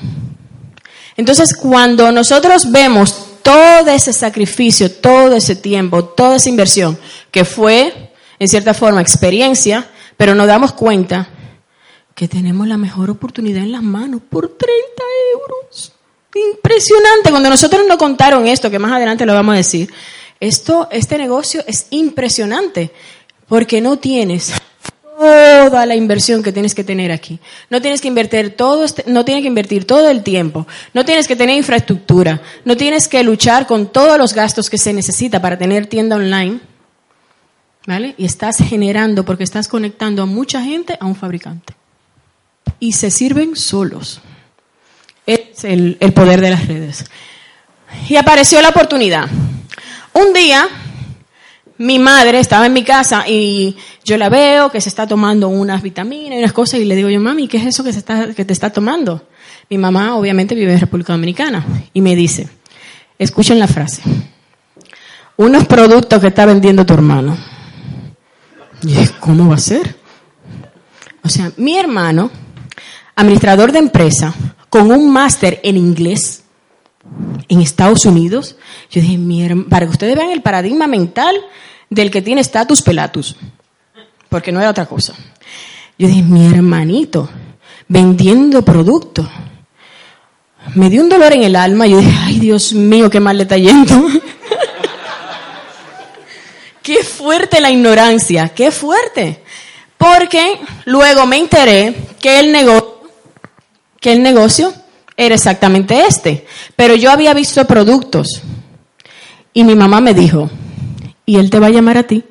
Entonces, 1.17 1.55
cuando 1.55 2.11
nosotros 2.11 2.71
vemos 2.71 3.25
todo 3.41 3.91
ese 3.91 4.11
sacrificio, 4.11 4.91
todo 4.91 5.35
ese 5.35 5.55
tiempo, 5.55 6.03
toda 6.03 6.37
esa 6.37 6.49
inversión, 6.49 6.97
que 7.31 7.45
fue, 7.45 8.11
en 8.39 8.47
cierta 8.47 8.73
forma, 8.73 9.01
experiencia, 9.01 9.87
pero 10.17 10.35
nos 10.35 10.47
damos 10.47 10.73
cuenta 10.73 11.29
que 12.15 12.27
tenemos 12.27 12.67
la 12.67 12.77
mejor 12.77 13.09
oportunidad 13.09 13.63
en 13.63 13.71
las 13.71 13.83
manos 13.83 14.21
por 14.29 14.47
30 14.47 14.73
euros. 15.33 15.93
Impresionante. 16.53 17.29
Cuando 17.29 17.49
nosotros 17.49 17.85
nos 17.87 17.97
contaron 17.97 18.47
esto, 18.47 18.71
que 18.71 18.79
más 18.79 18.91
adelante 18.91 19.25
lo 19.25 19.33
vamos 19.33 19.53
a 19.53 19.57
decir, 19.57 19.93
esto, 20.39 20.87
este 20.91 21.17
negocio 21.17 21.63
es 21.67 21.87
impresionante 21.91 22.91
porque 23.47 23.79
no 23.79 23.97
tienes 23.97 24.53
toda 25.17 25.85
la 25.85 25.95
inversión 25.95 26.43
que 26.43 26.51
tienes 26.51 26.75
que 26.75 26.83
tener 26.83 27.11
aquí. 27.11 27.39
No 27.69 27.81
tienes 27.81 28.01
que 28.01 28.07
invertir 28.07 28.55
todo, 28.55 28.83
este, 28.83 29.03
no 29.07 29.25
tienes 29.25 29.43
que 29.43 29.47
invertir 29.47 29.85
todo 29.85 30.09
el 30.09 30.23
tiempo. 30.23 30.67
No 30.93 31.05
tienes 31.05 31.27
que 31.27 31.35
tener 31.35 31.55
infraestructura. 31.57 32.41
No 32.65 32.75
tienes 32.75 33.07
que 33.07 33.23
luchar 33.23 33.67
con 33.67 33.91
todos 33.91 34.17
los 34.17 34.33
gastos 34.33 34.69
que 34.69 34.77
se 34.77 34.93
necesita 34.93 35.41
para 35.41 35.57
tener 35.57 35.87
tienda 35.87 36.15
online. 36.15 36.59
¿Vale? 37.87 38.15
Y 38.17 38.25
estás 38.25 38.57
generando 38.57 39.25
porque 39.25 39.43
estás 39.43 39.67
conectando 39.67 40.23
a 40.23 40.25
mucha 40.25 40.61
gente 40.61 40.97
a 40.99 41.05
un 41.05 41.15
fabricante. 41.15 41.75
Y 42.79 42.93
se 42.93 43.11
sirven 43.11 43.55
solos. 43.55 44.21
Es 45.25 45.63
el, 45.63 45.97
el 45.99 46.13
poder 46.13 46.41
de 46.41 46.49
las 46.49 46.67
redes. 46.67 47.05
Y 48.09 48.15
apareció 48.15 48.61
la 48.61 48.69
oportunidad. 48.69 49.27
Un 50.13 50.33
día 50.33 50.67
mi 51.77 51.99
madre 51.99 52.39
estaba 52.39 52.65
en 52.65 52.73
mi 52.73 52.83
casa 52.83 53.27
y 53.27 53.75
yo 54.03 54.17
la 54.17 54.29
veo 54.29 54.71
que 54.71 54.79
se 54.79 54.89
está 54.89 55.07
tomando 55.07 55.49
unas 55.49 55.81
vitaminas 55.81 56.35
y 56.35 56.39
unas 56.39 56.53
cosas 56.53 56.79
y 56.79 56.85
le 56.85 56.95
digo 56.95 57.09
yo, 57.09 57.19
mami, 57.19 57.47
¿qué 57.47 57.57
es 57.57 57.65
eso 57.65 57.83
que, 57.83 57.91
se 57.91 57.99
está, 57.99 58.33
que 58.33 58.45
te 58.45 58.53
está 58.53 58.71
tomando? 58.71 59.27
Mi 59.69 59.77
mamá 59.77 60.15
obviamente 60.15 60.55
vive 60.55 60.73
en 60.73 60.79
República 60.79 61.13
Dominicana 61.13 61.65
y 61.93 62.01
me 62.01 62.15
dice, 62.15 62.47
escuchen 63.19 63.59
la 63.59 63.67
frase, 63.67 64.01
unos 65.37 65.65
productos 65.65 66.21
que 66.21 66.27
está 66.27 66.45
vendiendo 66.45 66.85
tu 66.85 66.93
hermano. 66.93 67.37
Y 68.83 68.95
¿cómo 69.19 69.49
va 69.49 69.55
a 69.55 69.59
ser? 69.59 69.95
O 71.23 71.29
sea, 71.29 71.51
mi 71.57 71.77
hermano, 71.77 72.29
administrador 73.15 73.71
de 73.71 73.79
empresa, 73.79 74.33
con 74.69 74.91
un 74.91 75.11
máster 75.11 75.59
en 75.63 75.77
inglés 75.77 76.44
en 77.47 77.61
Estados 77.61 78.05
Unidos, 78.05 78.55
yo 78.89 79.01
dije, 79.01 79.19
para 79.69 79.85
que 79.85 79.91
ustedes 79.91 80.15
vean 80.15 80.31
el 80.31 80.41
paradigma 80.41 80.87
mental 80.87 81.35
del 81.89 82.11
que 82.11 82.21
tiene 82.21 82.41
status 82.41 82.81
pelatus, 82.81 83.35
porque 84.29 84.51
no 84.51 84.59
era 84.59 84.69
otra 84.69 84.85
cosa. 84.85 85.13
Yo 85.97 86.07
dije, 86.07 86.23
mi 86.23 86.45
hermanito, 86.45 87.29
vendiendo 87.87 88.63
productos. 88.63 89.27
Me 90.73 90.89
dio 90.89 91.01
un 91.01 91.09
dolor 91.09 91.31
en 91.33 91.43
el 91.43 91.55
alma 91.55 91.85
yo 91.85 91.99
dije, 91.99 92.17
ay 92.23 92.39
Dios 92.39 92.73
mío, 92.73 93.09
qué 93.09 93.19
mal 93.19 93.37
le 93.37 93.43
está 93.43 93.57
yendo. 93.57 94.07
qué 96.81 97.03
fuerte 97.03 97.61
la 97.61 97.69
ignorancia, 97.69 98.49
qué 98.49 98.71
fuerte. 98.71 99.43
Porque 99.97 100.59
luego 100.85 101.25
me 101.25 101.37
enteré 101.37 101.95
que 102.19 102.39
el, 102.39 102.51
negocio, 102.51 103.01
que 104.01 104.11
el 104.11 104.23
negocio 104.23 104.73
era 105.17 105.35
exactamente 105.35 106.05
este. 106.07 106.45
Pero 106.75 106.95
yo 106.95 107.11
había 107.11 107.33
visto 107.33 107.65
productos 107.65 108.41
y 109.53 109.63
mi 109.63 109.75
mamá 109.75 110.01
me 110.01 110.13
dijo, 110.13 110.49
¿y 111.25 111.37
él 111.37 111.49
te 111.49 111.59
va 111.59 111.67
a 111.67 111.71
llamar 111.71 111.97
a 111.97 112.03
ti? 112.03 112.23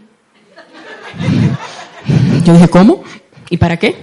Yo 2.44 2.52
dije, 2.52 2.68
¿cómo? 2.68 3.02
¿Y 3.50 3.56
para 3.56 3.78
qué? 3.78 3.96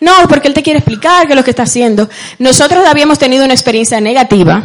No, 0.00 0.12
porque 0.28 0.48
él 0.48 0.54
te 0.54 0.62
quiere 0.62 0.80
explicar 0.80 1.26
qué 1.26 1.32
es 1.32 1.36
lo 1.36 1.44
que 1.44 1.50
está 1.50 1.62
haciendo. 1.62 2.08
Nosotros 2.38 2.84
habíamos 2.86 3.18
tenido 3.18 3.44
una 3.44 3.54
experiencia 3.54 4.00
negativa. 4.00 4.62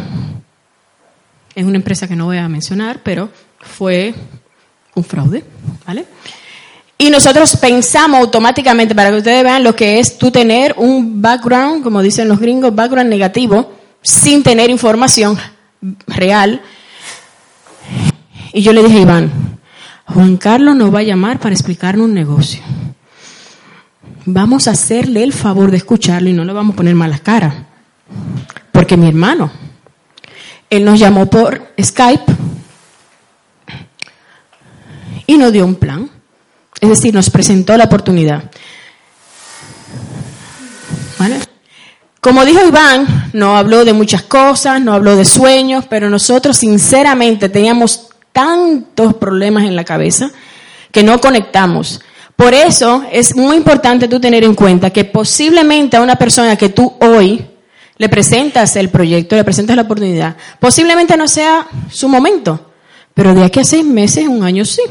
Es 1.54 1.64
una 1.64 1.76
empresa 1.76 2.08
que 2.08 2.16
no 2.16 2.26
voy 2.26 2.38
a 2.38 2.48
mencionar, 2.48 3.00
pero 3.02 3.30
fue 3.60 4.14
un 4.94 5.04
fraude, 5.04 5.44
¿vale? 5.86 6.06
Y 7.02 7.10
nosotros 7.10 7.56
pensamos 7.56 8.20
automáticamente, 8.20 8.94
para 8.94 9.10
que 9.10 9.16
ustedes 9.16 9.42
vean 9.42 9.64
lo 9.64 9.74
que 9.74 9.98
es 9.98 10.18
tú 10.18 10.30
tener 10.30 10.72
un 10.76 11.20
background, 11.20 11.82
como 11.82 12.00
dicen 12.00 12.28
los 12.28 12.38
gringos, 12.38 12.72
background 12.72 13.10
negativo, 13.10 13.72
sin 14.00 14.44
tener 14.44 14.70
información 14.70 15.36
real. 16.06 16.62
Y 18.52 18.62
yo 18.62 18.72
le 18.72 18.84
dije 18.84 18.98
a 18.98 19.00
Iván, 19.00 19.32
Juan 20.04 20.36
Carlos 20.36 20.76
nos 20.76 20.94
va 20.94 21.00
a 21.00 21.02
llamar 21.02 21.40
para 21.40 21.52
explicarnos 21.52 22.04
un 22.04 22.14
negocio. 22.14 22.62
Vamos 24.24 24.68
a 24.68 24.70
hacerle 24.70 25.24
el 25.24 25.32
favor 25.32 25.72
de 25.72 25.78
escucharlo 25.78 26.28
y 26.28 26.32
no 26.32 26.44
le 26.44 26.52
vamos 26.52 26.74
a 26.74 26.76
poner 26.76 26.94
malas 26.94 27.20
caras. 27.20 27.52
Porque 28.70 28.96
mi 28.96 29.08
hermano, 29.08 29.50
él 30.70 30.84
nos 30.84 31.00
llamó 31.00 31.28
por 31.28 31.72
Skype 31.82 32.32
y 35.26 35.36
nos 35.36 35.52
dio 35.52 35.66
un 35.66 35.74
plan. 35.74 36.21
Es 36.82 36.88
decir, 36.88 37.14
nos 37.14 37.30
presentó 37.30 37.76
la 37.76 37.84
oportunidad. 37.84 38.42
Como 42.20 42.44
dijo 42.44 42.66
Iván, 42.66 43.30
no 43.32 43.56
habló 43.56 43.84
de 43.84 43.92
muchas 43.92 44.22
cosas, 44.22 44.80
no 44.80 44.92
habló 44.92 45.14
de 45.14 45.24
sueños, 45.24 45.84
pero 45.88 46.10
nosotros 46.10 46.56
sinceramente 46.56 47.48
teníamos 47.48 48.08
tantos 48.32 49.14
problemas 49.14 49.62
en 49.62 49.76
la 49.76 49.84
cabeza 49.84 50.32
que 50.90 51.04
no 51.04 51.20
conectamos. 51.20 52.00
Por 52.34 52.52
eso 52.52 53.04
es 53.12 53.36
muy 53.36 53.56
importante 53.56 54.08
tú 54.08 54.18
tener 54.18 54.42
en 54.42 54.56
cuenta 54.56 54.90
que 54.90 55.04
posiblemente 55.04 55.96
a 55.96 56.02
una 56.02 56.16
persona 56.16 56.56
que 56.56 56.70
tú 56.70 56.94
hoy 57.00 57.46
le 57.96 58.08
presentas 58.08 58.74
el 58.74 58.88
proyecto, 58.88 59.36
le 59.36 59.44
presentas 59.44 59.76
la 59.76 59.82
oportunidad, 59.82 60.36
posiblemente 60.58 61.16
no 61.16 61.28
sea 61.28 61.64
su 61.88 62.08
momento. 62.08 62.71
Pero 63.14 63.34
de 63.34 63.44
aquí 63.44 63.60
a 63.60 63.64
seis 63.64 63.84
meses, 63.84 64.26
un 64.26 64.42
año 64.42 64.64
sí. 64.64 64.82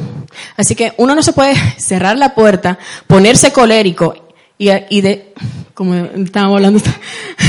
Así 0.56 0.76
que 0.76 0.94
uno 0.98 1.16
no 1.16 1.24
se 1.24 1.34
puede 1.34 1.56
cerrar 1.78 2.18
la 2.18 2.36
puerta, 2.36 2.78
ponerse 3.08 3.52
colérico 3.52 4.14
y, 4.58 4.70
y 4.90 5.02
de, 5.02 5.34
como 5.74 5.96
estábamos 5.96 6.58
hablando 6.58 6.80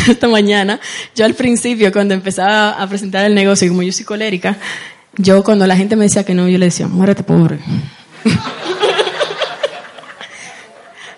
esta, 0.09 0.29
mañana, 0.29 0.81
yo 1.15 1.27
al 1.27 1.35
principio 1.35 1.93
cuando 1.93 2.15
empezaba 2.15 2.71
a 2.71 2.89
presentar 2.89 3.27
el 3.27 3.35
negocio, 3.35 3.69
como 3.69 3.83
yo 3.83 3.93
soy 3.93 4.07
colérica, 4.07 4.57
yo 5.19 5.45
cuando 5.45 5.67
la 5.67 5.77
gente 5.77 5.95
me 5.95 6.05
decía 6.05 6.25
que 6.25 6.35
no, 6.35 6.49
yo 6.49 6.57
le 6.57 6.67
decía, 6.67 6.89
muérete 6.89 7.23
pobre. 7.23 7.59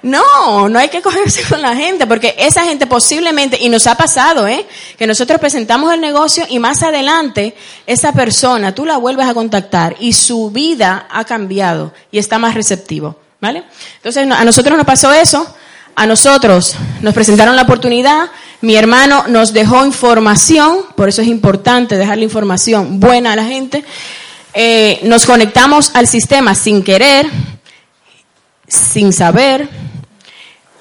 No, 0.05 0.69
no 0.69 0.79
hay 0.79 0.91
que 0.91 1.01
cogerse 1.01 1.43
con 1.49 1.63
la 1.63 1.75
gente, 1.75 2.07
porque 2.07 2.35
esa 2.37 2.63
gente 2.65 2.87
posiblemente, 2.87 3.57
y 3.59 3.71
nos 3.71 3.87
ha 3.87 3.95
pasado, 3.95 4.47
¿eh? 4.47 4.67
Que 4.99 5.07
nosotros 5.07 5.41
presentamos 5.41 5.95
el 5.95 6.01
negocio 6.03 6.45
y 6.47 6.59
más 6.59 6.83
adelante 6.83 7.57
esa 7.87 8.13
persona, 8.13 8.75
tú 8.75 8.85
la 8.85 8.99
vuelves 8.99 9.27
a 9.27 9.33
contactar 9.33 9.97
y 9.99 10.13
su 10.13 10.51
vida 10.51 11.09
ha 11.11 11.25
cambiado 11.25 11.95
y 12.11 12.19
está 12.19 12.39
más 12.39 12.53
receptivo, 12.53 13.17
¿vale? 13.41 13.65
Entonces, 13.97 14.31
a 14.31 14.45
nosotros 14.45 14.77
nos 14.77 14.87
pasó 14.87 15.11
eso, 15.11 15.47
a 15.97 16.07
nosotros 16.07 16.77
nos 17.01 17.15
presentaron 17.15 17.57
la 17.57 17.63
oportunidad, 17.63 18.29
mi 18.61 18.77
hermano 18.77 19.25
nos 19.29 19.55
dejó 19.55 19.87
información, 19.87 20.81
por 20.97 21.09
eso 21.09 21.23
es 21.23 21.29
importante 21.29 21.97
dejar 21.97 22.19
la 22.19 22.25
información 22.25 23.01
buena 23.01 23.33
a 23.33 23.37
la 23.37 23.45
gente, 23.47 23.83
eh, 24.53 25.01
nos 25.05 25.25
conectamos 25.25 25.93
al 25.95 26.07
sistema 26.09 26.55
sin 26.55 26.85
querer, 26.85 27.27
sin 28.69 29.11
saber, 29.15 29.67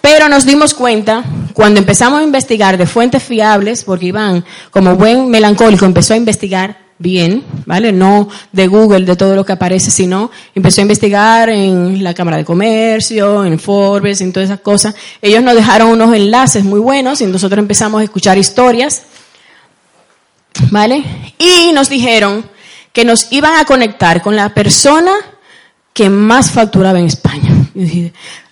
pero 0.03 0.27
nos 0.27 0.45
dimos 0.45 0.73
cuenta 0.73 1.23
cuando 1.53 1.79
empezamos 1.79 2.19
a 2.19 2.23
investigar 2.23 2.77
de 2.77 2.85
fuentes 2.85 3.23
fiables, 3.23 3.85
porque 3.85 4.07
Iván, 4.07 4.43
como 4.69 4.97
buen 4.97 5.29
melancólico, 5.29 5.85
empezó 5.85 6.13
a 6.13 6.17
investigar 6.17 6.77
bien, 6.97 7.41
¿vale? 7.65 7.93
No 7.93 8.27
de 8.51 8.67
Google, 8.67 9.05
de 9.05 9.15
todo 9.15 9.33
lo 9.33 9.45
que 9.45 9.53
aparece, 9.53 9.91
sino 9.91 10.29
empezó 10.53 10.81
a 10.81 10.83
investigar 10.83 11.47
en 11.47 12.03
la 12.03 12.13
Cámara 12.13 12.35
de 12.35 12.43
Comercio, 12.43 13.45
en 13.45 13.57
Forbes, 13.57 14.19
en 14.19 14.33
todas 14.33 14.49
esas 14.49 14.59
cosas. 14.59 14.93
Ellos 15.21 15.41
nos 15.41 15.55
dejaron 15.55 15.87
unos 15.87 16.13
enlaces 16.13 16.65
muy 16.65 16.81
buenos 16.81 17.21
y 17.21 17.25
nosotros 17.25 17.59
empezamos 17.59 18.01
a 18.01 18.03
escuchar 18.03 18.37
historias, 18.37 19.03
¿vale? 20.69 21.01
Y 21.37 21.71
nos 21.71 21.87
dijeron 21.87 22.45
que 22.91 23.05
nos 23.05 23.31
iban 23.31 23.55
a 23.55 23.63
conectar 23.63 24.21
con 24.21 24.35
la 24.35 24.53
persona 24.53 25.13
que 25.93 26.09
más 26.09 26.51
facturaba 26.51 26.99
en 26.99 27.05
España. 27.05 27.49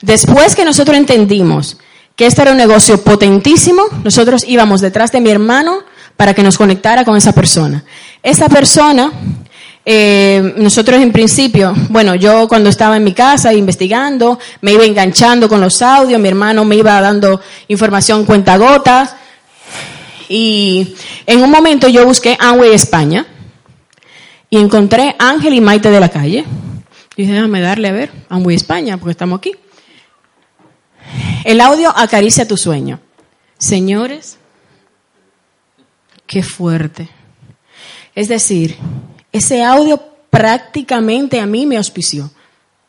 Después 0.02 0.56
que 0.56 0.66
nosotros 0.66 0.98
entendimos 0.98 1.78
que 2.16 2.26
este 2.26 2.42
era 2.42 2.52
un 2.52 2.58
negocio 2.58 3.02
potentísimo, 3.04 3.84
nosotros 4.04 4.44
íbamos 4.48 4.82
detrás 4.82 5.12
de 5.12 5.22
mi 5.22 5.30
hermano 5.30 5.80
para 6.18 6.34
que 6.34 6.44
nos 6.44 6.58
conectara 6.58 7.04
con 7.04 7.18
esa 7.18 7.34
persona. 7.34 7.84
Esa 8.22 8.48
persona 8.48 9.12
eh, 9.84 10.54
nosotros 10.58 11.02
en 11.02 11.12
principio, 11.12 11.74
bueno, 11.90 12.14
yo 12.14 12.48
cuando 12.48 12.70
estaba 12.70 12.98
en 12.98 13.04
mi 13.04 13.14
casa 13.14 13.52
investigando, 13.54 14.38
me 14.62 14.74
iba 14.74 14.86
enganchando 14.86 15.50
con 15.50 15.60
los 15.60 15.82
audios, 15.82 16.22
mi 16.22 16.28
hermano 16.28 16.64
me 16.66 16.76
iba 16.76 17.02
dando 17.02 17.42
información 17.68 18.26
cuenta 18.26 18.58
gotas. 18.58 19.16
Y 20.30 20.96
en 21.26 21.44
un 21.44 21.50
momento 21.50 21.88
yo 21.88 22.06
busqué 22.06 22.38
Amway 22.40 22.74
España 22.74 23.26
y 24.50 24.58
encontré 24.58 25.16
Ángel 25.18 25.56
y 25.56 25.62
Maite 25.62 25.90
de 25.90 26.00
la 26.00 26.10
calle. 26.10 26.46
Dije, 27.22 27.34
déjame 27.34 27.62
darle 27.62 27.88
a 27.88 27.92
ver, 27.92 28.12
Amway 28.30 28.56
España, 28.56 28.98
porque 28.98 29.12
estamos 29.12 29.38
aquí. 29.38 29.52
El 31.44 31.62
audio 31.62 31.96
acaricia 31.96 32.48
tu 32.48 32.58
sueño. 32.58 33.00
Señores, 33.60 34.40
qué 36.26 36.42
fuerte. 36.42 37.10
Es 38.16 38.28
decir, 38.28 38.76
ese 39.32 39.64
audio 39.64 40.02
prácticamente 40.32 41.40
a 41.40 41.46
mí 41.46 41.68
me 41.68 41.78
auspició. 41.78 42.32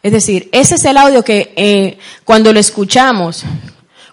Es 0.03 0.13
decir, 0.13 0.49
ese 0.51 0.77
es 0.77 0.85
el 0.87 0.97
audio 0.97 1.23
que 1.23 1.53
eh, 1.55 1.99
cuando 2.25 2.55
lo 2.55 2.59
escuchamos, 2.59 3.45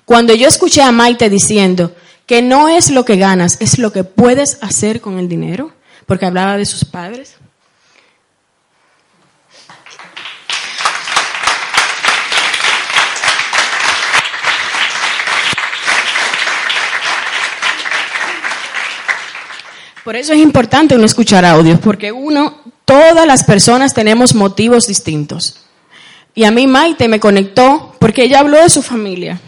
cuando 0.03 0.35
yo 0.35 0.49
escuché 0.49 0.81
a 0.81 0.91
Maite 0.91 1.29
diciendo 1.29 1.95
que 2.25 2.41
no 2.41 2.67
es 2.67 2.91
lo 2.91 3.05
que 3.05 3.15
ganas, 3.15 3.55
es 3.61 3.79
lo 3.79 3.93
que 3.93 4.03
puedes 4.03 4.57
hacer 4.59 4.99
con 4.99 5.17
el 5.17 5.29
dinero, 5.29 5.71
porque 6.05 6.25
hablaba 6.25 6.57
de 6.57 6.65
sus 6.65 6.83
padres. 6.83 7.37
Por 20.09 20.15
eso 20.15 20.33
es 20.33 20.39
importante 20.39 20.95
uno 20.95 21.05
escuchar 21.05 21.45
audios, 21.45 21.79
porque 21.79 22.11
uno, 22.11 22.55
todas 22.83 23.27
las 23.27 23.43
personas 23.43 23.93
tenemos 23.93 24.33
motivos 24.33 24.87
distintos. 24.87 25.59
Y 26.33 26.45
a 26.45 26.51
mí 26.51 26.65
Maite 26.65 27.07
me 27.07 27.19
conectó 27.19 27.95
porque 27.99 28.23
ella 28.23 28.39
habló 28.39 28.57
de 28.57 28.71
su 28.71 28.81
familia. 28.81 29.39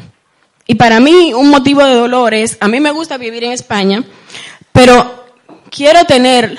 Y 0.68 0.76
para 0.76 1.00
mí 1.00 1.34
un 1.34 1.50
motivo 1.50 1.84
de 1.84 1.96
dolor 1.96 2.36
es, 2.36 2.58
a 2.60 2.68
mí 2.68 2.80
me 2.80 2.92
gusta 2.92 3.18
vivir 3.18 3.44
en 3.44 3.54
España, 3.54 4.04
pero 4.72 5.26
quiero 5.72 6.06
tener 6.06 6.56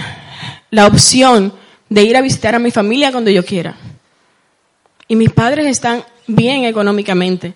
la 0.71 0.89
opción 0.89 1.53
de 1.89 2.03
ir 2.03 2.17
a 2.17 2.23
visitar 2.23 2.57
a 2.57 2.59
mi 2.59 2.73
familia 2.73 3.13
cuando 3.13 3.31
yo 3.31 3.45
quiera. 3.45 3.77
Y 5.07 5.15
mis 5.15 5.31
padres 5.31 5.67
están 5.67 6.03
bien 6.27 6.65
económicamente, 6.65 7.55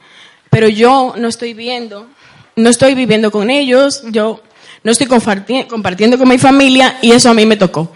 pero 0.48 0.68
yo 0.68 1.12
no 1.18 1.26
estoy 1.26 1.54
viendo, 1.54 2.06
no 2.54 2.70
estoy 2.70 2.94
viviendo 2.94 3.32
con 3.32 3.50
ellos, 3.50 4.04
yo 4.12 4.42
no 4.86 4.92
estoy 4.92 5.08
compartiendo 5.08 6.16
con 6.16 6.28
mi 6.28 6.38
familia 6.38 6.98
y 7.02 7.10
eso 7.10 7.28
a 7.28 7.34
mí 7.34 7.44
me 7.44 7.56
tocó. 7.56 7.92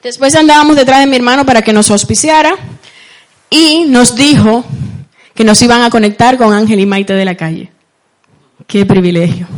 Después 0.00 0.36
andábamos 0.36 0.76
detrás 0.76 1.00
de 1.00 1.08
mi 1.08 1.16
hermano 1.16 1.44
para 1.44 1.60
que 1.60 1.72
nos 1.72 1.90
auspiciara 1.90 2.54
y 3.50 3.84
nos 3.86 4.14
dijo 4.14 4.64
que 5.34 5.42
nos 5.42 5.60
iban 5.60 5.82
a 5.82 5.90
conectar 5.90 6.38
con 6.38 6.54
Ángel 6.54 6.78
y 6.78 6.86
Maite 6.86 7.14
de 7.14 7.24
la 7.24 7.34
calle. 7.34 7.72
Qué 8.68 8.86
privilegio. 8.86 9.48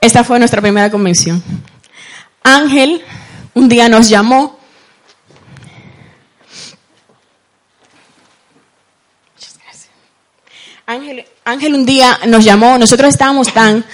Esta 0.00 0.24
fue 0.24 0.40
nuestra 0.40 0.60
primera 0.60 0.90
convención. 0.90 1.40
Ángel 2.42 3.04
un 3.54 3.68
día 3.68 3.88
nos 3.88 4.08
llamó. 4.08 4.58
Ángel, 10.86 11.24
Ángel 11.44 11.74
un 11.74 11.86
día 11.86 12.18
nos 12.26 12.44
llamó, 12.44 12.78
nosotros 12.78 13.10
estábamos 13.10 13.54
tan 13.54 13.84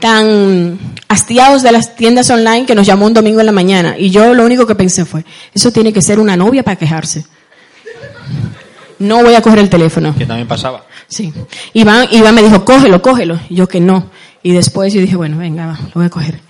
tan 0.00 0.78
hastiados 1.08 1.62
de 1.62 1.72
las 1.72 1.96
tiendas 1.96 2.30
online 2.30 2.66
que 2.66 2.74
nos 2.74 2.86
llamó 2.86 3.06
un 3.06 3.14
domingo 3.14 3.40
en 3.40 3.46
la 3.46 3.52
mañana. 3.52 3.96
Y 3.98 4.10
yo 4.10 4.34
lo 4.34 4.44
único 4.44 4.66
que 4.66 4.74
pensé 4.74 5.04
fue, 5.04 5.24
eso 5.54 5.70
tiene 5.72 5.92
que 5.92 6.02
ser 6.02 6.18
una 6.18 6.36
novia 6.36 6.62
para 6.62 6.76
quejarse. 6.76 7.24
No 8.98 9.22
voy 9.22 9.34
a 9.34 9.42
coger 9.42 9.60
el 9.60 9.70
teléfono. 9.70 10.14
Que 10.16 10.26
también 10.26 10.48
pasaba. 10.48 10.84
Sí. 11.06 11.32
Iván, 11.72 12.08
Iván 12.10 12.34
me 12.34 12.42
dijo, 12.42 12.64
cógelo, 12.64 13.00
cógelo. 13.00 13.38
Y 13.48 13.56
yo 13.56 13.68
que 13.68 13.80
no. 13.80 14.10
Y 14.42 14.52
después 14.52 14.92
yo 14.92 15.00
dije, 15.00 15.16
bueno, 15.16 15.38
venga, 15.38 15.66
va, 15.66 15.78
lo 15.78 15.92
voy 15.94 16.06
a 16.06 16.10
coger. 16.10 16.40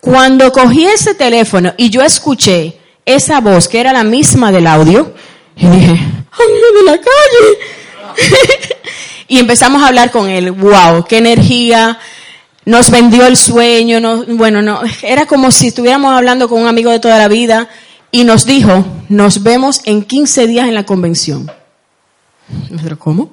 Cuando 0.00 0.50
cogí 0.52 0.84
ese 0.84 1.14
teléfono 1.14 1.74
y 1.76 1.90
yo 1.90 2.02
escuché 2.02 2.78
esa 3.04 3.40
voz 3.40 3.68
que 3.68 3.80
era 3.80 3.92
la 3.92 4.04
misma 4.04 4.52
del 4.52 4.66
audio, 4.66 5.14
y 5.56 5.66
dije, 5.66 5.90
¡Ángel 5.90 6.74
de 6.74 6.84
la 6.84 6.98
calle! 6.98 7.58
y 9.28 9.38
empezamos 9.38 9.82
a 9.82 9.88
hablar 9.88 10.10
con 10.10 10.28
él. 10.28 10.50
¡Wow! 10.50 11.04
¡Qué 11.08 11.18
energía! 11.18 11.98
Nos 12.64 12.90
vendió 12.90 13.26
el 13.26 13.36
sueño, 13.36 14.00
no, 14.00 14.24
bueno, 14.26 14.62
no, 14.62 14.80
era 15.02 15.26
como 15.26 15.50
si 15.50 15.68
estuviéramos 15.68 16.12
hablando 16.12 16.48
con 16.48 16.62
un 16.62 16.68
amigo 16.68 16.90
de 16.90 17.00
toda 17.00 17.18
la 17.18 17.28
vida 17.28 17.68
y 18.10 18.24
nos 18.24 18.44
dijo, 18.46 18.84
nos 19.08 19.42
vemos 19.42 19.80
en 19.84 20.02
15 20.02 20.46
días 20.46 20.68
en 20.68 20.74
la 20.74 20.84
convención. 20.84 21.50
Nosotros, 22.70 22.98
¿cómo? 22.98 23.30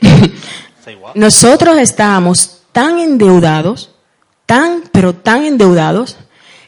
Nosotros 1.14 1.78
estábamos 1.78 2.62
tan 2.72 2.98
endeudados, 2.98 3.90
tan, 4.46 4.84
pero 4.92 5.14
tan 5.14 5.44
endeudados, 5.44 6.16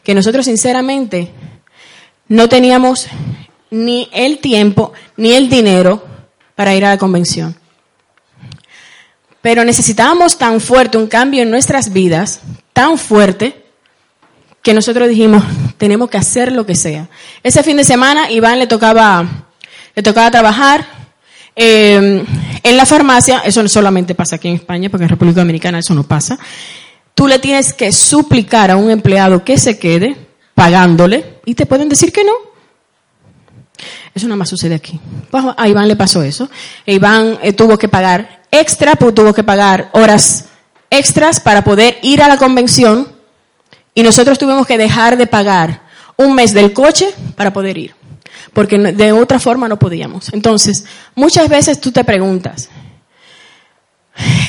que 0.03 0.14
nosotros 0.14 0.47
sinceramente 0.47 1.31
no 2.29 2.49
teníamos 2.49 3.07
ni 3.71 4.09
el 4.12 4.38
tiempo 4.38 4.92
ni 5.16 5.33
el 5.33 5.49
dinero 5.49 6.05
para 6.55 6.75
ir 6.75 6.85
a 6.85 6.90
la 6.90 6.99
convención. 6.99 7.57
Pero 9.42 9.64
necesitábamos 9.64 10.38
tan 10.38 10.61
fuerte 10.61 10.96
un 10.96 11.09
cambio 11.09 11.42
en 11.42 11.50
nuestras 11.50 11.92
vidas, 11.92 12.40
tan 12.72 12.96
fuerte, 12.96 13.62
que 14.62 14.72
nosotros 14.72 15.09
dijimos, 15.09 15.42
tenemos 15.76 16.09
que 16.09 16.16
hacer 16.16 16.52
lo 16.52 16.64
que 16.64 16.76
sea. 16.76 17.09
Ese 17.42 17.62
fin 17.62 17.76
de 17.76 17.85
semana 17.85 18.31
Iván 18.31 18.61
le 18.61 18.68
tocaba, 18.68 19.26
le 19.94 20.02
tocaba 20.02 20.31
trabajar 20.31 20.87
eh, 21.57 22.24
en 22.62 22.76
la 22.76 22.87
farmacia, 22.87 23.42
eso 23.44 23.62
no 23.62 23.68
solamente 23.68 24.14
pasa 24.14 24.37
aquí 24.37 24.48
en 24.48 24.55
España, 24.55 24.88
porque 24.88 25.05
en 25.05 25.11
República 25.11 25.40
Dominicana 25.40 25.81
eso 25.81 25.94
no 25.94 26.05
pasa. 26.05 26.38
Tú 27.14 27.26
le 27.26 27.38
tienes 27.38 27.72
que 27.74 27.92
suplicar 27.92 28.70
a 28.70 28.76
un 28.76 28.90
empleado 28.90 29.44
que 29.44 29.59
se 29.59 29.78
quede 29.78 30.16
pagándole 30.55 31.40
y 31.44 31.55
te 31.55 31.66
pueden 31.66 31.88
decir 31.88 32.12
que 32.12 32.24
no. 32.24 32.52
Eso 34.14 34.27
nada 34.27 34.37
más 34.37 34.48
sucede 34.48 34.75
aquí. 34.75 35.01
Pues 35.31 35.44
a 35.57 35.68
Iván 35.68 35.88
le 35.88 35.96
pasó 35.96 36.22
eso. 36.22 36.48
Iván 36.87 37.38
eh, 37.42 37.53
tuvo 37.53 37.79
que 37.79 37.88
pagar 37.88 38.42
extra, 38.51 38.94
porque 38.94 39.14
tuvo 39.14 39.33
que 39.33 39.42
pagar 39.42 39.88
horas 39.92 40.46
extras 40.90 41.40
para 41.40 41.64
poder 41.64 41.98
ir 42.03 42.22
a 42.22 42.29
la 42.29 42.37
convención 42.37 43.09
y 43.94 44.03
nosotros 44.03 44.38
tuvimos 44.38 44.66
que 44.66 44.77
dejar 44.77 45.16
de 45.16 45.27
pagar 45.27 45.83
un 46.16 46.35
mes 46.35 46.53
del 46.53 46.72
coche 46.72 47.14
para 47.35 47.53
poder 47.53 47.79
ir, 47.79 47.94
porque 48.53 48.79
de 48.79 49.12
otra 49.12 49.38
forma 49.38 49.68
no 49.68 49.79
podíamos. 49.79 50.33
Entonces, 50.33 50.85
muchas 51.14 51.48
veces 51.48 51.81
tú 51.81 51.92
te 51.92 52.05
preguntas, 52.05 52.68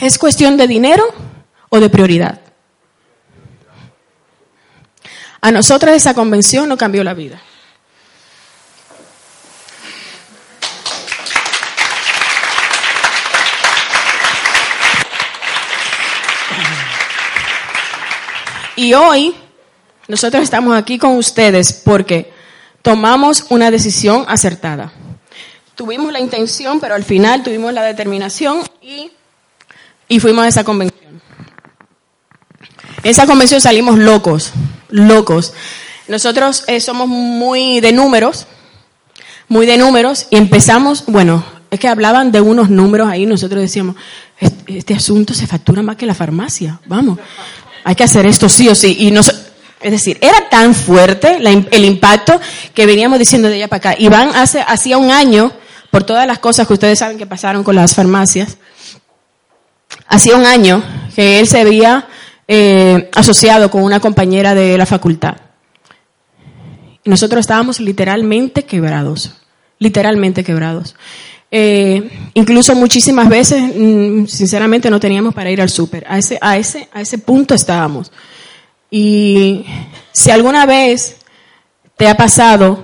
¿es 0.01 0.17
cuestión 0.17 0.57
de 0.57 0.67
dinero 0.67 1.03
o 1.69 1.79
de 1.79 1.89
prioridad? 1.89 2.41
A 5.39 5.51
nosotros 5.51 5.95
esa 5.95 6.13
convención 6.13 6.69
no 6.69 6.77
cambió 6.77 7.03
la 7.03 7.13
vida. 7.13 7.41
Y 18.83 18.93
hoy 18.95 19.33
nosotros 20.09 20.43
estamos 20.43 20.77
aquí 20.77 20.97
con 20.97 21.15
ustedes 21.15 21.71
porque 21.71 22.33
tomamos 22.81 23.45
una 23.47 23.71
decisión 23.71 24.25
acertada. 24.27 24.91
Tuvimos 25.73 26.11
la 26.11 26.19
intención, 26.19 26.81
pero 26.81 26.93
al 26.93 27.05
final 27.05 27.43
tuvimos 27.43 27.71
la 27.71 27.83
determinación 27.83 28.59
y, 28.81 29.09
y 30.09 30.19
fuimos 30.19 30.43
a 30.43 30.47
esa 30.49 30.65
convención. 30.65 31.21
En 33.03 33.09
esa 33.09 33.25
convención 33.25 33.61
salimos 33.61 33.97
locos, 33.97 34.51
locos. 34.89 35.53
Nosotros 36.09 36.65
eh, 36.67 36.81
somos 36.81 37.07
muy 37.07 37.79
de 37.79 37.93
números, 37.93 38.47
muy 39.47 39.65
de 39.65 39.77
números, 39.77 40.27
y 40.29 40.35
empezamos, 40.35 41.05
bueno, 41.07 41.45
es 41.71 41.79
que 41.79 41.87
hablaban 41.87 42.33
de 42.33 42.41
unos 42.41 42.69
números 42.69 43.07
ahí, 43.07 43.25
nosotros 43.25 43.61
decíamos, 43.61 43.95
este, 44.37 44.77
este 44.77 44.93
asunto 44.93 45.33
se 45.33 45.47
factura 45.47 45.81
más 45.81 45.95
que 45.95 46.05
la 46.05 46.13
farmacia, 46.13 46.81
vamos 46.85 47.17
hay 47.83 47.95
que 47.95 48.03
hacer 48.03 48.25
esto 48.25 48.49
sí 48.49 48.69
o 48.69 48.75
sí. 48.75 48.95
Y 48.99 49.13
es 49.83 49.91
decir, 49.91 50.17
era 50.21 50.49
tan 50.49 50.73
fuerte 50.73 51.37
el 51.37 51.85
impacto 51.85 52.39
que 52.73 52.85
veníamos 52.85 53.19
diciendo 53.19 53.49
de 53.49 53.57
ella 53.57 53.67
para 53.67 53.91
acá. 53.91 53.95
Iván 53.99 54.31
hace, 54.33 54.61
hacía 54.61 54.97
un 54.97 55.11
año, 55.11 55.51
por 55.91 56.03
todas 56.03 56.25
las 56.25 56.39
cosas 56.39 56.65
que 56.65 56.73
ustedes 56.73 56.99
saben 56.99 57.17
que 57.17 57.25
pasaron 57.25 57.63
con 57.63 57.75
las 57.75 57.93
farmacias, 57.93 58.57
hacía 60.07 60.37
un 60.37 60.45
año 60.45 60.83
que 61.15 61.39
él 61.39 61.47
se 61.47 61.59
había 61.59 62.07
eh, 62.47 63.09
asociado 63.13 63.69
con 63.69 63.83
una 63.83 63.99
compañera 63.99 64.55
de 64.55 64.77
la 64.77 64.85
facultad. 64.85 65.35
Y 67.03 67.09
nosotros 67.09 67.41
estábamos 67.41 67.81
literalmente 67.81 68.63
quebrados, 68.63 69.33
literalmente 69.79 70.45
quebrados. 70.45 70.95
Eh, 71.55 72.09
incluso 72.33 72.73
muchísimas 72.73 73.29
veces, 73.29 73.61
mm, 73.75 74.25
sinceramente, 74.25 74.89
no 74.89 74.99
teníamos 74.99 75.35
para 75.35 75.51
ir 75.51 75.61
al 75.61 75.69
súper. 75.69 76.03
A 76.09 76.17
ese, 76.17 76.39
a, 76.41 76.57
ese, 76.57 76.89
a 76.91 76.99
ese 76.99 77.19
punto 77.19 77.53
estábamos. 77.53 78.11
Y 78.89 79.63
Si 80.11 80.31
alguna 80.31 80.65
vez 80.65 81.17
te 81.95 82.07
ha 82.07 82.17
pasado 82.17 82.83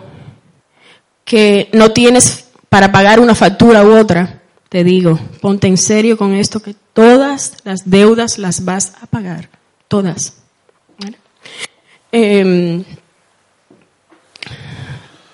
que 1.25 1.69
no 1.73 1.91
tienes 1.91 2.45
para 2.69 2.91
pagar 2.91 3.19
una 3.19 3.33
factura 3.33 3.83
u 3.83 3.97
otra, 3.97 4.41
te 4.69 4.83
digo, 4.83 5.19
ponte 5.41 5.65
en 5.65 5.77
serio 5.77 6.15
con 6.15 6.35
esto 6.35 6.59
que 6.59 6.75
todas 6.93 7.53
las 7.63 7.89
deudas 7.89 8.37
las 8.37 8.65
vas 8.65 8.93
a 9.01 9.07
pagar, 9.07 9.49
todas. 9.87 10.33
Eh, 12.11 12.83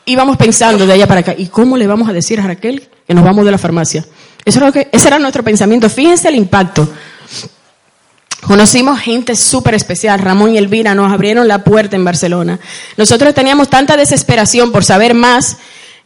íbamos 0.05 0.37
pensando 0.37 0.85
de 0.85 0.93
allá 0.93 1.07
para 1.07 1.19
acá, 1.19 1.35
¿y 1.37 1.47
cómo 1.47 1.75
le 1.75 1.87
vamos 1.87 2.07
a 2.07 2.13
decir 2.13 2.39
a 2.39 2.47
Raquel 2.47 2.89
que 3.07 3.13
nos 3.13 3.23
vamos 3.23 3.45
de 3.45 3.51
la 3.51 3.57
farmacia? 3.57 4.05
Eso 4.43 4.59
era 4.59 4.67
lo 4.67 4.73
que, 4.73 4.89
ese 4.91 5.07
era 5.07 5.19
nuestro 5.19 5.43
pensamiento. 5.43 5.89
Fíjense 5.89 6.27
el 6.27 6.35
impacto. 6.35 6.87
Conocimos 8.41 8.99
gente 8.99 9.35
súper 9.35 9.73
especial, 9.73 10.19
Ramón 10.19 10.53
y 10.53 10.59
Elvira 10.59 10.93
nos 10.93 11.11
abrieron 11.11 11.47
la 11.47 11.63
puerta 11.63 11.95
en 11.95 12.05
Barcelona. 12.05 12.59
Nosotros 12.95 13.33
teníamos 13.33 13.69
tanta 13.69 13.97
desesperación 13.97 14.71
por 14.71 14.83
saber 14.83 15.15
más 15.15 15.57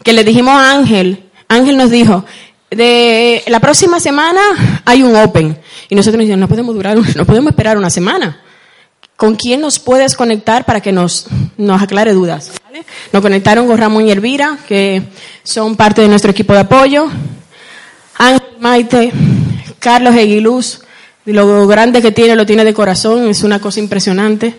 que 0.04 0.14
le 0.14 0.24
dijimos 0.24 0.54
a 0.54 0.72
Ángel, 0.72 1.30
Ángel 1.50 1.78
nos 1.78 1.90
dijo, 1.90 2.24
de 2.70 3.44
la 3.48 3.60
próxima 3.60 4.00
semana 4.00 4.40
hay 4.86 5.04
un 5.04 5.16
Open. 5.16 5.58
Y 5.90 5.96
nosotros 5.96 6.20
dijimos, 6.20 6.40
no 6.40 6.48
podemos 6.48 6.76
durar, 6.76 6.96
no 7.16 7.26
podemos 7.26 7.50
esperar 7.52 7.78
una 7.78 7.90
semana. 7.90 8.42
¿Con 9.16 9.36
quién 9.36 9.60
nos 9.60 9.80
puedes 9.80 10.16
conectar 10.16 10.66
para 10.66 10.80
que 10.80 10.94
nos, 10.94 11.26
nos 11.58 11.82
aclare 11.82 12.14
dudas? 12.14 12.52
Nos 13.12 13.22
conectaron 13.22 13.68
con 13.68 13.78
Ramón 13.78 14.08
y 14.08 14.12
Elvira, 14.12 14.60
que 14.68 15.04
son 15.50 15.76
parte 15.76 16.02
de 16.02 16.08
nuestro 16.08 16.32
equipo 16.32 16.54
de 16.54 16.60
apoyo. 16.60 17.08
Ángel 18.16 18.58
Maite, 18.60 19.12
Carlos 19.80 20.16
Eguiluz, 20.16 20.82
lo 21.26 21.68
grande 21.68 22.02
que 22.02 22.12
tiene, 22.12 22.36
lo 22.36 22.46
tiene 22.46 22.64
de 22.64 22.74
corazón, 22.74 23.28
es 23.28 23.44
una 23.44 23.60
cosa 23.60 23.80
impresionante. 23.80 24.56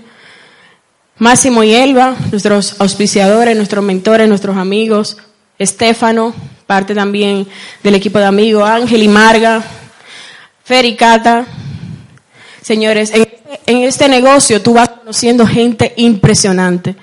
Máximo 1.18 1.62
y 1.62 1.74
Elba, 1.74 2.16
nuestros 2.30 2.80
auspiciadores, 2.80 3.56
nuestros 3.56 3.84
mentores, 3.84 4.28
nuestros 4.28 4.56
amigos. 4.56 5.16
Estefano, 5.58 6.34
parte 6.66 6.94
también 6.94 7.46
del 7.82 7.94
equipo 7.94 8.18
de 8.18 8.24
amigos. 8.24 8.68
Ángel 8.68 9.02
y 9.02 9.08
Marga. 9.08 9.62
Fericata. 10.64 11.46
Señores, 12.62 13.12
en 13.12 13.26
en 13.66 13.84
este 13.84 14.08
negocio 14.08 14.62
tú 14.62 14.74
vas 14.74 14.88
conociendo 14.88 15.46
gente 15.46 15.92
impresionante. 15.96 16.96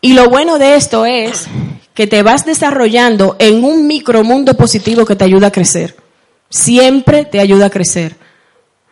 Y 0.00 0.12
lo 0.12 0.28
bueno 0.28 0.58
de 0.58 0.76
esto 0.76 1.06
es 1.06 1.46
que 1.96 2.06
te 2.06 2.22
vas 2.22 2.44
desarrollando 2.44 3.36
en 3.38 3.64
un 3.64 3.86
micromundo 3.86 4.54
positivo 4.54 5.06
que 5.06 5.16
te 5.16 5.24
ayuda 5.24 5.46
a 5.46 5.50
crecer. 5.50 5.96
Siempre 6.50 7.24
te 7.24 7.40
ayuda 7.40 7.66
a 7.66 7.70
crecer. 7.70 8.16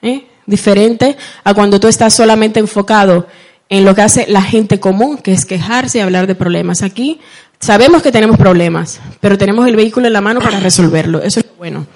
¿eh? 0.00 0.26
Diferente 0.46 1.16
a 1.44 1.52
cuando 1.52 1.78
tú 1.78 1.86
estás 1.86 2.14
solamente 2.14 2.60
enfocado 2.60 3.28
en 3.68 3.84
lo 3.84 3.94
que 3.94 4.00
hace 4.00 4.26
la 4.26 4.40
gente 4.40 4.80
común, 4.80 5.18
que 5.18 5.32
es 5.32 5.44
quejarse 5.44 5.98
y 5.98 6.00
hablar 6.00 6.26
de 6.26 6.34
problemas. 6.34 6.82
Aquí 6.82 7.20
sabemos 7.60 8.02
que 8.02 8.10
tenemos 8.10 8.38
problemas, 8.38 9.00
pero 9.20 9.36
tenemos 9.36 9.68
el 9.68 9.76
vehículo 9.76 10.06
en 10.06 10.14
la 10.14 10.22
mano 10.22 10.40
para 10.40 10.58
resolverlo. 10.58 11.22
Eso 11.22 11.40
es 11.40 11.46
bueno. 11.58 11.86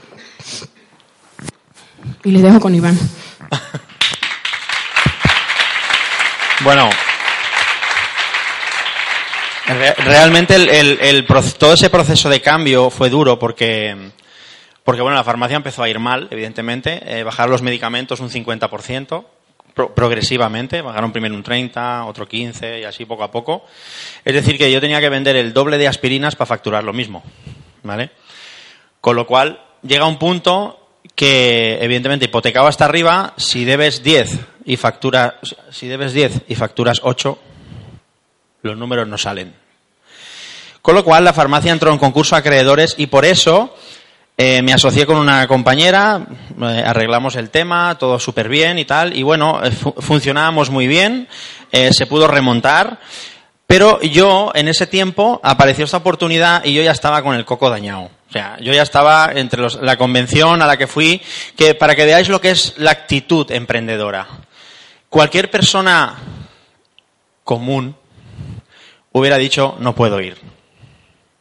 Y 2.23 2.33
les 2.33 2.42
dejo 2.42 2.61
con 2.61 2.75
Iván. 2.75 2.99
Bueno, 6.64 6.90
realmente 9.68 10.54
el, 10.54 11.26
todo 11.59 11.74
ese 11.74 11.90
proceso 11.90 12.28
de 12.28 12.40
cambio 12.40 12.90
fue 12.90 13.11
duro 13.11 13.38
porque, 13.38 14.11
porque 14.85 15.02
bueno, 15.02 15.16
la 15.16 15.24
farmacia 15.24 15.57
empezó 15.57 15.83
a 15.83 15.88
ir 15.88 15.98
mal, 15.98 16.28
evidentemente, 16.31 17.00
eh, 17.04 17.22
bajar 17.22 17.48
los 17.48 17.62
medicamentos 17.62 18.20
un 18.20 18.31
50%, 18.31 19.24
progresivamente, 19.94 20.83
bajaron 20.83 21.12
primero 21.12 21.35
un 21.35 21.42
30, 21.42 22.04
otro 22.07 22.26
15 22.26 22.81
y 22.81 22.85
así 22.85 23.04
poco 23.04 23.22
a 23.22 23.31
poco. 23.31 23.64
Es 24.24 24.35
decir, 24.35 24.59
que 24.59 24.72
yo 24.72 24.81
tenía 24.81 25.00
que 25.00 25.09
vender 25.09 25.37
el 25.37 25.52
doble 25.52 25.78
de 25.78 25.87
aspirinas 25.87 26.35
para 26.35 26.46
facturar 26.46 26.83
lo 26.83 26.92
mismo, 26.92 27.22
¿vale? 27.83 28.11
Con 29.00 29.14
lo 29.14 29.26
cual, 29.26 29.61
llega 29.83 30.07
un 30.07 30.18
punto 30.18 30.88
que 31.14 31.78
evidentemente 31.81 32.24
hipotecado 32.24 32.66
hasta 32.66 32.85
arriba, 32.85 33.35
si 33.37 33.64
debes 33.64 34.02
10 34.02 34.38
y 34.64 34.76
facturas, 34.76 35.35
si 35.70 35.87
debes 35.87 36.12
10 36.12 36.42
y 36.48 36.54
facturas 36.54 37.00
8, 37.02 37.38
los 38.62 38.77
números 38.77 39.09
no 39.09 39.18
salen. 39.18 39.55
Con 40.83 40.94
lo 40.94 41.05
cual 41.05 41.25
la 41.25 41.33
farmacia 41.33 41.73
entró 41.73 41.92
en 41.92 41.99
concurso 41.99 42.35
a 42.35 42.38
acreedores 42.38 42.94
y 42.97 43.09
por 43.09 43.25
eso 43.25 43.75
eh, 44.40 44.62
me 44.62 44.73
asocié 44.73 45.05
con 45.05 45.16
una 45.16 45.49
compañera, 45.49 46.25
eh, 46.62 46.83
arreglamos 46.87 47.35
el 47.35 47.51
tema, 47.51 47.99
todo 47.99 48.21
súper 48.21 48.49
bien 48.49 48.79
y 48.79 48.85
tal, 48.85 49.16
y 49.16 49.25
bueno, 49.25 49.61
eh, 49.64 49.73
funcionábamos 49.73 50.71
muy 50.71 50.87
bien, 50.87 51.27
se 51.71 52.07
pudo 52.07 52.29
remontar, 52.29 53.01
pero 53.66 54.01
yo 54.01 54.53
en 54.55 54.68
ese 54.68 54.87
tiempo 54.87 55.40
apareció 55.42 55.85
esta 55.85 55.99
oportunidad 55.99 56.64
y 56.64 56.73
yo 56.73 56.83
ya 56.83 56.92
estaba 56.92 57.21
con 57.23 57.35
el 57.35 57.44
coco 57.44 57.68
dañado. 57.68 58.11
O 58.29 58.33
sea, 58.33 58.57
yo 58.61 58.73
ya 58.73 58.83
estaba 58.83 59.33
entre 59.35 59.61
los, 59.61 59.83
la 59.83 59.97
convención 59.97 60.62
a 60.62 60.66
la 60.66 60.77
que 60.77 60.87
fui, 60.87 61.21
que 61.57 61.75
para 61.75 61.97
que 61.97 62.07
veáis 62.07 62.29
lo 62.29 62.40
que 62.40 62.51
es 62.51 62.75
la 62.79 62.92
actitud 62.92 63.51
emprendedora. 63.51 64.27
Cualquier 65.09 65.51
persona 65.51 66.14
común 67.42 67.97
hubiera 69.18 69.37
dicho, 69.37 69.76
no 69.81 69.94
puedo 69.94 70.20
ir. 70.20 70.38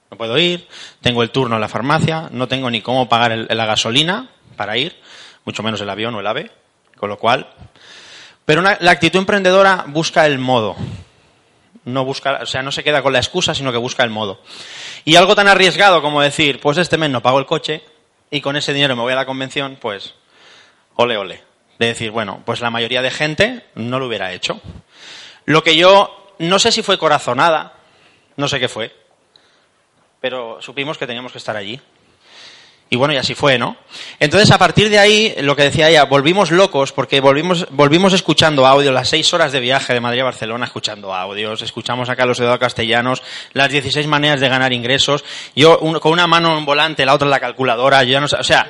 No 0.09 0.17
puedo 0.17 0.37
ir, 0.37 0.67
tengo 1.01 1.23
el 1.23 1.31
turno 1.31 1.55
en 1.55 1.61
la 1.61 1.67
farmacia, 1.67 2.29
no 2.31 2.47
tengo 2.47 2.69
ni 2.69 2.81
cómo 2.81 3.09
pagar 3.09 3.31
la 3.49 3.65
gasolina 3.65 4.29
para 4.55 4.77
ir, 4.77 4.95
mucho 5.43 5.63
menos 5.63 5.81
el 5.81 5.89
avión 5.89 6.15
o 6.15 6.19
el 6.19 6.27
ave, 6.27 6.51
con 6.97 7.09
lo 7.09 7.17
cual. 7.17 7.47
Pero 8.45 8.61
la 8.61 8.91
actitud 8.91 9.19
emprendedora 9.19 9.83
busca 9.87 10.25
el 10.25 10.39
modo. 10.39 10.77
No 11.83 12.05
busca, 12.05 12.39
o 12.41 12.45
sea, 12.45 12.61
no 12.61 12.71
se 12.71 12.83
queda 12.83 13.01
con 13.01 13.13
la 13.13 13.19
excusa, 13.19 13.53
sino 13.53 13.71
que 13.71 13.77
busca 13.77 14.03
el 14.03 14.09
modo. 14.09 14.41
Y 15.05 15.15
algo 15.15 15.35
tan 15.35 15.47
arriesgado 15.47 16.01
como 16.01 16.21
decir, 16.21 16.59
pues 16.59 16.77
este 16.77 16.97
mes 16.97 17.09
no 17.09 17.21
pago 17.21 17.39
el 17.39 17.45
coche 17.45 17.83
y 18.29 18.41
con 18.41 18.55
ese 18.55 18.73
dinero 18.73 18.95
me 18.95 19.01
voy 19.01 19.13
a 19.13 19.17
la 19.17 19.25
convención, 19.25 19.77
pues 19.79 20.13
ole, 20.95 21.17
ole. 21.17 21.43
De 21.79 21.87
decir, 21.87 22.11
bueno, 22.11 22.41
pues 22.45 22.59
la 22.59 22.71
mayoría 22.71 23.01
de 23.01 23.11
gente 23.11 23.65
no 23.75 23.99
lo 23.99 24.07
hubiera 24.07 24.33
hecho. 24.33 24.59
Lo 25.45 25.63
que 25.63 25.75
yo, 25.75 26.26
no 26.39 26.59
sé 26.59 26.71
si 26.71 26.83
fue 26.83 26.97
corazonada, 26.97 27.73
no 28.35 28.47
sé 28.47 28.59
qué 28.59 28.67
fue, 28.67 28.95
pero 30.21 30.61
supimos 30.61 30.97
que 30.97 31.07
teníamos 31.07 31.31
que 31.31 31.37
estar 31.37 31.55
allí. 31.55 31.79
Y 32.89 32.95
bueno, 32.95 33.13
y 33.13 33.17
así 33.17 33.35
fue, 33.35 33.57
¿no? 33.57 33.75
Entonces, 34.17 34.49
a 34.51 34.57
partir 34.57 34.89
de 34.89 34.97
ahí, 34.97 35.35
lo 35.41 35.57
que 35.57 35.63
decía 35.63 35.89
ella, 35.89 36.05
volvimos 36.05 36.51
locos 36.51 36.93
porque 36.93 37.19
volvimos, 37.19 37.67
volvimos 37.71 38.13
escuchando 38.13 38.65
audio, 38.65 38.93
las 38.93 39.09
seis 39.09 39.33
horas 39.33 39.51
de 39.51 39.59
viaje 39.59 39.93
de 39.93 39.99
Madrid 39.99 40.21
a 40.21 40.25
Barcelona 40.25 40.65
escuchando 40.65 41.13
audios, 41.13 41.61
escuchamos 41.61 42.07
a 42.09 42.25
los 42.25 42.39
Eduardo 42.39 42.59
Castellanos, 42.59 43.23
las 43.51 43.69
16 43.71 44.07
maneras 44.07 44.39
de 44.39 44.47
ganar 44.47 44.71
ingresos, 44.71 45.25
yo 45.53 45.79
con 45.99 46.13
una 46.13 46.27
mano 46.27 46.57
en 46.57 46.63
volante, 46.63 47.05
la 47.05 47.13
otra 47.13 47.25
en 47.25 47.31
la 47.31 47.41
calculadora, 47.41 48.03
yo 48.03 48.11
ya 48.11 48.21
no 48.21 48.29
sé, 48.29 48.37
o 48.37 48.43
sea, 48.43 48.69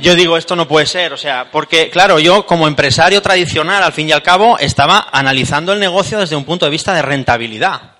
yo 0.00 0.14
digo, 0.14 0.36
esto 0.36 0.56
no 0.56 0.68
puede 0.68 0.86
ser, 0.86 1.12
o 1.12 1.16
sea, 1.16 1.50
porque, 1.50 1.90
claro, 1.90 2.18
yo 2.18 2.46
como 2.46 2.68
empresario 2.68 3.22
tradicional, 3.22 3.82
al 3.82 3.92
fin 3.92 4.08
y 4.08 4.12
al 4.12 4.22
cabo, 4.22 4.58
estaba 4.58 5.08
analizando 5.12 5.72
el 5.72 5.80
negocio 5.80 6.18
desde 6.18 6.36
un 6.36 6.44
punto 6.44 6.66
de 6.66 6.70
vista 6.70 6.94
de 6.94 7.02
rentabilidad. 7.02 7.96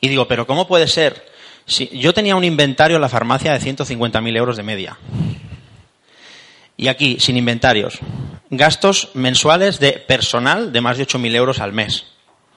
Y 0.00 0.08
digo, 0.08 0.26
pero 0.26 0.46
¿cómo 0.46 0.66
puede 0.66 0.88
ser 0.88 1.32
yo 1.66 2.12
tenía 2.12 2.36
un 2.36 2.44
inventario 2.44 2.96
en 2.96 3.02
la 3.02 3.08
farmacia 3.08 3.52
de 3.52 3.60
150.000 3.60 4.36
euros 4.36 4.56
de 4.56 4.62
media. 4.62 4.98
Y 6.76 6.88
aquí, 6.88 7.18
sin 7.20 7.36
inventarios, 7.36 7.98
gastos 8.50 9.10
mensuales 9.14 9.78
de 9.78 9.92
personal 9.92 10.72
de 10.72 10.80
más 10.80 10.98
de 10.98 11.06
8.000 11.06 11.34
euros 11.36 11.60
al 11.60 11.72
mes. 11.72 12.06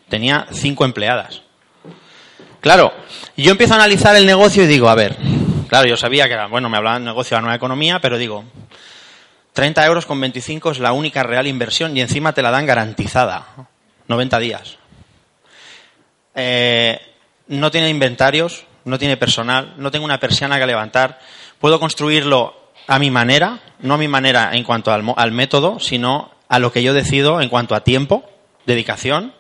Tenía 0.10 0.48
cinco 0.52 0.86
empleadas. 0.86 1.42
Claro, 2.62 2.94
yo 3.38 3.52
empiezo 3.52 3.74
a 3.74 3.78
analizar 3.78 4.16
el 4.16 4.26
negocio 4.26 4.64
y 4.64 4.68
digo, 4.68 4.90
a 4.90 4.96
ver, 4.96 5.18
claro, 5.68 5.88
yo 5.88 5.98
sabía 5.98 6.28
que 6.28 6.34
era, 6.34 6.48
bueno, 6.48 6.70
me 6.70 6.78
hablaban 6.78 7.04
de 7.04 7.10
negocio 7.10 7.36
de 7.36 7.40
la 7.40 7.42
nueva 7.42 7.56
economía, 7.56 8.00
pero 8.00 8.18
digo, 8.18 8.44
30 9.54 9.86
euros 9.86 10.06
con 10.06 10.20
25 10.20 10.72
es 10.72 10.80
la 10.80 10.92
única 10.92 11.24
real 11.24 11.48
inversión 11.48 11.96
y 11.96 12.02
encima 12.02 12.34
te 12.34 12.42
la 12.42 12.52
dan 12.52 12.66
garantizada. 12.66 13.48
90 14.08 14.40
días. 14.40 14.78
Eh, 16.36 17.00
no 17.48 17.72
tiene 17.72 17.90
inventarios, 17.90 18.66
no 18.84 19.00
tiene 19.00 19.18
personal, 19.18 19.74
no 19.78 19.92
tengo 19.92 20.06
una 20.06 20.20
persiana 20.20 20.60
que 20.60 20.66
levantar, 20.66 21.20
puedo 21.60 21.80
construirlo 21.80 22.56
a 22.88 23.00
mi 23.00 23.10
manera, 23.10 23.60
no 23.80 23.96
a 23.96 23.98
mi 23.98 24.08
manera 24.08 24.52
en 24.54 24.64
cuanto 24.64 24.92
al, 24.92 25.32
método, 25.32 25.80
sino 25.80 26.32
a 26.48 26.60
lo 26.60 26.72
que 26.72 26.84
yo 26.84 26.94
decido 26.94 27.42
en 27.42 27.50
cuanto 27.50 27.76
a 27.76 27.84
tiempo, 27.84 28.30
dedicación. 28.66 29.34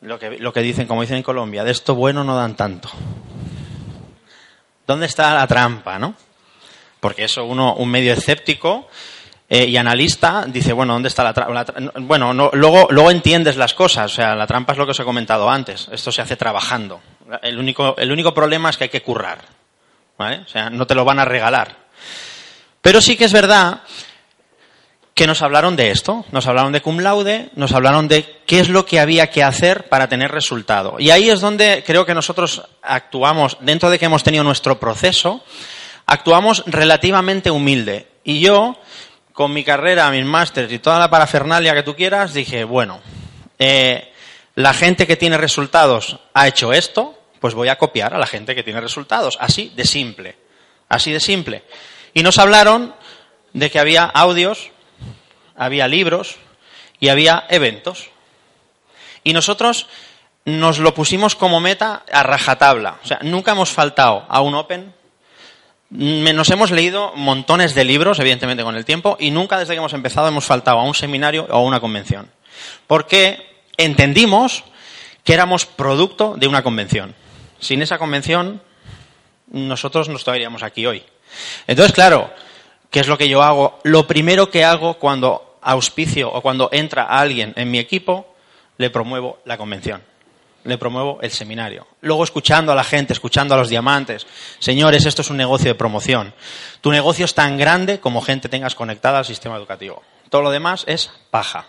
Lo 0.00 0.18
que, 0.18 0.38
lo 0.38 0.52
que 0.52 0.62
dicen, 0.62 0.88
como 0.88 1.02
dicen 1.02 1.18
en 1.18 1.22
Colombia, 1.22 1.62
de 1.62 1.70
esto 1.70 1.94
bueno 1.94 2.24
no 2.24 2.34
dan 2.34 2.56
tanto. 2.56 2.88
¿Dónde 4.86 5.06
está 5.06 5.34
la 5.34 5.46
trampa, 5.46 5.98
no? 5.98 6.14
Porque 7.00 7.24
eso 7.24 7.44
uno, 7.44 7.74
un 7.74 7.90
medio 7.90 8.12
escéptico 8.12 8.88
eh, 9.48 9.64
y 9.64 9.76
analista, 9.76 10.44
dice, 10.46 10.72
bueno, 10.72 10.92
¿dónde 10.94 11.08
está 11.08 11.24
la 11.24 11.32
trampa? 11.32 11.66
Bueno, 11.96 12.32
luego, 12.32 12.88
luego 12.90 13.10
entiendes 13.10 13.56
las 13.56 13.74
cosas, 13.74 14.12
o 14.12 14.14
sea, 14.14 14.34
la 14.34 14.46
trampa 14.46 14.72
es 14.72 14.78
lo 14.78 14.84
que 14.84 14.92
os 14.92 15.00
he 15.00 15.04
comentado 15.04 15.50
antes, 15.50 15.88
esto 15.92 16.12
se 16.12 16.22
hace 16.22 16.36
trabajando. 16.36 17.00
El 17.42 17.58
único, 17.58 17.96
el 17.96 18.12
único 18.12 18.34
problema 18.34 18.70
es 18.70 18.76
que 18.76 18.84
hay 18.84 18.90
que 18.90 19.02
currar. 19.02 19.38
¿vale? 20.18 20.40
O 20.44 20.48
sea, 20.48 20.70
no 20.70 20.86
te 20.86 20.94
lo 20.94 21.04
van 21.04 21.18
a 21.18 21.24
regalar. 21.24 21.76
Pero 22.80 23.00
sí 23.00 23.16
que 23.16 23.24
es 23.24 23.32
verdad 23.32 23.82
que 25.14 25.26
nos 25.26 25.42
hablaron 25.42 25.76
de 25.76 25.90
esto, 25.90 26.24
nos 26.32 26.46
hablaron 26.46 26.72
de 26.72 26.80
cum 26.80 27.00
laude, 27.00 27.50
nos 27.54 27.72
hablaron 27.72 28.08
de 28.08 28.40
qué 28.46 28.60
es 28.60 28.68
lo 28.68 28.86
que 28.86 28.98
había 28.98 29.30
que 29.30 29.42
hacer 29.42 29.88
para 29.88 30.08
tener 30.08 30.30
resultado. 30.30 30.96
Y 30.98 31.10
ahí 31.10 31.28
es 31.28 31.40
donde 31.40 31.84
creo 31.86 32.06
que 32.06 32.14
nosotros 32.14 32.62
actuamos, 32.82 33.58
dentro 33.60 33.90
de 33.90 33.98
que 33.98 34.06
hemos 34.06 34.22
tenido 34.22 34.42
nuestro 34.42 34.80
proceso, 34.80 35.44
actuamos 36.06 36.64
relativamente 36.66 37.50
humilde. 37.50 38.08
Y 38.24 38.40
yo, 38.40 38.78
con 39.32 39.52
mi 39.52 39.64
carrera, 39.64 40.10
mis 40.10 40.24
másteres 40.24 40.72
y 40.72 40.78
toda 40.78 40.98
la 40.98 41.10
parafernalia 41.10 41.74
que 41.74 41.82
tú 41.82 41.94
quieras, 41.94 42.32
dije, 42.32 42.64
bueno, 42.64 43.00
eh, 43.58 44.12
la 44.54 44.72
gente 44.72 45.06
que 45.06 45.16
tiene 45.16 45.36
resultados 45.36 46.18
ha 46.34 46.48
hecho 46.48 46.72
esto, 46.72 47.18
pues 47.40 47.54
voy 47.54 47.68
a 47.68 47.76
copiar 47.76 48.14
a 48.14 48.18
la 48.18 48.26
gente 48.26 48.54
que 48.54 48.62
tiene 48.62 48.80
resultados. 48.80 49.36
Así 49.40 49.72
de 49.74 49.84
simple. 49.84 50.36
Así 50.88 51.10
de 51.12 51.20
simple. 51.20 51.64
Y 52.14 52.22
nos 52.22 52.38
hablaron 52.38 52.94
de 53.52 53.70
que 53.70 53.78
había 53.78 54.04
audios, 54.04 54.70
había 55.56 55.88
libros 55.88 56.36
y 57.00 57.08
había 57.08 57.44
eventos. 57.48 58.10
Y 59.24 59.32
nosotros 59.32 59.86
nos 60.44 60.78
lo 60.78 60.94
pusimos 60.94 61.34
como 61.34 61.60
meta 61.60 62.04
a 62.12 62.22
rajatabla. 62.22 62.98
O 63.02 63.06
sea, 63.06 63.18
nunca 63.22 63.52
hemos 63.52 63.70
faltado 63.70 64.26
a 64.28 64.40
un 64.40 64.54
Open. 64.54 64.94
Nos 65.90 66.50
hemos 66.50 66.70
leído 66.70 67.12
montones 67.14 67.74
de 67.74 67.84
libros, 67.84 68.18
evidentemente 68.18 68.64
con 68.64 68.76
el 68.76 68.84
tiempo, 68.84 69.16
y 69.20 69.30
nunca 69.30 69.58
desde 69.58 69.74
que 69.74 69.78
hemos 69.78 69.92
empezado 69.92 70.28
hemos 70.28 70.44
faltado 70.44 70.78
a 70.78 70.84
un 70.84 70.94
seminario 70.94 71.46
o 71.50 71.56
a 71.56 71.62
una 71.62 71.80
convención. 71.80 72.30
Porque 72.86 73.62
entendimos 73.76 74.64
que 75.22 75.34
éramos 75.34 75.66
producto 75.66 76.34
de 76.36 76.46
una 76.48 76.62
convención. 76.62 77.14
Sin 77.60 77.82
esa 77.82 77.98
convención, 77.98 78.62
nosotros 79.48 80.08
no 80.08 80.16
estaríamos 80.16 80.62
aquí 80.62 80.86
hoy. 80.86 81.04
Entonces, 81.66 81.92
claro, 81.92 82.32
¿qué 82.92 83.00
es 83.00 83.08
lo 83.08 83.18
que 83.18 83.28
yo 83.28 83.42
hago? 83.42 83.80
Lo 83.82 84.06
primero 84.06 84.50
que 84.50 84.64
hago 84.64 84.94
cuando 84.94 85.56
auspicio 85.62 86.30
o 86.30 86.40
cuando 86.42 86.68
entra 86.70 87.04
alguien 87.04 87.52
en 87.56 87.70
mi 87.70 87.78
equipo, 87.78 88.36
le 88.76 88.90
promuevo 88.90 89.40
la 89.44 89.56
convención. 89.56 90.02
Le 90.64 90.78
promuevo 90.78 91.18
el 91.22 91.32
seminario. 91.32 91.88
Luego 92.02 92.22
escuchando 92.22 92.70
a 92.70 92.74
la 92.76 92.84
gente, 92.84 93.12
escuchando 93.12 93.54
a 93.54 93.58
los 93.58 93.68
diamantes. 93.68 94.26
Señores, 94.60 95.06
esto 95.06 95.22
es 95.22 95.30
un 95.30 95.36
negocio 95.36 95.72
de 95.72 95.74
promoción. 95.74 96.34
Tu 96.80 96.92
negocio 96.92 97.24
es 97.24 97.34
tan 97.34 97.58
grande 97.58 97.98
como 97.98 98.22
gente 98.22 98.48
tengas 98.48 98.76
conectada 98.76 99.18
al 99.18 99.24
sistema 99.24 99.56
educativo. 99.56 100.02
Todo 100.28 100.42
lo 100.42 100.50
demás 100.50 100.84
es 100.86 101.10
paja. 101.30 101.66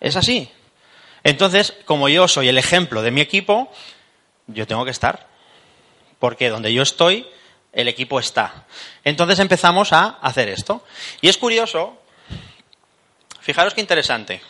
Es 0.00 0.16
así. 0.16 0.50
Entonces, 1.24 1.74
como 1.84 2.08
yo 2.08 2.28
soy 2.28 2.48
el 2.48 2.56
ejemplo 2.56 3.02
de 3.02 3.10
mi 3.10 3.20
equipo, 3.20 3.70
yo 4.46 4.66
tengo 4.66 4.84
que 4.84 4.92
estar. 4.92 5.26
Porque 6.18 6.48
donde 6.48 6.72
yo 6.72 6.82
estoy, 6.82 7.26
el 7.72 7.88
equipo 7.88 8.18
está. 8.18 8.66
Entonces 9.04 9.38
empezamos 9.38 9.92
a 9.92 10.18
hacer 10.20 10.48
esto. 10.48 10.84
Y 11.20 11.28
es 11.28 11.38
curioso, 11.38 11.96
fijaros 13.40 13.74
qué 13.74 13.80
interesante. 13.80 14.40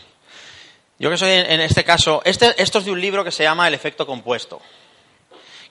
Yo 0.99 1.11
que 1.11 1.17
soy 1.17 1.31
en 1.31 1.61
este 1.61 1.85
caso, 1.85 2.23
este, 2.25 2.61
esto 2.61 2.79
es 2.79 2.85
de 2.85 2.91
un 2.91 3.01
libro 3.01 3.23
que 3.23 3.31
se 3.31 3.45
llama 3.45 3.69
El 3.69 3.75
efecto 3.75 4.05
compuesto, 4.05 4.61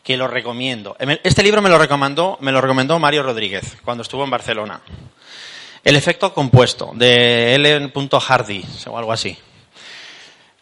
que 0.01 0.15
lo 0.15 0.27
recomiendo. 0.27 0.95
Este 1.23 1.43
libro 1.43 1.61
me 1.61 1.69
lo 1.69 1.77
recomendó, 1.77 2.37
me 2.39 2.53
lo 2.53 2.61
recomendó 2.61 2.97
Mario 2.97 3.23
Rodríguez 3.23 3.75
cuando 3.83 4.03
estuvo 4.03 4.23
en 4.23 4.29
Barcelona. 4.29 4.81
El 5.83 5.95
efecto 5.97 6.33
compuesto, 6.33 6.91
de 6.95 7.55
Ellen 7.55 7.91
Hardy, 7.91 8.63
o 8.87 8.97
algo 8.97 9.11
así. 9.11 9.37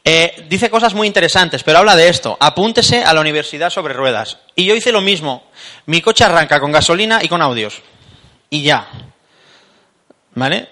Eh, 0.07 0.45
dice 0.47 0.69
cosas 0.69 0.93
muy 0.93 1.07
interesantes, 1.07 1.63
pero 1.63 1.79
habla 1.79 1.95
de 1.95 2.07
esto. 2.09 2.37
Apúntese 2.39 3.03
a 3.03 3.11
la 3.11 3.21
universidad 3.21 3.71
sobre 3.71 3.95
ruedas. 3.95 4.37
Y 4.55 4.65
yo 4.65 4.75
hice 4.75 4.91
lo 4.91 5.01
mismo. 5.01 5.49
Mi 5.87 5.99
coche 5.99 6.23
arranca 6.23 6.59
con 6.59 6.71
gasolina 6.71 7.23
y 7.23 7.27
con 7.27 7.41
audios. 7.41 7.81
Y 8.51 8.61
ya. 8.61 8.87
¿Vale? 10.35 10.69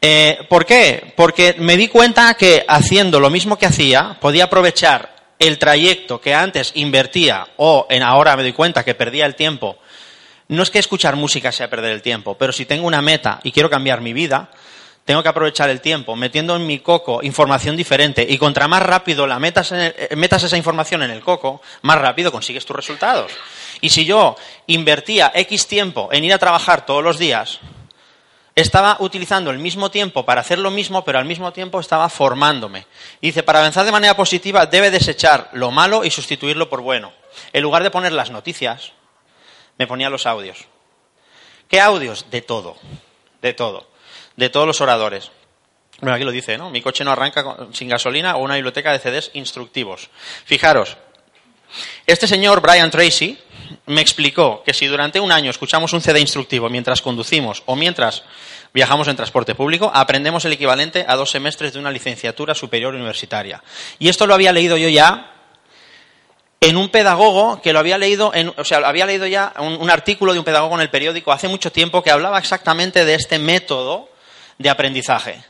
Eh, 0.00 0.38
¿Por 0.48 0.64
qué? 0.64 1.12
Porque 1.14 1.56
me 1.58 1.76
di 1.76 1.88
cuenta 1.88 2.32
que 2.34 2.64
haciendo 2.66 3.20
lo 3.20 3.28
mismo 3.28 3.58
que 3.58 3.66
hacía, 3.66 4.16
podía 4.20 4.44
aprovechar 4.44 5.14
el 5.38 5.58
trayecto 5.58 6.18
que 6.18 6.34
antes 6.34 6.72
invertía 6.76 7.46
o 7.58 7.86
en 7.90 8.02
ahora 8.02 8.36
me 8.36 8.42
doy 8.42 8.54
cuenta 8.54 8.84
que 8.84 8.94
perdía 8.94 9.26
el 9.26 9.34
tiempo. 9.34 9.76
No 10.48 10.62
es 10.62 10.70
que 10.70 10.78
escuchar 10.78 11.16
música 11.16 11.52
sea 11.52 11.68
perder 11.68 11.90
el 11.90 12.00
tiempo, 12.00 12.38
pero 12.38 12.52
si 12.52 12.64
tengo 12.64 12.86
una 12.86 13.02
meta 13.02 13.40
y 13.42 13.52
quiero 13.52 13.68
cambiar 13.68 14.00
mi 14.00 14.14
vida, 14.14 14.48
tengo 15.06 15.22
que 15.22 15.28
aprovechar 15.28 15.70
el 15.70 15.80
tiempo 15.80 16.16
metiendo 16.16 16.56
en 16.56 16.66
mi 16.66 16.80
coco 16.80 17.20
información 17.22 17.76
diferente 17.76 18.26
y 18.28 18.36
contra 18.38 18.66
más 18.66 18.82
rápido 18.82 19.24
la 19.24 19.38
metas, 19.38 19.70
eh, 19.70 20.08
metas 20.16 20.42
esa 20.42 20.56
información 20.56 21.04
en 21.04 21.12
el 21.12 21.20
coco, 21.20 21.62
más 21.82 21.96
rápido 21.98 22.32
consigues 22.32 22.66
tus 22.66 22.74
resultados. 22.74 23.30
Y 23.80 23.90
si 23.90 24.04
yo 24.04 24.34
invertía 24.66 25.30
X 25.32 25.68
tiempo 25.68 26.08
en 26.10 26.24
ir 26.24 26.34
a 26.34 26.38
trabajar 26.38 26.84
todos 26.84 27.04
los 27.04 27.20
días, 27.20 27.60
estaba 28.56 28.96
utilizando 28.98 29.52
el 29.52 29.60
mismo 29.60 29.92
tiempo 29.92 30.26
para 30.26 30.40
hacer 30.40 30.58
lo 30.58 30.72
mismo, 30.72 31.04
pero 31.04 31.20
al 31.20 31.24
mismo 31.24 31.52
tiempo 31.52 31.78
estaba 31.78 32.08
formándome. 32.08 32.88
Dice, 33.22 33.44
para 33.44 33.60
avanzar 33.60 33.84
de 33.84 33.92
manera 33.92 34.16
positiva 34.16 34.66
debe 34.66 34.90
desechar 34.90 35.50
lo 35.52 35.70
malo 35.70 36.04
y 36.04 36.10
sustituirlo 36.10 36.68
por 36.68 36.80
bueno. 36.80 37.12
En 37.52 37.62
lugar 37.62 37.84
de 37.84 37.92
poner 37.92 38.12
las 38.12 38.32
noticias, 38.32 38.90
me 39.78 39.86
ponía 39.86 40.10
los 40.10 40.26
audios. 40.26 40.64
¿Qué 41.68 41.80
audios? 41.80 42.28
De 42.28 42.42
todo, 42.42 42.76
de 43.40 43.54
todo 43.54 43.94
de 44.36 44.50
todos 44.50 44.66
los 44.66 44.80
oradores. 44.80 45.30
Bueno, 46.00 46.14
aquí 46.14 46.24
lo 46.24 46.30
dice, 46.30 46.58
¿no? 46.58 46.70
Mi 46.70 46.82
coche 46.82 47.04
no 47.04 47.12
arranca 47.12 47.56
sin 47.72 47.88
gasolina 47.88 48.36
o 48.36 48.40
una 48.40 48.54
biblioteca 48.54 48.92
de 48.92 48.98
CDs 48.98 49.30
instructivos. 49.32 50.10
Fijaros, 50.44 50.98
este 52.06 52.26
señor 52.26 52.60
Brian 52.60 52.90
Tracy 52.90 53.38
me 53.86 54.00
explicó 54.00 54.62
que 54.64 54.74
si 54.74 54.86
durante 54.86 55.20
un 55.20 55.32
año 55.32 55.50
escuchamos 55.50 55.92
un 55.92 56.00
CD 56.00 56.20
instructivo 56.20 56.68
mientras 56.68 57.00
conducimos 57.00 57.62
o 57.66 57.76
mientras 57.76 58.24
viajamos 58.74 59.08
en 59.08 59.16
transporte 59.16 59.54
público, 59.54 59.90
aprendemos 59.92 60.44
el 60.44 60.52
equivalente 60.52 61.04
a 61.08 61.16
dos 61.16 61.30
semestres 61.30 61.72
de 61.72 61.78
una 61.78 61.90
licenciatura 61.90 62.54
superior 62.54 62.94
universitaria. 62.94 63.62
Y 63.98 64.08
esto 64.08 64.26
lo 64.26 64.34
había 64.34 64.52
leído 64.52 64.76
yo 64.76 64.88
ya 64.88 65.32
en 66.60 66.76
un 66.76 66.90
pedagogo 66.90 67.62
que 67.62 67.72
lo 67.72 67.78
había 67.78 67.96
leído, 67.96 68.32
en, 68.34 68.52
o 68.56 68.64
sea, 68.64 68.78
había 68.78 69.06
leído 69.06 69.26
ya 69.26 69.54
un, 69.58 69.74
un 69.74 69.90
artículo 69.90 70.32
de 70.34 70.40
un 70.40 70.44
pedagogo 70.44 70.74
en 70.74 70.82
el 70.82 70.90
periódico 70.90 71.32
hace 71.32 71.48
mucho 71.48 71.72
tiempo 71.72 72.02
que 72.02 72.10
hablaba 72.10 72.38
exactamente 72.38 73.04
de 73.04 73.14
este 73.14 73.38
método 73.38 74.10
de 74.58 74.70
aprendizaje. 74.70 75.42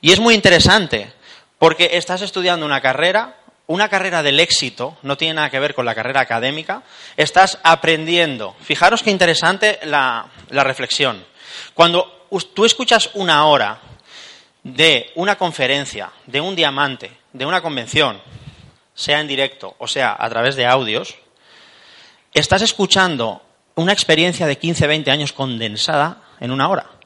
Y 0.00 0.12
es 0.12 0.20
muy 0.20 0.34
interesante, 0.34 1.12
porque 1.58 1.90
estás 1.94 2.22
estudiando 2.22 2.64
una 2.64 2.80
carrera, 2.80 3.36
una 3.66 3.88
carrera 3.88 4.22
del 4.22 4.40
éxito, 4.40 4.96
no 5.02 5.16
tiene 5.16 5.34
nada 5.34 5.50
que 5.50 5.60
ver 5.60 5.74
con 5.74 5.84
la 5.84 5.94
carrera 5.94 6.20
académica, 6.20 6.82
estás 7.16 7.58
aprendiendo. 7.62 8.54
Fijaros 8.60 9.02
qué 9.02 9.10
interesante 9.10 9.78
la, 9.84 10.26
la 10.50 10.64
reflexión. 10.64 11.24
Cuando 11.74 12.26
tú 12.54 12.64
escuchas 12.64 13.10
una 13.14 13.46
hora 13.46 13.80
de 14.62 15.10
una 15.16 15.36
conferencia, 15.36 16.10
de 16.26 16.40
un 16.40 16.54
diamante, 16.54 17.10
de 17.32 17.46
una 17.46 17.60
convención, 17.60 18.20
sea 18.94 19.20
en 19.20 19.28
directo 19.28 19.76
o 19.78 19.86
sea 19.86 20.16
a 20.18 20.28
través 20.28 20.56
de 20.56 20.66
audios, 20.66 21.14
estás 22.34 22.62
escuchando 22.62 23.42
una 23.74 23.92
experiencia 23.92 24.46
de 24.46 24.58
15, 24.58 24.86
20 24.86 25.10
años 25.10 25.32
condensada 25.32 26.22
en 26.40 26.50
una 26.50 26.68
hora. 26.68 26.97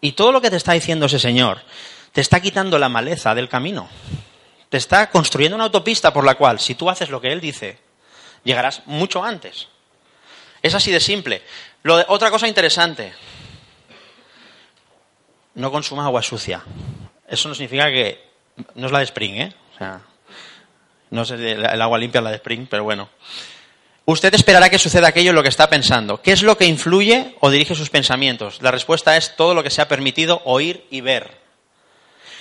Y 0.00 0.12
todo 0.12 0.32
lo 0.32 0.40
que 0.40 0.50
te 0.50 0.56
está 0.56 0.72
diciendo 0.72 1.06
ese 1.06 1.18
señor 1.18 1.60
te 2.12 2.20
está 2.20 2.40
quitando 2.40 2.78
la 2.78 2.88
maleza 2.88 3.34
del 3.34 3.48
camino. 3.48 3.88
Te 4.68 4.76
está 4.76 5.10
construyendo 5.10 5.56
una 5.56 5.64
autopista 5.64 6.12
por 6.12 6.24
la 6.24 6.34
cual, 6.34 6.60
si 6.60 6.74
tú 6.74 6.90
haces 6.90 7.10
lo 7.10 7.20
que 7.20 7.32
él 7.32 7.40
dice, 7.40 7.78
llegarás 8.44 8.82
mucho 8.86 9.24
antes. 9.24 9.68
Es 10.62 10.74
así 10.74 10.90
de 10.90 11.00
simple. 11.00 11.42
otra 12.08 12.30
cosa 12.30 12.48
interesante. 12.48 13.12
No 15.54 15.70
consuma 15.70 16.04
agua 16.04 16.22
sucia. 16.22 16.62
Eso 17.26 17.48
no 17.48 17.54
significa 17.54 17.90
que... 17.90 18.28
No 18.74 18.86
es 18.86 18.92
la 18.92 18.98
de 18.98 19.04
Spring, 19.04 19.34
¿eh? 19.36 19.54
O 19.74 19.78
sea, 19.78 20.00
no 21.10 21.22
es 21.22 21.30
el 21.30 21.82
agua 21.82 21.98
limpia 21.98 22.20
la 22.20 22.30
de 22.30 22.36
Spring, 22.36 22.66
pero 22.68 22.84
bueno. 22.84 23.08
Usted 24.10 24.32
esperará 24.32 24.70
que 24.70 24.78
suceda 24.78 25.08
aquello 25.08 25.32
en 25.32 25.36
lo 25.36 25.42
que 25.42 25.50
está 25.50 25.68
pensando. 25.68 26.22
¿Qué 26.22 26.32
es 26.32 26.42
lo 26.42 26.56
que 26.56 26.64
influye 26.64 27.36
o 27.40 27.50
dirige 27.50 27.74
sus 27.74 27.90
pensamientos? 27.90 28.62
La 28.62 28.70
respuesta 28.70 29.18
es 29.18 29.36
todo 29.36 29.52
lo 29.52 29.62
que 29.62 29.68
se 29.68 29.82
ha 29.82 29.88
permitido 29.88 30.40
oír 30.46 30.86
y 30.88 31.02
ver. 31.02 31.36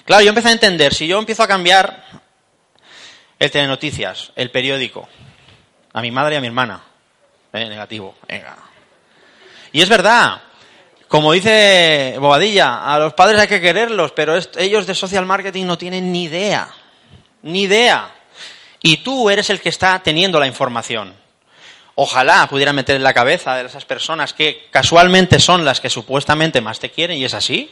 Claro, 0.06 0.24
yo 0.24 0.30
empecé 0.30 0.48
a 0.48 0.54
entender, 0.54 0.94
si 0.94 1.08
yo 1.08 1.20
empiezo 1.20 1.44
a 1.44 1.48
cambiar 1.50 2.22
el 3.38 3.52
telenoticias, 3.52 4.32
el 4.38 4.50
periódico, 4.50 5.10
a 5.92 6.02
mi 6.02 6.10
madre 6.10 6.36
y 6.36 6.38
a 6.38 6.40
mi 6.42 6.48
hermana, 6.48 6.82
eh, 7.52 7.68
negativo, 7.68 8.16
venga. 8.30 8.56
Y 9.74 9.82
es 9.82 9.90
verdad, 9.90 10.44
como 11.10 11.34
dice 11.34 12.16
Bobadilla, 12.18 12.86
a 12.86 12.98
los 12.98 13.14
padres 13.14 13.42
hay 13.42 13.50
que 13.50 13.60
quererlos, 13.60 14.14
pero 14.14 14.40
ellos 14.56 14.88
de 14.88 14.96
social 14.96 15.26
marketing 15.26 15.66
no 15.66 15.78
tienen 15.78 16.14
ni 16.14 16.24
idea, 16.24 16.70
ni 17.42 17.64
idea. 17.64 18.10
Y 18.82 19.04
tú 19.04 19.30
eres 19.30 19.50
el 19.50 19.60
que 19.60 19.68
está 19.68 20.02
teniendo 20.02 20.40
la 20.40 20.48
información. 20.48 21.27
Ojalá 22.00 22.48
pudiera 22.48 22.74
meter 22.74 22.96
en 22.96 23.02
la 23.02 23.16
cabeza 23.16 23.56
de 23.56 23.66
esas 23.66 23.84
personas 23.86 24.32
que 24.32 24.68
casualmente 24.70 25.40
son 25.40 25.66
las 25.66 25.82
que 25.82 25.90
supuestamente 25.90 26.62
más 26.62 26.80
te 26.80 26.92
quieren, 26.92 27.18
y 27.18 27.26
es 27.26 27.34
así, 27.34 27.72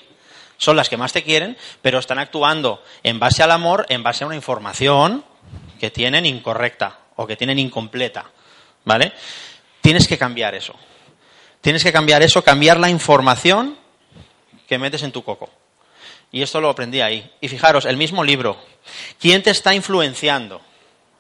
son 0.57 0.75
las 0.75 0.89
que 0.89 0.97
más 0.97 1.13
te 1.13 1.21
quieren, 1.21 1.55
pero 1.83 1.99
están 1.99 2.17
actuando 2.17 2.83
en 3.03 3.19
base 3.19 3.43
al 3.43 3.51
amor, 3.51 3.85
en 3.87 4.01
base 4.01 4.23
a 4.23 4.27
una 4.27 4.35
información 4.35 5.23
que 5.79 5.91
tienen 5.91 6.25
incorrecta 6.25 7.01
o 7.17 7.27
que 7.27 7.35
tienen 7.35 7.59
incompleta. 7.59 8.25
¿Vale? 8.83 9.13
Tienes 9.81 10.07
que 10.07 10.17
cambiar 10.17 10.55
eso. 10.55 10.73
Tienes 11.61 11.83
que 11.83 11.93
cambiar 11.93 12.23
eso, 12.23 12.43
cambiar 12.43 12.79
la 12.79 12.89
información 12.89 13.77
que 14.67 14.79
metes 14.79 15.03
en 15.03 15.11
tu 15.11 15.23
coco. 15.23 15.51
Y 16.31 16.41
esto 16.41 16.59
lo 16.59 16.69
aprendí 16.71 16.99
ahí. 16.99 17.31
Y 17.41 17.47
fijaros, 17.47 17.85
el 17.85 17.95
mismo 17.95 18.23
libro. 18.23 18.57
¿Quién 19.19 19.43
te 19.43 19.51
está 19.51 19.75
influenciando? 19.75 20.61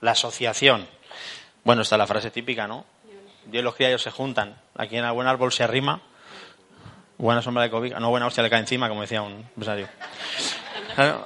La 0.01 0.13
asociación. 0.13 0.87
Bueno, 1.63 1.83
está 1.83 1.97
la 1.97 2.07
frase 2.07 2.31
típica, 2.31 2.67
¿no? 2.67 2.94
Dios 3.45 3.61
y 3.61 3.63
los 3.63 3.75
criados 3.75 4.01
se 4.01 4.11
juntan. 4.11 4.55
Aquí 4.75 4.97
en 4.97 5.05
el 5.05 5.11
buen 5.11 5.27
árbol 5.27 5.51
se 5.51 5.63
arrima. 5.63 6.01
Buena 7.17 7.41
sombra 7.41 7.63
de 7.63 7.69
cobica. 7.69 7.99
No, 7.99 8.09
buena 8.09 8.27
hostia 8.27 8.43
le 8.43 8.49
cae 8.49 8.59
encima, 8.59 8.89
como 8.89 9.01
decía 9.01 9.21
un 9.21 9.33
empresario. 9.33 9.87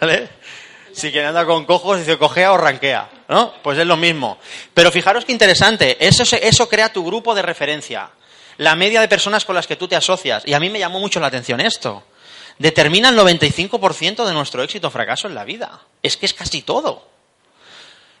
¿Vale? 0.00 0.28
Si 0.92 1.10
quien 1.10 1.26
anda 1.26 1.44
con 1.44 1.64
cojos 1.64 1.98
dice 1.98 2.16
cojea 2.16 2.52
o 2.52 2.56
ranquea, 2.56 3.10
¿no? 3.28 3.52
Pues 3.62 3.78
es 3.78 3.86
lo 3.86 3.96
mismo. 3.96 4.38
Pero 4.72 4.92
fijaros 4.92 5.24
qué 5.24 5.32
interesante. 5.32 5.96
Eso, 6.06 6.22
eso 6.36 6.68
crea 6.68 6.92
tu 6.92 7.04
grupo 7.04 7.34
de 7.34 7.42
referencia. 7.42 8.10
La 8.58 8.76
media 8.76 9.00
de 9.00 9.08
personas 9.08 9.44
con 9.44 9.56
las 9.56 9.66
que 9.66 9.76
tú 9.76 9.88
te 9.88 9.96
asocias. 9.96 10.44
Y 10.46 10.54
a 10.54 10.60
mí 10.60 10.70
me 10.70 10.78
llamó 10.78 11.00
mucho 11.00 11.18
la 11.18 11.26
atención 11.26 11.60
esto. 11.60 12.04
Determina 12.58 13.08
el 13.08 13.18
95% 13.18 14.24
de 14.24 14.32
nuestro 14.32 14.62
éxito 14.62 14.86
o 14.86 14.90
fracaso 14.90 15.26
en 15.26 15.34
la 15.34 15.44
vida. 15.44 15.80
Es 16.02 16.16
que 16.16 16.26
es 16.26 16.32
casi 16.32 16.62
todo. 16.62 17.08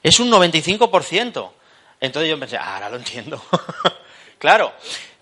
Es 0.02 0.18
un 0.18 0.30
95%. 0.30 1.50
Entonces 2.04 2.30
yo 2.30 2.38
pensé, 2.38 2.58
ahora 2.58 2.90
lo 2.90 2.96
entiendo. 2.96 3.42
claro, 4.38 4.72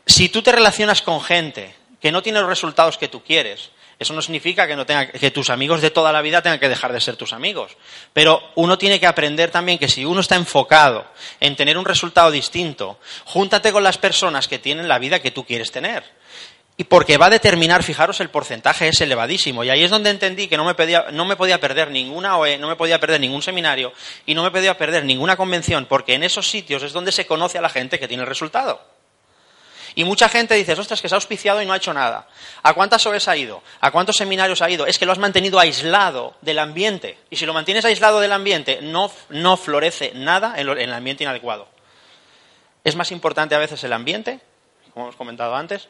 si 0.04 0.28
tú 0.28 0.42
te 0.42 0.50
relacionas 0.50 1.00
con 1.00 1.20
gente 1.20 1.74
que 2.00 2.10
no 2.10 2.22
tiene 2.22 2.40
los 2.40 2.48
resultados 2.48 2.98
que 2.98 3.06
tú 3.06 3.22
quieres, 3.22 3.70
eso 4.00 4.14
no 4.14 4.20
significa 4.20 4.66
que, 4.66 4.74
no 4.74 4.84
tenga, 4.84 5.06
que 5.06 5.30
tus 5.30 5.48
amigos 5.48 5.80
de 5.80 5.90
toda 5.90 6.10
la 6.12 6.22
vida 6.22 6.42
tengan 6.42 6.58
que 6.58 6.68
dejar 6.68 6.92
de 6.92 7.00
ser 7.00 7.14
tus 7.14 7.32
amigos. 7.32 7.76
Pero 8.12 8.42
uno 8.56 8.76
tiene 8.78 8.98
que 8.98 9.06
aprender 9.06 9.52
también 9.52 9.78
que 9.78 9.88
si 9.88 10.04
uno 10.04 10.20
está 10.20 10.34
enfocado 10.34 11.06
en 11.38 11.54
tener 11.54 11.78
un 11.78 11.84
resultado 11.84 12.32
distinto, 12.32 12.98
júntate 13.26 13.70
con 13.70 13.84
las 13.84 13.98
personas 13.98 14.48
que 14.48 14.58
tienen 14.58 14.88
la 14.88 14.98
vida 14.98 15.20
que 15.20 15.30
tú 15.30 15.44
quieres 15.44 15.70
tener. 15.70 16.02
Y 16.82 16.84
porque 16.84 17.16
va 17.16 17.26
a 17.26 17.30
determinar, 17.30 17.84
fijaros, 17.84 18.18
el 18.18 18.28
porcentaje 18.28 18.88
es 18.88 19.00
elevadísimo. 19.00 19.62
Y 19.62 19.70
ahí 19.70 19.84
es 19.84 19.90
donde 19.92 20.10
entendí 20.10 20.48
que 20.48 20.56
no 20.56 20.64
me, 20.64 20.74
no 21.12 21.24
me 21.24 21.36
podía 21.36 21.60
perder 21.60 21.92
ninguna 21.92 22.36
OE, 22.36 22.58
no 22.58 22.66
me 22.66 22.74
podía 22.74 22.98
perder 22.98 23.20
ningún 23.20 23.40
seminario 23.40 23.92
y 24.26 24.34
no 24.34 24.42
me 24.42 24.50
podía 24.50 24.76
perder 24.76 25.04
ninguna 25.04 25.36
convención, 25.36 25.86
porque 25.86 26.14
en 26.14 26.24
esos 26.24 26.50
sitios 26.50 26.82
es 26.82 26.92
donde 26.92 27.12
se 27.12 27.24
conoce 27.24 27.56
a 27.56 27.60
la 27.60 27.68
gente 27.68 28.00
que 28.00 28.08
tiene 28.08 28.24
el 28.24 28.28
resultado. 28.28 28.80
Y 29.94 30.02
mucha 30.02 30.28
gente 30.28 30.56
dice, 30.56 30.72
ostras, 30.72 31.00
que 31.00 31.08
se 31.08 31.14
ha 31.14 31.18
auspiciado 31.18 31.62
y 31.62 31.66
no 31.66 31.72
ha 31.72 31.76
hecho 31.76 31.94
nada. 31.94 32.26
¿A 32.64 32.74
cuántas 32.74 33.06
OEs 33.06 33.28
ha 33.28 33.36
ido? 33.36 33.62
¿A 33.80 33.92
cuántos 33.92 34.16
seminarios 34.16 34.60
ha 34.60 34.68
ido? 34.68 34.84
Es 34.84 34.98
que 34.98 35.06
lo 35.06 35.12
has 35.12 35.18
mantenido 35.18 35.60
aislado 35.60 36.34
del 36.40 36.58
ambiente. 36.58 37.16
Y 37.30 37.36
si 37.36 37.46
lo 37.46 37.54
mantienes 37.54 37.84
aislado 37.84 38.18
del 38.18 38.32
ambiente, 38.32 38.80
no, 38.82 39.08
no 39.28 39.56
florece 39.56 40.10
nada 40.16 40.54
en, 40.56 40.68
en 40.68 40.78
el 40.78 40.92
ambiente 40.92 41.22
inadecuado. 41.22 41.68
Es 42.82 42.96
más 42.96 43.12
importante 43.12 43.54
a 43.54 43.58
veces 43.58 43.84
el 43.84 43.92
ambiente, 43.92 44.40
como 44.92 45.06
hemos 45.06 45.16
comentado 45.16 45.54
antes, 45.54 45.86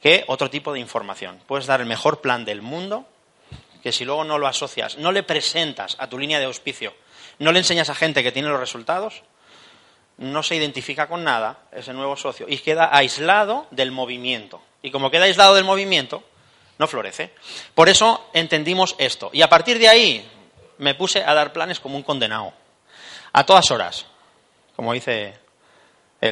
que 0.00 0.24
otro 0.26 0.50
tipo 0.50 0.72
de 0.72 0.80
información. 0.80 1.40
Puedes 1.46 1.66
dar 1.66 1.80
el 1.80 1.86
mejor 1.86 2.20
plan 2.20 2.44
del 2.44 2.62
mundo, 2.62 3.06
que 3.82 3.92
si 3.92 4.04
luego 4.04 4.24
no 4.24 4.38
lo 4.38 4.46
asocias, 4.46 4.98
no 4.98 5.12
le 5.12 5.22
presentas 5.22 5.96
a 5.98 6.08
tu 6.08 6.18
línea 6.18 6.38
de 6.38 6.46
auspicio, 6.46 6.94
no 7.38 7.52
le 7.52 7.58
enseñas 7.58 7.90
a 7.90 7.94
gente 7.94 8.22
que 8.22 8.32
tiene 8.32 8.48
los 8.48 8.60
resultados, 8.60 9.22
no 10.18 10.42
se 10.42 10.56
identifica 10.56 11.08
con 11.08 11.24
nada 11.24 11.58
ese 11.72 11.92
nuevo 11.92 12.16
socio 12.16 12.46
y 12.48 12.58
queda 12.58 12.88
aislado 12.96 13.66
del 13.70 13.90
movimiento. 13.90 14.62
Y 14.82 14.90
como 14.90 15.10
queda 15.10 15.24
aislado 15.24 15.54
del 15.54 15.64
movimiento, 15.64 16.22
no 16.78 16.86
florece. 16.86 17.32
Por 17.74 17.88
eso 17.88 18.28
entendimos 18.32 18.94
esto. 18.98 19.30
Y 19.32 19.42
a 19.42 19.48
partir 19.48 19.78
de 19.78 19.88
ahí 19.88 20.28
me 20.78 20.94
puse 20.94 21.22
a 21.22 21.34
dar 21.34 21.52
planes 21.52 21.80
como 21.80 21.96
un 21.96 22.02
condenado. 22.02 22.52
A 23.32 23.44
todas 23.44 23.70
horas. 23.70 24.06
Como 24.74 24.92
dice 24.92 25.38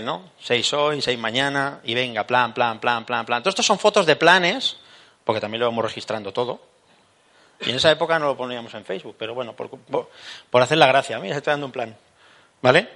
¿no? 0.03 0.31
Seis 0.41 0.73
hoy, 0.73 1.01
seis 1.01 1.19
mañana, 1.19 1.81
y 1.85 1.95
venga, 1.95 2.27
plan, 2.27 2.55
plan, 2.55 2.81
plan, 2.81 3.05
plan, 3.05 3.25
plan. 3.25 3.43
Todo 3.43 3.51
esto 3.51 3.63
son 3.63 3.79
fotos 3.79 4.07
de 4.07 4.17
planes, 4.17 4.77
porque 5.25 5.41
también 5.41 5.61
lo 5.61 5.67
vamos 5.67 5.85
registrando 5.85 6.33
todo. 6.33 6.61
Y 7.61 7.71
en 7.71 7.77
esa 7.77 7.91
época 7.91 8.19
no 8.19 8.27
lo 8.27 8.37
poníamos 8.37 8.73
en 8.75 8.85
Facebook, 8.85 9.17
pero 9.19 9.35
bueno, 9.35 9.55
por, 9.55 9.71
por 10.51 10.63
hacer 10.63 10.79
la 10.79 10.87
gracia. 10.87 11.19
Mira, 11.19 11.37
estoy 11.37 11.53
dando 11.53 11.67
un 11.67 11.73
plan. 11.73 11.97
¿Vale? 12.61 12.89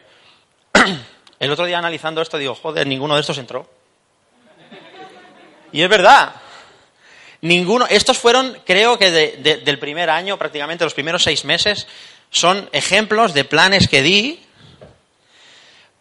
El 1.39 1.51
otro 1.51 1.67
día 1.67 1.79
analizando 1.79 2.21
esto 2.21 2.39
digo, 2.39 2.55
joder, 2.55 2.87
ninguno 2.87 3.15
de 3.15 3.21
estos 3.21 3.39
entró. 3.39 3.69
Y 5.73 5.83
es 5.83 5.89
verdad. 5.89 6.35
Ninguno. 7.41 7.87
Estos 7.89 8.19
fueron, 8.19 8.59
creo 8.65 8.99
que 8.99 9.11
del 9.11 9.79
primer 9.79 10.11
año, 10.11 10.37
prácticamente 10.37 10.85
los 10.85 10.95
primeros 10.95 11.23
seis 11.23 11.45
meses, 11.45 11.87
son 12.31 12.69
ejemplos 12.73 13.35
de 13.35 13.45
planes 13.45 13.89
que 13.89 14.03
di. 14.03 14.45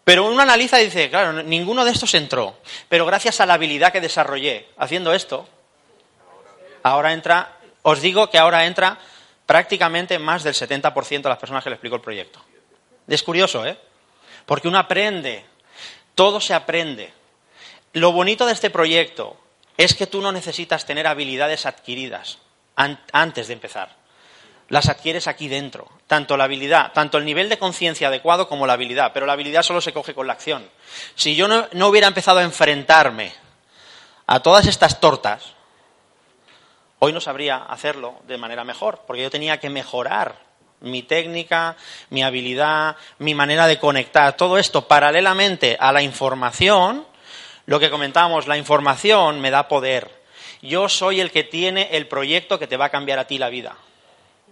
Pero 0.08 0.24
uno 0.24 0.40
analiza 0.40 0.80
y 0.80 0.86
dice, 0.86 1.10
claro, 1.10 1.42
ninguno 1.42 1.84
de 1.84 1.90
estos 1.90 2.14
entró. 2.14 2.56
Pero 2.88 3.04
gracias 3.04 3.42
a 3.42 3.44
la 3.44 3.52
habilidad 3.52 3.92
que 3.92 4.00
desarrollé 4.00 4.66
haciendo 4.78 5.12
esto, 5.12 5.46
ahora 6.82 7.12
entra, 7.12 7.58
os 7.82 8.00
digo 8.00 8.30
que 8.30 8.38
ahora 8.38 8.64
entra 8.64 8.98
prácticamente 9.44 10.18
más 10.18 10.44
del 10.44 10.54
70% 10.54 11.20
de 11.20 11.28
las 11.28 11.36
personas 11.36 11.62
que 11.62 11.68
le 11.68 11.74
explico 11.74 11.96
el 11.96 12.00
proyecto. 12.00 12.42
Es 13.06 13.22
curioso, 13.22 13.66
¿eh? 13.66 13.76
Porque 14.46 14.68
uno 14.68 14.78
aprende, 14.78 15.44
todo 16.14 16.40
se 16.40 16.54
aprende. 16.54 17.12
Lo 17.92 18.10
bonito 18.10 18.46
de 18.46 18.54
este 18.54 18.70
proyecto 18.70 19.36
es 19.76 19.94
que 19.94 20.06
tú 20.06 20.22
no 20.22 20.32
necesitas 20.32 20.86
tener 20.86 21.06
habilidades 21.06 21.66
adquiridas 21.66 22.38
antes 23.12 23.48
de 23.48 23.52
empezar. 23.52 23.97
Las 24.68 24.88
adquieres 24.88 25.26
aquí 25.26 25.48
dentro, 25.48 25.88
tanto 26.06 26.36
la 26.36 26.44
habilidad, 26.44 26.92
tanto 26.92 27.16
el 27.16 27.24
nivel 27.24 27.48
de 27.48 27.58
conciencia 27.58 28.08
adecuado 28.08 28.48
como 28.48 28.66
la 28.66 28.74
habilidad, 28.74 29.12
pero 29.14 29.24
la 29.24 29.32
habilidad 29.32 29.62
solo 29.62 29.80
se 29.80 29.94
coge 29.94 30.14
con 30.14 30.26
la 30.26 30.34
acción. 30.34 30.68
Si 31.14 31.34
yo 31.34 31.48
no, 31.48 31.66
no 31.72 31.88
hubiera 31.88 32.06
empezado 32.06 32.40
a 32.40 32.42
enfrentarme 32.42 33.32
a 34.26 34.40
todas 34.40 34.66
estas 34.66 35.00
tortas, 35.00 35.54
hoy 36.98 37.14
no 37.14 37.20
sabría 37.20 37.56
hacerlo 37.56 38.20
de 38.26 38.36
manera 38.36 38.62
mejor, 38.62 39.02
porque 39.06 39.22
yo 39.22 39.30
tenía 39.30 39.58
que 39.58 39.70
mejorar 39.70 40.48
mi 40.80 41.02
técnica, 41.02 41.76
mi 42.10 42.22
habilidad, 42.22 42.96
mi 43.18 43.34
manera 43.34 43.66
de 43.66 43.78
conectar, 43.78 44.36
todo 44.36 44.58
esto 44.58 44.86
paralelamente 44.86 45.76
a 45.80 45.92
la 45.92 46.02
información, 46.02 47.06
lo 47.66 47.80
que 47.80 47.90
comentábamos, 47.90 48.46
la 48.46 48.56
información 48.56 49.40
me 49.40 49.50
da 49.50 49.68
poder. 49.68 50.22
Yo 50.62 50.88
soy 50.88 51.20
el 51.20 51.30
que 51.30 51.44
tiene 51.44 51.88
el 51.92 52.08
proyecto 52.08 52.58
que 52.58 52.66
te 52.66 52.76
va 52.76 52.86
a 52.86 52.90
cambiar 52.90 53.18
a 53.18 53.26
ti 53.26 53.38
la 53.38 53.48
vida, 53.48 53.76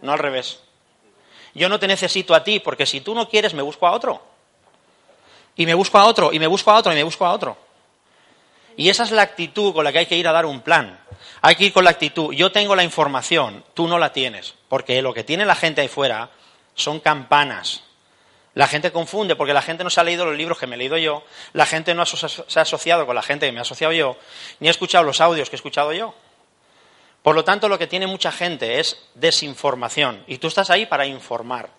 no 0.03 0.13
al 0.13 0.19
revés. 0.19 0.61
Yo 1.55 1.69
no 1.69 1.79
te 1.79 1.89
necesito 1.89 2.35
a 2.35 2.45
ti, 2.45 2.61
porque 2.61 2.87
si 2.87 3.01
tú 3.01 3.15
no 3.15 3.29
quieres, 3.29 3.55
me 3.55 3.63
busco 3.63 3.87
a 3.87 3.93
otro. 3.93 4.23
Y 5.57 5.65
me 5.65 5.75
busco 5.75 5.99
a 5.99 6.05
otro, 6.05 6.33
y 6.33 6.39
me 6.39 6.47
busco 6.47 6.71
a 6.71 6.77
otro, 6.77 6.93
y 6.93 6.97
me 6.97 7.03
busco 7.03 7.25
a 7.25 7.33
otro. 7.33 7.57
Y 8.77 8.91
esa 8.91 9.05
es 9.05 9.11
la 9.11 9.23
actitud 9.23 9.73
con 9.73 9.85
la 9.85 9.93
que 9.93 10.01
hay 10.01 10.07
que 10.07 10.17
ir 10.17 10.29
a 10.29 10.33
dar 10.33 10.45
un 10.45 10.61
plan. 10.61 11.01
Hay 11.41 11.57
que 11.57 11.65
ir 11.65 11.73
con 11.73 11.85
la 11.85 11.91
actitud, 11.91 12.35
yo 12.35 12.53
tengo 12.53 12.77
la 12.77 12.85
información, 12.85 13.65
tú 13.73 13.89
no 13.89 13.99
la 13.99 14.13
tienes, 14.13 14.55
porque 14.69 15.01
lo 15.01 15.15
que 15.15 15.25
tiene 15.25 15.47
la 15.47 15.55
gente 15.55 15.81
ahí 15.81 15.89
fuera 15.89 16.31
son 16.75 17.01
campanas. 17.01 17.83
La 18.55 18.67
gente 18.67 18.91
confunde 18.91 19.37
porque 19.37 19.53
la 19.53 19.63
gente 19.63 19.85
no 19.85 19.91
se 19.91 20.01
ha 20.01 20.05
leído 20.05 20.25
los 20.25 20.37
libros 20.37 20.59
que 20.59 20.67
me 20.67 20.77
he 20.77 20.79
leído 20.79 20.97
yo, 20.97 21.25
la 21.53 21.67
gente 21.67 21.95
no 21.95 22.07
se 22.07 22.59
ha 22.59 22.63
asociado 22.63 23.07
con 23.07 23.15
la 23.15 23.23
gente 23.23 23.47
que 23.47 23.53
me 23.53 23.59
ha 23.59 23.63
asociado 23.63 23.93
yo, 23.93 24.17
ni 24.61 24.69
ha 24.69 24.71
escuchado 24.71 25.05
los 25.05 25.21
audios 25.21 25.51
que 25.51 25.57
he 25.57 25.59
escuchado 25.59 25.93
yo. 25.93 26.15
Por 27.27 27.35
lo 27.35 27.43
tanto, 27.43 27.69
lo 27.69 27.77
que 27.77 27.89
tiene 27.89 28.07
mucha 28.07 28.31
gente 28.31 28.79
es 28.79 29.03
desinformación, 29.17 30.23
y 30.29 30.39
tú 30.39 30.47
estás 30.47 30.71
ahí 30.71 30.87
para 30.87 31.07
informar. 31.07 31.71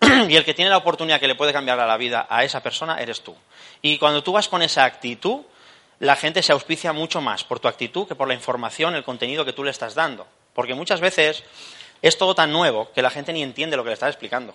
y 0.28 0.36
el 0.36 0.44
que 0.44 0.52
tiene 0.52 0.70
la 0.70 0.76
oportunidad 0.76 1.18
que 1.18 1.26
le 1.26 1.34
puede 1.34 1.50
cambiar 1.54 1.78
la 1.78 1.96
vida 1.96 2.26
a 2.28 2.44
esa 2.44 2.62
persona 2.62 3.00
eres 3.00 3.22
tú. 3.22 3.34
Y 3.80 3.96
cuando 3.96 4.22
tú 4.22 4.32
vas 4.32 4.48
con 4.48 4.60
esa 4.60 4.84
actitud, 4.84 5.46
la 5.98 6.14
gente 6.14 6.42
se 6.42 6.52
auspicia 6.52 6.92
mucho 6.92 7.22
más 7.22 7.42
por 7.42 7.58
tu 7.58 7.68
actitud 7.68 8.06
que 8.06 8.14
por 8.14 8.28
la 8.28 8.34
información, 8.34 8.94
el 8.94 9.02
contenido 9.02 9.46
que 9.46 9.54
tú 9.54 9.64
le 9.64 9.70
estás 9.70 9.94
dando. 9.94 10.26
Porque 10.52 10.74
muchas 10.74 11.00
veces 11.00 11.42
es 12.02 12.18
todo 12.18 12.34
tan 12.34 12.52
nuevo 12.52 12.92
que 12.92 13.00
la 13.00 13.08
gente 13.08 13.32
ni 13.32 13.42
entiende 13.42 13.78
lo 13.78 13.84
que 13.84 13.88
le 13.88 13.94
estás 13.94 14.10
explicando. 14.10 14.54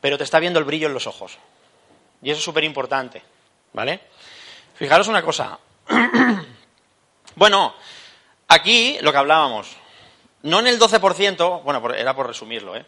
Pero 0.00 0.18
te 0.18 0.24
está 0.24 0.40
viendo 0.40 0.58
el 0.58 0.64
brillo 0.64 0.88
en 0.88 0.94
los 0.94 1.06
ojos. 1.06 1.38
Y 2.22 2.30
eso 2.30 2.38
es 2.38 2.44
súper 2.44 2.64
importante. 2.64 3.22
¿Vale? 3.72 4.00
Fijaros 4.74 5.06
una 5.06 5.22
cosa. 5.22 5.60
bueno, 7.36 7.74
aquí 8.48 8.98
lo 9.00 9.12
que 9.12 9.18
hablábamos. 9.18 9.76
No 10.42 10.60
en 10.60 10.66
el 10.66 10.78
12%, 10.78 11.62
bueno, 11.62 11.94
era 11.94 12.14
por 12.14 12.26
resumirlo, 12.26 12.76
¿eh? 12.76 12.84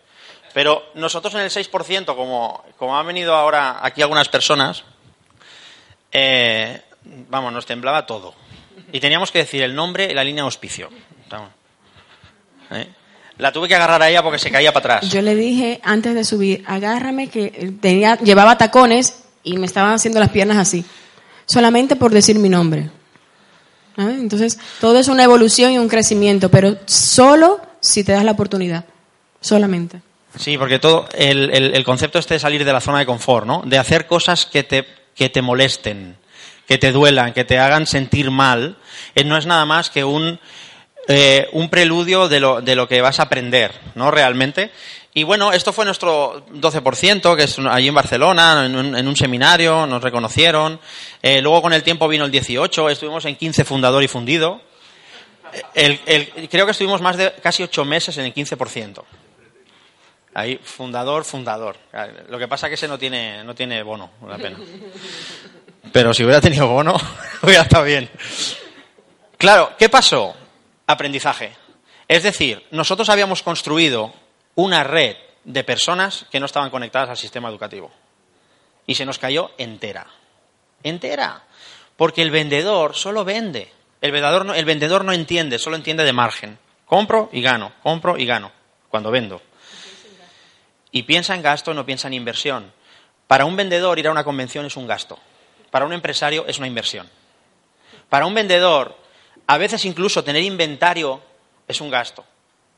Pero 0.52 0.90
nosotros 0.94 1.34
en 1.34 1.40
el 1.40 1.50
6%, 1.50 2.06
como, 2.16 2.64
como 2.78 2.98
han 2.98 3.06
venido 3.06 3.34
ahora 3.34 3.78
aquí 3.82 4.00
algunas 4.00 4.28
personas, 4.28 4.84
eh, 6.12 6.80
vamos, 7.28 7.52
nos 7.52 7.66
temblaba 7.66 8.06
todo. 8.06 8.34
Y 8.92 9.00
teníamos 9.00 9.30
que 9.30 9.40
decir 9.40 9.62
el 9.62 9.74
nombre 9.74 10.08
y 10.10 10.14
la 10.14 10.24
línea 10.24 10.42
de 10.42 10.46
auspicio. 10.46 10.88
¿Eh? 12.70 12.88
La 13.38 13.52
tuve 13.52 13.68
que 13.68 13.74
agarrar 13.74 14.00
a 14.00 14.08
ella 14.08 14.22
porque 14.22 14.38
se 14.38 14.50
caía 14.50 14.72
para 14.72 14.96
atrás. 14.96 15.12
Yo 15.12 15.20
le 15.20 15.34
dije 15.34 15.80
antes 15.82 16.14
de 16.14 16.24
subir, 16.24 16.64
agárrame 16.66 17.28
que 17.28 17.74
tenía, 17.80 18.16
llevaba 18.16 18.56
tacones 18.56 19.24
y 19.42 19.58
me 19.58 19.66
estaban 19.66 19.92
haciendo 19.92 20.20
las 20.20 20.30
piernas 20.30 20.56
así. 20.56 20.84
Solamente 21.44 21.96
por 21.96 22.12
decir 22.12 22.38
mi 22.38 22.48
nombre. 22.48 22.90
Entonces, 23.96 24.58
todo 24.80 24.98
es 24.98 25.08
una 25.08 25.24
evolución 25.24 25.72
y 25.72 25.78
un 25.78 25.88
crecimiento, 25.88 26.50
pero 26.50 26.76
solo 26.86 27.60
si 27.80 28.04
te 28.04 28.12
das 28.12 28.24
la 28.24 28.32
oportunidad. 28.32 28.84
Solamente. 29.40 30.00
Sí, 30.38 30.58
porque 30.58 30.78
todo 30.78 31.08
el, 31.14 31.82
concepto 31.84 32.18
este 32.18 32.34
de 32.34 32.40
salir 32.40 32.64
de 32.64 32.72
la 32.72 32.80
zona 32.80 32.98
de 32.98 33.06
confort, 33.06 33.46
¿no? 33.46 33.62
De 33.64 33.78
hacer 33.78 34.06
cosas 34.06 34.44
que 34.44 34.64
te, 34.64 34.86
que 35.14 35.30
te 35.30 35.40
molesten 35.40 36.16
que 36.66 36.78
te 36.78 36.92
duelan, 36.92 37.32
que 37.32 37.44
te 37.44 37.58
hagan 37.58 37.86
sentir 37.86 38.30
mal, 38.30 38.76
eh, 39.14 39.24
no 39.24 39.36
es 39.36 39.46
nada 39.46 39.64
más 39.64 39.90
que 39.90 40.04
un, 40.04 40.38
eh, 41.08 41.48
un 41.52 41.70
preludio 41.70 42.28
de 42.28 42.40
lo, 42.40 42.60
de 42.60 42.74
lo 42.74 42.88
que 42.88 43.00
vas 43.00 43.20
a 43.20 43.24
aprender, 43.24 43.72
¿no? 43.94 44.10
Realmente. 44.10 44.70
Y 45.16 45.24
bueno, 45.24 45.50
esto 45.50 45.72
fue 45.72 45.86
nuestro 45.86 46.44
12%, 46.48 47.36
que 47.36 47.44
es 47.44 47.58
allí 47.58 47.88
en 47.88 47.94
Barcelona, 47.94 48.66
en 48.66 49.08
un, 49.08 49.16
seminario, 49.16 49.86
nos 49.86 50.02
reconocieron. 50.02 50.78
Eh, 51.22 51.40
luego 51.40 51.62
con 51.62 51.72
el 51.72 51.82
tiempo 51.82 52.06
vino 52.06 52.26
el 52.26 52.30
18, 52.30 52.90
estuvimos 52.90 53.24
en 53.24 53.34
15 53.34 53.64
fundador 53.64 54.02
y 54.02 54.08
fundido. 54.08 54.60
El, 55.72 55.98
creo 56.50 56.66
que 56.66 56.72
estuvimos 56.72 57.00
más 57.00 57.16
de 57.16 57.32
casi 57.42 57.62
ocho 57.62 57.82
meses 57.86 58.18
en 58.18 58.26
el 58.26 58.34
15%. 58.34 59.02
Ahí, 60.34 60.60
fundador, 60.62 61.24
fundador. 61.24 61.78
Lo 62.28 62.38
que 62.38 62.46
pasa 62.46 62.66
es 62.66 62.72
que 62.72 62.74
ese 62.74 62.86
no 62.86 62.98
tiene, 62.98 63.42
no 63.42 63.54
tiene 63.54 63.82
bono, 63.82 64.10
una 64.20 64.36
pena. 64.36 64.58
Pero 65.92 66.12
si 66.12 66.24
hubiera 66.24 66.42
tenido 66.42 66.68
bono, 66.68 66.94
hubiera 67.42 67.62
estado 67.62 67.84
bien. 67.84 68.10
Claro, 69.38 69.72
¿qué 69.78 69.88
pasó? 69.88 70.36
Aprendizaje. 70.86 71.54
Es 72.06 72.22
decir, 72.22 72.62
nosotros 72.70 73.08
habíamos 73.08 73.42
construido 73.42 74.12
una 74.56 74.82
red 74.82 75.16
de 75.44 75.62
personas 75.62 76.26
que 76.30 76.40
no 76.40 76.46
estaban 76.46 76.70
conectadas 76.70 77.10
al 77.10 77.16
sistema 77.16 77.48
educativo. 77.48 77.92
Y 78.86 78.96
se 78.96 79.06
nos 79.06 79.18
cayó 79.18 79.52
entera. 79.58 80.06
Entera. 80.82 81.44
Porque 81.96 82.22
el 82.22 82.30
vendedor 82.30 82.94
solo 82.94 83.24
vende. 83.24 83.72
El 84.00 84.12
vendedor, 84.12 84.44
no, 84.44 84.54
el 84.54 84.64
vendedor 84.64 85.04
no 85.04 85.12
entiende, 85.12 85.58
solo 85.58 85.76
entiende 85.76 86.04
de 86.04 86.12
margen. 86.12 86.58
Compro 86.84 87.30
y 87.32 87.42
gano, 87.42 87.72
compro 87.82 88.18
y 88.18 88.26
gano, 88.26 88.52
cuando 88.88 89.10
vendo. 89.10 89.40
Y 90.90 91.02
piensa 91.04 91.34
en 91.34 91.42
gasto, 91.42 91.74
no 91.74 91.84
piensa 91.84 92.08
en 92.08 92.14
inversión. 92.14 92.72
Para 93.26 93.44
un 93.44 93.56
vendedor 93.56 93.98
ir 93.98 94.08
a 94.08 94.12
una 94.12 94.24
convención 94.24 94.66
es 94.66 94.76
un 94.76 94.86
gasto. 94.86 95.18
Para 95.70 95.84
un 95.84 95.92
empresario 95.92 96.46
es 96.46 96.58
una 96.58 96.66
inversión. 96.66 97.08
Para 98.08 98.26
un 98.26 98.34
vendedor, 98.34 98.96
a 99.46 99.58
veces 99.58 99.84
incluso 99.84 100.22
tener 100.22 100.42
inventario 100.42 101.20
es 101.66 101.80
un 101.80 101.90
gasto. 101.90 102.24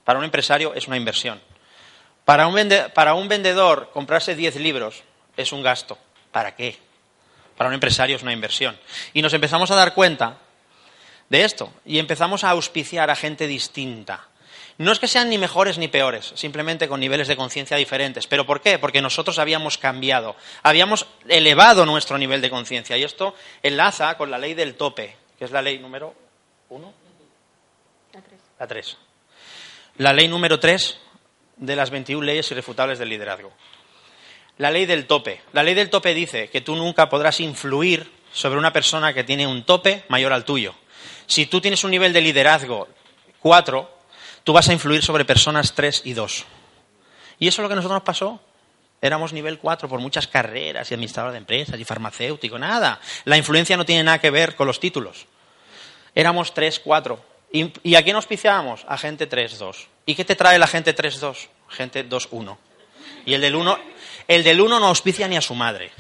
Para 0.05 0.19
un 0.19 0.25
empresario 0.25 0.73
es 0.75 0.87
una 0.89 0.97
inversión. 0.97 1.41
Para 2.29 2.47
un, 2.47 2.53
vende 2.53 2.91
para 2.91 3.15
un 3.15 3.27
vendedor, 3.27 3.89
comprarse 3.91 4.35
10 4.35 4.57
libros 4.57 5.03
es 5.35 5.51
un 5.51 5.63
gasto. 5.63 5.97
¿Para 6.31 6.55
qué? 6.55 6.77
Para 7.57 7.69
un 7.69 7.75
empresario 7.75 8.17
es 8.17 8.23
una 8.23 8.35
inversión. 8.35 8.79
Y 9.15 9.23
nos 9.23 9.33
empezamos 9.33 9.71
a 9.71 9.75
dar 9.75 9.95
cuenta 9.95 10.37
de 11.31 11.45
esto 11.45 11.73
y 11.87 11.99
empezamos 11.99 12.45
a 12.45 12.51
auspiciar 12.51 13.09
a 13.09 13.17
gente 13.17 13.47
distinta. 13.47 14.29
No 14.77 14.93
es 14.93 14.99
que 14.99 15.09
sean 15.09 15.31
ni 15.31 15.39
mejores 15.39 15.79
ni 15.79 15.89
peores, 15.89 16.33
simplemente 16.35 16.87
con 16.87 17.01
niveles 17.01 17.29
de 17.29 17.37
conciencia 17.37 17.79
diferentes. 17.79 18.27
¿Pero 18.27 18.45
por 18.45 18.61
qué? 18.61 18.79
Porque 18.79 19.01
nosotros 19.01 19.39
habíamos 19.39 19.79
cambiado, 19.79 20.37
habíamos 20.63 21.07
elevado 21.29 21.87
nuestro 21.87 22.19
nivel 22.19 22.43
de 22.43 22.51
conciencia. 22.51 22.99
Y 22.99 23.05
esto 23.05 23.35
enlaza 23.63 24.19
con 24.19 24.31
la 24.31 24.37
ley 24.37 24.53
del 24.53 24.75
tope, 24.75 25.17
que 25.39 25.47
es 25.47 25.51
la 25.51 25.63
ley 25.63 25.79
número 25.79 26.15
uno. 26.69 26.93
La 28.13 28.21
tres. 28.21 28.41
La 28.59 28.67
tres. 28.67 28.97
La 29.97 30.13
ley 30.13 30.29
número 30.29 30.61
tres 30.61 31.01
de 31.59 31.77
las 31.77 31.91
21 31.91 32.25
leyes 32.25 32.51
irrefutables 32.51 32.99
del 32.99 33.09
liderazgo. 33.09 33.53
La 34.59 34.71
ley 34.71 34.87
del 34.87 35.07
tope. 35.07 35.41
La 35.53 35.63
ley 35.63 35.75
del 35.75 35.91
tope 35.91 36.15
dice 36.15 36.49
que 36.51 36.61
tú 36.61 36.75
nunca 36.75 37.09
podrás 37.09 37.41
influir 37.41 38.11
sobre 38.33 38.59
una 38.59 38.73
persona 38.73 39.15
que 39.15 39.25
tiene 39.25 39.47
un 39.47 39.65
tope 39.65 40.05
mayor 40.09 40.33
al 40.33 40.45
tuyo. 40.45 40.75
Si 41.27 41.47
tú 41.47 41.61
tienes 41.61 41.85
un 41.85 41.91
nivel 41.91 42.13
de 42.13 42.21
liderazgo 42.21 42.89
4, 43.41 43.99
tú 44.45 44.53
vas 44.53 44.69
a 44.69 44.73
influir 44.73 45.03
sobre 45.03 45.25
personas 45.25 45.75
3 45.75 46.03
y 46.05 46.13
2. 46.13 46.45
Y 47.39 47.49
eso 47.49 47.61
es 47.61 47.63
lo 47.63 47.69
que 47.69 47.75
a 47.75 47.77
nosotros 47.77 47.97
nos 47.97 48.03
pasó. 48.03 48.41
Éramos 49.01 49.33
nivel 49.33 49.59
4 49.59 49.89
por 49.89 50.01
muchas 50.01 50.27
carreras 50.27 50.91
y 50.91 50.95
administrador 50.95 51.31
de 51.31 51.39
empresas 51.39 51.79
y 51.79 51.85
farmacéutico, 51.85 52.59
nada. 52.59 53.01
La 53.25 53.37
influencia 53.37 53.77
no 53.77 53.85
tiene 53.85 54.03
nada 54.03 54.21
que 54.21 54.31
ver 54.31 54.57
con 54.57 54.67
los 54.67 54.81
títulos. 54.81 55.27
Éramos 56.15 56.53
3, 56.53 56.81
4. 56.81 57.25
¿Y, 57.53 57.73
¿Y 57.83 57.95
a 57.95 58.03
quién 58.03 58.17
auspiciábamos? 58.17 58.85
A 58.89 58.99
gente 58.99 59.27
3, 59.27 59.59
2. 59.59 59.87
¿Y 60.07 60.15
qué 60.15 60.25
te 60.25 60.37
trae 60.37 60.59
la 60.59 60.67
gente 60.67 60.93
3, 60.93 61.21
2? 61.21 61.49
Gente 61.69 62.03
2, 62.03 62.29
1. 62.31 62.59
Y 63.27 63.35
el 63.35 63.41
del 63.41 63.57
1, 63.57 63.79
el 64.29 64.45
del 64.45 64.61
1 64.61 64.81
no 64.81 64.87
auspicia 64.87 65.29
ni 65.29 65.37
a 65.37 65.41
su 65.41 65.55
madre. 65.55 65.91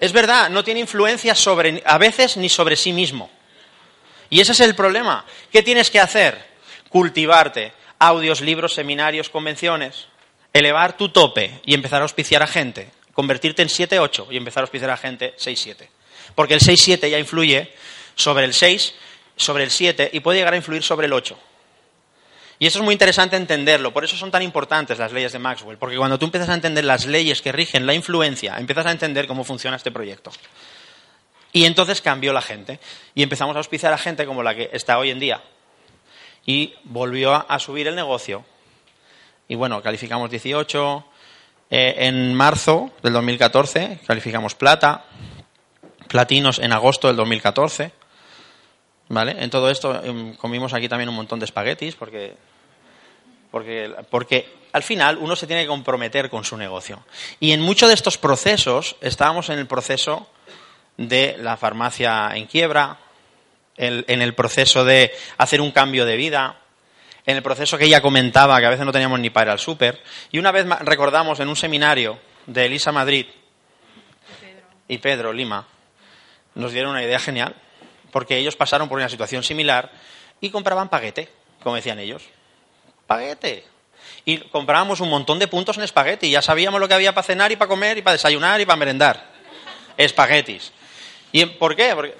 Es 0.00 0.12
verdad, 0.12 0.48
no 0.48 0.62
tiene 0.62 0.80
influencia 0.80 1.34
sobre, 1.34 1.82
a 1.84 1.98
veces 1.98 2.36
ni 2.36 2.48
sobre 2.48 2.76
sí 2.76 2.92
mismo. 2.92 3.30
Y 4.30 4.40
ese 4.40 4.52
es 4.52 4.60
el 4.60 4.74
problema. 4.74 5.24
¿Qué 5.50 5.62
tienes 5.62 5.90
que 5.90 6.00
hacer? 6.00 6.38
Cultivarte. 6.88 7.72
Audios, 7.98 8.40
libros, 8.40 8.74
seminarios, 8.74 9.28
convenciones. 9.28 10.06
Elevar 10.52 10.96
tu 10.96 11.08
tope 11.08 11.60
y 11.64 11.74
empezar 11.74 12.00
a 12.00 12.04
auspiciar 12.04 12.42
a 12.42 12.46
gente. 12.46 12.90
Convertirte 13.12 13.62
en 13.62 13.68
7-8 13.68 14.28
y 14.30 14.36
empezar 14.36 14.62
a 14.62 14.64
auspiciar 14.64 14.90
a 14.90 14.96
gente 14.96 15.34
6-7. 15.36 15.88
Porque 16.34 16.54
el 16.54 16.60
6-7 16.60 17.10
ya 17.10 17.18
influye 17.18 17.74
sobre 18.14 18.44
el 18.44 18.54
6, 18.54 18.94
sobre 19.38 19.64
el 19.64 19.70
7 19.70 20.10
y 20.12 20.20
puede 20.20 20.38
llegar 20.38 20.52
a 20.52 20.58
influir 20.58 20.82
sobre 20.82 21.06
el 21.06 21.14
8. 21.14 21.38
Y 22.58 22.66
eso 22.66 22.80
es 22.80 22.84
muy 22.84 22.92
interesante 22.92 23.36
entenderlo, 23.36 23.92
por 23.92 24.04
eso 24.04 24.16
son 24.16 24.30
tan 24.30 24.42
importantes 24.42 24.98
las 24.98 25.12
leyes 25.12 25.32
de 25.32 25.38
Maxwell, 25.38 25.78
porque 25.78 25.96
cuando 25.96 26.18
tú 26.18 26.26
empiezas 26.26 26.50
a 26.50 26.54
entender 26.54 26.84
las 26.84 27.06
leyes 27.06 27.40
que 27.40 27.52
rigen 27.52 27.86
la 27.86 27.94
influencia, 27.94 28.56
empiezas 28.58 28.84
a 28.86 28.90
entender 28.90 29.26
cómo 29.26 29.44
funciona 29.44 29.76
este 29.76 29.92
proyecto. 29.92 30.32
Y 31.52 31.64
entonces 31.64 32.00
cambió 32.00 32.32
la 32.32 32.42
gente. 32.42 32.78
Y 33.14 33.22
empezamos 33.22 33.56
a 33.56 33.58
auspiciar 33.58 33.92
a 33.92 33.98
gente 33.98 34.26
como 34.26 34.42
la 34.42 34.54
que 34.54 34.70
está 34.72 34.98
hoy 34.98 35.10
en 35.10 35.18
día. 35.18 35.42
Y 36.44 36.74
volvió 36.84 37.50
a 37.50 37.58
subir 37.58 37.88
el 37.88 37.94
negocio. 37.94 38.44
Y 39.48 39.54
bueno, 39.54 39.82
calificamos 39.82 40.30
18. 40.30 41.04
Eh, 41.70 41.94
en 41.98 42.34
marzo 42.34 42.90
del 43.02 43.12
2014 43.14 44.00
calificamos 44.06 44.54
plata. 44.54 45.04
Platinos 46.08 46.58
en 46.58 46.72
agosto 46.72 47.08
del 47.08 47.16
2014. 47.16 47.92
¿Vale? 49.08 49.36
En 49.38 49.48
todo 49.50 49.70
esto 49.70 50.04
em, 50.04 50.34
comimos 50.34 50.74
aquí 50.74 50.88
también 50.88 51.08
un 51.08 51.14
montón 51.14 51.38
de 51.38 51.46
espaguetis 51.46 51.94
porque, 51.94 52.34
porque, 53.50 53.94
porque 54.10 54.52
al 54.72 54.82
final 54.82 55.16
uno 55.18 55.34
se 55.34 55.46
tiene 55.46 55.62
que 55.62 55.68
comprometer 55.68 56.28
con 56.28 56.44
su 56.44 56.56
negocio. 56.56 57.02
Y 57.40 57.52
en 57.52 57.60
muchos 57.60 57.88
de 57.88 57.94
estos 57.94 58.18
procesos 58.18 58.96
estábamos 59.00 59.48
en 59.48 59.58
el 59.58 59.66
proceso 59.66 60.28
de 60.98 61.36
la 61.38 61.56
farmacia 61.56 62.30
en 62.34 62.46
quiebra, 62.46 62.98
en 63.76 64.22
el 64.22 64.34
proceso 64.34 64.84
de 64.84 65.12
hacer 65.38 65.60
un 65.60 65.70
cambio 65.70 66.04
de 66.04 66.16
vida, 66.16 66.58
en 67.28 67.36
el 67.36 67.42
proceso 67.42 67.76
que 67.76 67.84
ella 67.84 68.00
comentaba, 68.00 68.58
que 68.58 68.64
a 68.64 68.70
veces 68.70 68.86
no 68.86 68.90
teníamos 68.90 69.20
ni 69.20 69.28
para 69.28 69.48
ir 69.48 69.52
al 69.52 69.58
súper. 69.58 70.02
Y 70.32 70.38
una 70.38 70.50
vez 70.50 70.66
recordamos 70.80 71.38
en 71.40 71.48
un 71.48 71.56
seminario 71.56 72.18
de 72.46 72.64
Elisa 72.64 72.90
Madrid 72.90 73.26
y 74.88 74.96
Pedro 74.96 75.32
Lima, 75.32 75.66
nos 76.54 76.72
dieron 76.72 76.92
una 76.92 77.04
idea 77.04 77.18
genial, 77.18 77.54
porque 78.10 78.36
ellos 78.36 78.56
pasaron 78.56 78.88
por 78.88 78.98
una 78.98 79.08
situación 79.08 79.42
similar 79.42 79.90
y 80.40 80.50
compraban 80.50 80.88
paguete, 80.88 81.28
como 81.62 81.76
decían 81.76 81.98
ellos. 81.98 82.22
Paguete. 83.06 83.64
Y 84.24 84.38
comprábamos 84.38 85.00
un 85.00 85.10
montón 85.10 85.38
de 85.38 85.48
puntos 85.48 85.76
en 85.78 85.84
espagueti, 85.84 86.26
y 86.26 86.30
ya 86.30 86.42
sabíamos 86.42 86.80
lo 86.80 86.88
que 86.88 86.94
había 86.94 87.14
para 87.14 87.26
cenar 87.26 87.52
y 87.52 87.56
para 87.56 87.68
comer 87.68 87.98
y 87.98 88.02
para 88.02 88.12
desayunar 88.12 88.60
y 88.60 88.66
para 88.66 88.76
merendar. 88.76 89.30
Espaguetis. 89.96 90.72
¿Y 91.32 91.44
por 91.44 91.76
qué? 91.76 91.92
Porque... 91.94 92.14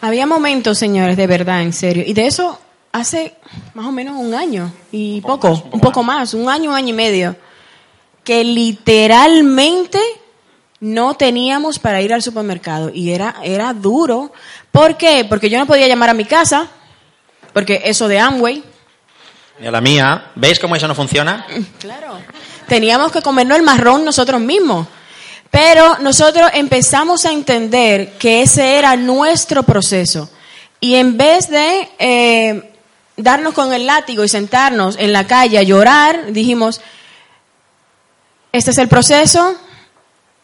Había 0.00 0.26
momentos, 0.26 0.78
señores, 0.78 1.16
de 1.16 1.26
verdad, 1.26 1.62
en 1.62 1.72
serio. 1.72 2.04
Y 2.06 2.14
de 2.14 2.26
eso 2.26 2.58
hace 2.92 3.34
más 3.74 3.86
o 3.86 3.92
menos 3.92 4.16
un 4.16 4.34
año 4.34 4.72
y 4.90 5.16
Un 5.16 5.22
poco 5.22 5.48
poco, 5.48 5.48
más, 5.48 5.56
un 5.56 5.62
poco 5.62 5.76
un 5.76 5.80
poco 5.80 6.02
más, 6.02 6.34
un 6.34 6.48
año, 6.48 6.70
un 6.70 6.76
año 6.76 6.88
y 6.90 6.92
medio, 6.92 7.36
que 8.24 8.44
literalmente 8.44 9.98
no 10.80 11.14
teníamos 11.14 11.78
para 11.78 12.02
ir 12.02 12.12
al 12.12 12.22
supermercado 12.22 12.90
y 12.92 13.12
era, 13.12 13.36
era 13.42 13.72
duro. 13.72 14.32
¿Por 14.72 14.96
qué? 14.96 15.24
Porque 15.28 15.50
yo 15.50 15.58
no 15.58 15.66
podía 15.66 15.86
llamar 15.86 16.08
a 16.08 16.14
mi 16.14 16.24
casa, 16.24 16.66
porque 17.52 17.82
eso 17.84 18.08
de 18.08 18.18
Amway, 18.18 18.64
Y 19.60 19.66
a 19.66 19.70
la 19.70 19.82
mía, 19.82 20.30
¿veis 20.34 20.58
cómo 20.58 20.74
eso 20.74 20.88
no 20.88 20.94
funciona? 20.94 21.46
Claro. 21.78 22.18
Teníamos 22.66 23.12
que 23.12 23.20
comernos 23.20 23.58
el 23.58 23.64
marrón 23.64 24.04
nosotros 24.04 24.40
mismos. 24.40 24.86
Pero 25.50 25.98
nosotros 25.98 26.50
empezamos 26.54 27.26
a 27.26 27.32
entender 27.32 28.14
que 28.14 28.40
ese 28.40 28.78
era 28.78 28.96
nuestro 28.96 29.62
proceso. 29.62 30.30
Y 30.80 30.94
en 30.94 31.18
vez 31.18 31.50
de 31.50 31.90
eh, 31.98 32.72
darnos 33.18 33.52
con 33.52 33.74
el 33.74 33.84
látigo 33.84 34.24
y 34.24 34.28
sentarnos 34.28 34.96
en 34.98 35.12
la 35.12 35.26
calle 35.26 35.58
a 35.58 35.62
llorar, 35.62 36.32
dijimos, 36.32 36.80
este 38.52 38.70
es 38.70 38.78
el 38.78 38.88
proceso, 38.88 39.54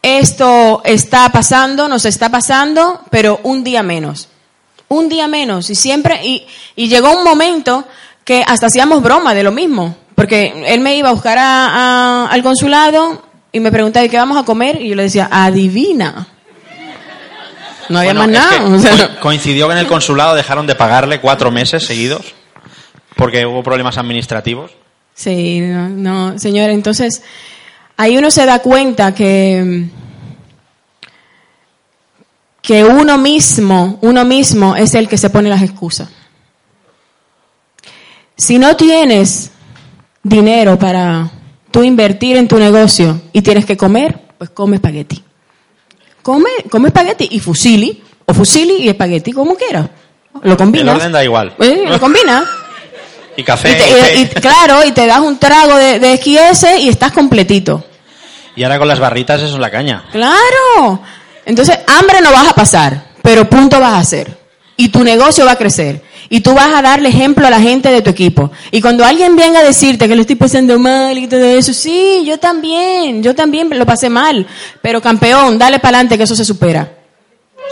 esto 0.01 0.81
está 0.85 1.29
pasando, 1.31 1.87
nos 1.87 2.05
está 2.05 2.29
pasando, 2.29 3.01
pero 3.09 3.39
un 3.43 3.63
día 3.63 3.83
menos. 3.83 4.29
Un 4.87 5.09
día 5.09 5.27
menos. 5.27 5.69
Y 5.69 5.75
siempre, 5.75 6.19
y, 6.25 6.47
y 6.75 6.87
llegó 6.87 7.15
un 7.15 7.23
momento 7.23 7.85
que 8.23 8.43
hasta 8.45 8.67
hacíamos 8.67 9.01
broma 9.03 9.33
de 9.33 9.43
lo 9.43 9.51
mismo. 9.51 9.95
Porque 10.15 10.65
él 10.67 10.81
me 10.81 10.95
iba 10.97 11.09
a 11.09 11.13
buscar 11.13 11.37
a- 11.37 11.67
a- 11.67 12.27
al 12.27 12.43
consulado 12.43 13.23
y 13.51 13.59
me 13.59 13.71
preguntaba, 13.71 14.05
¿y 14.05 14.09
qué 14.09 14.17
vamos 14.17 14.37
a 14.37 14.43
comer? 14.43 14.81
Y 14.81 14.89
yo 14.89 14.95
le 14.95 15.03
decía, 15.03 15.29
adivina. 15.31 16.27
No 17.89 17.99
había 17.99 18.13
Bueno, 18.13 18.31
más 18.31 18.51
nada. 18.51 18.65
o 18.75 18.79
sea, 18.79 18.91
co- 19.15 19.19
coincidió 19.21 19.67
que 19.67 19.73
en 19.73 19.79
el 19.79 19.87
consulado 19.87 20.35
dejaron 20.35 20.67
de 20.67 20.75
pagarle 20.75 21.19
cuatro 21.21 21.51
meses 21.51 21.85
seguidos 21.85 22.33
porque 23.15 23.45
hubo 23.45 23.63
problemas 23.63 23.97
administrativos. 23.97 24.71
Sí, 25.13 25.59
no, 25.61 25.89
no, 25.89 26.39
señor, 26.39 26.69
entonces 26.69 27.23
ahí 27.99 28.17
uno 28.17 28.31
se 28.31 28.45
da 28.45 28.59
cuenta 28.59 29.13
que, 29.13 29.83
que 32.61 32.83
uno 32.85 33.17
mismo, 33.17 33.99
uno 34.01 34.23
mismo 34.25 34.75
es 34.75 34.93
el 34.95 35.07
que 35.09 35.17
se 35.17 35.29
pone 35.29 35.49
las 35.49 35.61
excusas. 35.61 36.07
Si 38.37 38.57
no 38.57 38.75
tienes 38.77 39.51
dinero 40.23 40.79
para 40.79 41.29
tú 41.71 41.83
invertir 41.83 42.37
en 42.37 42.47
tu 42.47 42.57
negocio 42.57 43.21
y 43.33 43.41
tienes 43.41 43.65
que 43.65 43.75
comer, 43.75 44.17
pues 44.37 44.49
come 44.51 44.77
espagueti. 44.77 45.21
Come, 46.21 46.49
come 46.69 46.87
espagueti 46.87 47.27
y 47.31 47.39
fusili, 47.41 48.01
o 48.25 48.33
fusili 48.33 48.75
y 48.83 48.87
espagueti, 48.89 49.33
como 49.33 49.55
quieras. 49.55 49.89
Lo 50.43 50.55
combinas. 50.55 50.93
El 50.95 50.99
orden 51.01 51.11
da 51.11 51.23
igual. 51.23 51.53
Eh, 51.59 51.83
lo 51.85 51.99
combinas. 52.05 52.45
Y 53.35 53.43
café. 53.43 53.71
Y 53.71 53.75
te- 53.75 54.15
y- 54.15 54.21
y- 54.21 54.27
claro, 54.41 54.85
y 54.85 54.91
te 54.91 55.05
das 55.05 55.19
un 55.19 55.37
trago 55.37 55.75
de, 55.75 55.99
de 55.99 56.15
XS 56.17 56.79
y 56.81 56.87
estás 56.89 57.11
completito. 57.11 57.83
Y 58.59 58.63
ahora 58.65 58.77
con 58.77 58.89
las 58.89 58.99
barritas 58.99 59.41
eso 59.41 59.53
es 59.53 59.59
la 59.61 59.71
caña. 59.71 60.03
Claro. 60.11 60.99
Entonces, 61.45 61.79
hambre 61.87 62.19
no 62.19 62.29
vas 62.33 62.49
a 62.49 62.53
pasar, 62.53 63.05
pero 63.21 63.49
punto 63.49 63.79
vas 63.79 63.93
a 63.93 63.99
hacer. 63.99 64.37
Y 64.75 64.89
tu 64.89 65.01
negocio 65.01 65.45
va 65.45 65.53
a 65.53 65.55
crecer. 65.55 66.03
Y 66.27 66.41
tú 66.41 66.53
vas 66.53 66.67
a 66.75 66.81
darle 66.81 67.07
ejemplo 67.07 67.47
a 67.47 67.49
la 67.49 67.61
gente 67.61 67.89
de 67.89 68.01
tu 68.01 68.09
equipo. 68.09 68.51
Y 68.69 68.81
cuando 68.81 69.05
alguien 69.05 69.37
venga 69.37 69.61
a 69.61 69.63
decirte 69.63 70.09
que 70.09 70.15
lo 70.15 70.23
estoy 70.23 70.35
pasando 70.35 70.77
mal 70.77 71.17
y 71.17 71.27
todo 71.27 71.45
eso, 71.45 71.71
sí, 71.73 72.23
yo 72.25 72.37
también, 72.37 73.23
yo 73.23 73.33
también 73.33 73.69
lo 73.69 73.85
pasé 73.85 74.09
mal. 74.09 74.45
Pero 74.81 75.01
campeón, 75.01 75.57
dale 75.57 75.79
para 75.79 75.99
adelante 75.99 76.17
que 76.17 76.25
eso 76.25 76.35
se 76.35 76.43
supera. 76.43 76.91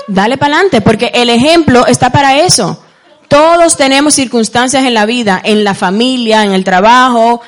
Dale 0.07 0.37
para 0.37 0.53
adelante, 0.53 0.79
porque 0.79 1.11
el 1.13 1.29
ejemplo 1.29 1.85
está 1.85 2.11
para 2.11 2.39
eso. 2.39 2.81
Todos 3.27 3.75
tenemos 3.75 4.13
circunstancias 4.13 4.85
en 4.85 4.93
la 4.93 5.05
vida, 5.05 5.41
en 5.43 5.65
la 5.65 5.73
familia, 5.73 6.45
en 6.45 6.53
el 6.53 6.63
trabajo, 6.63 7.41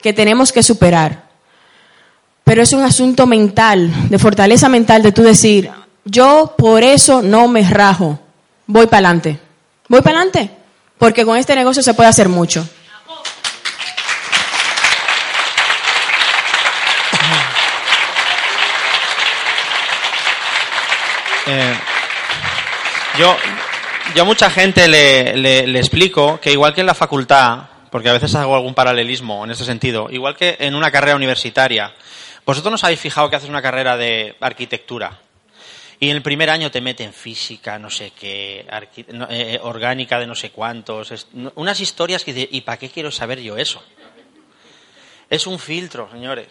que 0.00 0.12
tenemos 0.12 0.52
que 0.52 0.62
superar. 0.62 1.25
Pero 2.46 2.62
es 2.62 2.72
un 2.72 2.84
asunto 2.84 3.26
mental, 3.26 4.08
de 4.08 4.20
fortaleza 4.20 4.68
mental, 4.68 5.02
de 5.02 5.10
tú 5.10 5.24
decir, 5.24 5.68
yo 6.04 6.54
por 6.56 6.84
eso 6.84 7.20
no 7.20 7.48
me 7.48 7.68
rajo, 7.68 8.20
voy 8.68 8.86
para 8.86 9.08
adelante. 9.08 9.40
Voy 9.88 10.00
para 10.00 10.18
adelante, 10.18 10.48
porque 10.96 11.24
con 11.24 11.36
este 11.36 11.56
negocio 11.56 11.82
se 11.82 11.92
puede 11.92 12.08
hacer 12.08 12.28
mucho. 12.28 12.64
Eh, 21.48 21.74
yo, 23.18 23.36
yo 24.14 24.22
a 24.22 24.24
mucha 24.24 24.50
gente 24.50 24.86
le, 24.86 25.78
explico 25.80 26.38
que 26.40 26.52
igual 26.52 26.74
que 26.74 26.82
en 26.82 26.86
la 26.86 26.94
facultad, 26.94 27.64
porque 27.90 28.08
a 28.08 28.12
veces 28.12 28.36
hago 28.36 28.54
algún 28.54 28.74
paralelismo 28.74 29.44
en 29.44 29.50
este 29.50 29.64
sentido, 29.64 30.06
igual 30.12 30.36
que 30.36 30.56
en 30.60 30.76
una 30.76 30.92
carrera 30.92 31.16
universitaria, 31.16 31.92
vosotros 32.46 32.70
nos 32.70 32.84
habéis 32.84 33.00
fijado 33.00 33.28
que 33.28 33.36
haces 33.36 33.50
una 33.50 33.60
carrera 33.60 33.96
de 33.96 34.36
arquitectura 34.40 35.20
y 35.98 36.10
en 36.10 36.16
el 36.16 36.22
primer 36.22 36.50
año 36.50 36.70
te 36.70 36.80
meten 36.80 37.12
física, 37.12 37.78
no 37.78 37.90
sé 37.90 38.12
qué, 38.12 38.66
no, 39.12 39.26
eh, 39.30 39.58
orgánica 39.62 40.18
de 40.18 40.26
no 40.26 40.34
sé 40.34 40.50
cuántos, 40.50 41.26
unas 41.54 41.80
historias 41.80 42.22
que 42.22 42.34
dices, 42.34 42.48
¿y 42.52 42.60
para 42.62 42.78
qué 42.78 42.90
quiero 42.90 43.10
saber 43.10 43.40
yo 43.40 43.56
eso? 43.56 43.82
Es 45.30 45.46
un 45.46 45.58
filtro, 45.58 46.08
señores. 46.10 46.48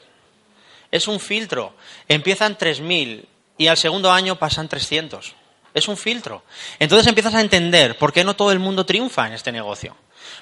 Es 0.91 1.07
un 1.07 1.19
filtro. 1.19 1.75
Empiezan 2.07 2.57
3.000 2.57 3.25
y 3.57 3.67
al 3.67 3.77
segundo 3.77 4.11
año 4.11 4.37
pasan 4.37 4.67
300. 4.67 5.33
Es 5.73 5.87
un 5.87 5.97
filtro. 5.97 6.43
Entonces 6.79 7.07
empiezas 7.07 7.35
a 7.35 7.41
entender 7.41 7.97
por 7.97 8.11
qué 8.13 8.23
no 8.23 8.35
todo 8.35 8.51
el 8.51 8.59
mundo 8.59 8.85
triunfa 8.85 9.27
en 9.27 9.33
este 9.33 9.51
negocio. 9.51 9.95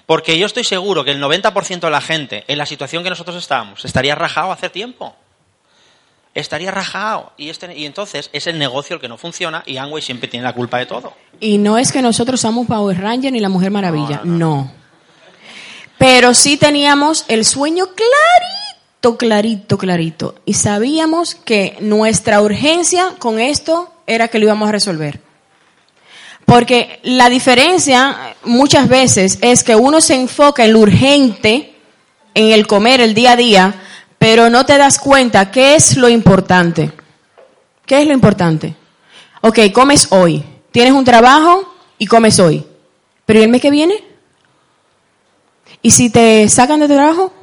Porque 0.05 0.37
yo 0.37 0.45
estoy 0.45 0.63
seguro 0.63 1.03
que 1.03 1.11
el 1.11 1.21
90% 1.21 1.79
de 1.79 1.89
la 1.89 2.01
gente, 2.01 2.43
en 2.47 2.57
la 2.57 2.65
situación 2.65 3.03
que 3.03 3.09
nosotros 3.09 3.35
estábamos, 3.35 3.83
estaría 3.83 4.15
rajado 4.15 4.51
hace 4.51 4.69
tiempo. 4.69 5.15
Estaría 6.33 6.71
rajado. 6.71 7.33
Y, 7.37 7.49
este, 7.49 7.77
y 7.77 7.85
entonces 7.85 8.29
es 8.33 8.47
el 8.47 8.57
negocio 8.57 8.95
el 8.95 9.01
que 9.01 9.07
no 9.07 9.17
funciona 9.17 9.63
y 9.65 9.77
Amway 9.77 10.01
siempre 10.01 10.27
tiene 10.27 10.43
la 10.43 10.53
culpa 10.53 10.79
de 10.79 10.85
todo. 10.85 11.13
Y 11.39 11.57
no 11.57 11.77
es 11.77 11.91
que 11.91 12.01
nosotros 12.01 12.41
somos 12.41 12.65
Power 12.67 12.99
Ranger 12.99 13.31
ni 13.31 13.39
la 13.39 13.49
Mujer 13.49 13.71
Maravilla, 13.71 14.21
no. 14.23 14.71
Pero 15.97 16.33
sí 16.33 16.57
teníamos 16.57 17.25
el 17.27 17.45
sueño 17.45 17.85
clarito, 17.87 19.17
clarito, 19.17 19.77
clarito. 19.77 20.35
Y 20.45 20.55
sabíamos 20.55 21.35
que 21.35 21.77
nuestra 21.79 22.41
urgencia 22.41 23.13
con 23.19 23.39
esto 23.39 23.93
era 24.07 24.27
que 24.27 24.39
lo 24.39 24.45
íbamos 24.45 24.69
a 24.69 24.71
resolver. 24.71 25.21
Porque 26.45 26.99
la 27.03 27.29
diferencia 27.29 28.35
muchas 28.43 28.89
veces 28.89 29.37
es 29.41 29.63
que 29.63 29.75
uno 29.75 30.01
se 30.01 30.15
enfoca 30.15 30.65
en 30.65 30.73
lo 30.73 30.79
urgente, 30.79 31.73
en 32.33 32.51
el 32.51 32.67
comer 32.67 32.99
el 32.99 33.13
día 33.13 33.33
a 33.33 33.35
día, 33.37 33.75
pero 34.23 34.49
no 34.49 34.65
te 34.65 34.77
das 34.77 34.99
cuenta 34.99 35.51
qué 35.51 35.75
es 35.75 35.97
lo 35.97 36.07
importante. 36.07 36.93
¿Qué 37.85 37.99
es 37.99 38.07
lo 38.07 38.13
importante? 38.13 38.73
Ok, 39.41 39.59
comes 39.73 40.07
hoy. 40.11 40.41
Tienes 40.71 40.93
un 40.93 41.03
trabajo 41.03 41.75
y 41.97 42.05
comes 42.05 42.39
hoy. 42.39 42.65
Pero 43.25 43.39
¿y 43.41 43.43
el 43.43 43.49
mes 43.49 43.59
que 43.59 43.69
viene? 43.69 44.01
¿Y 45.81 45.91
si 45.91 46.09
te 46.09 46.47
sacan 46.47 46.79
de 46.79 46.87
tu 46.87 46.93
trabajo? 46.93 47.33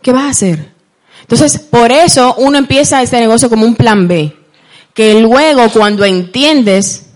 ¿Qué 0.00 0.12
vas 0.12 0.22
a 0.22 0.30
hacer? 0.30 0.72
Entonces, 1.20 1.58
por 1.58 1.92
eso 1.92 2.36
uno 2.38 2.56
empieza 2.56 3.02
este 3.02 3.20
negocio 3.20 3.50
como 3.50 3.66
un 3.66 3.76
plan 3.76 4.08
B. 4.08 4.34
Que 4.94 5.20
luego, 5.20 5.68
cuando 5.68 6.06
entiendes, 6.06 7.10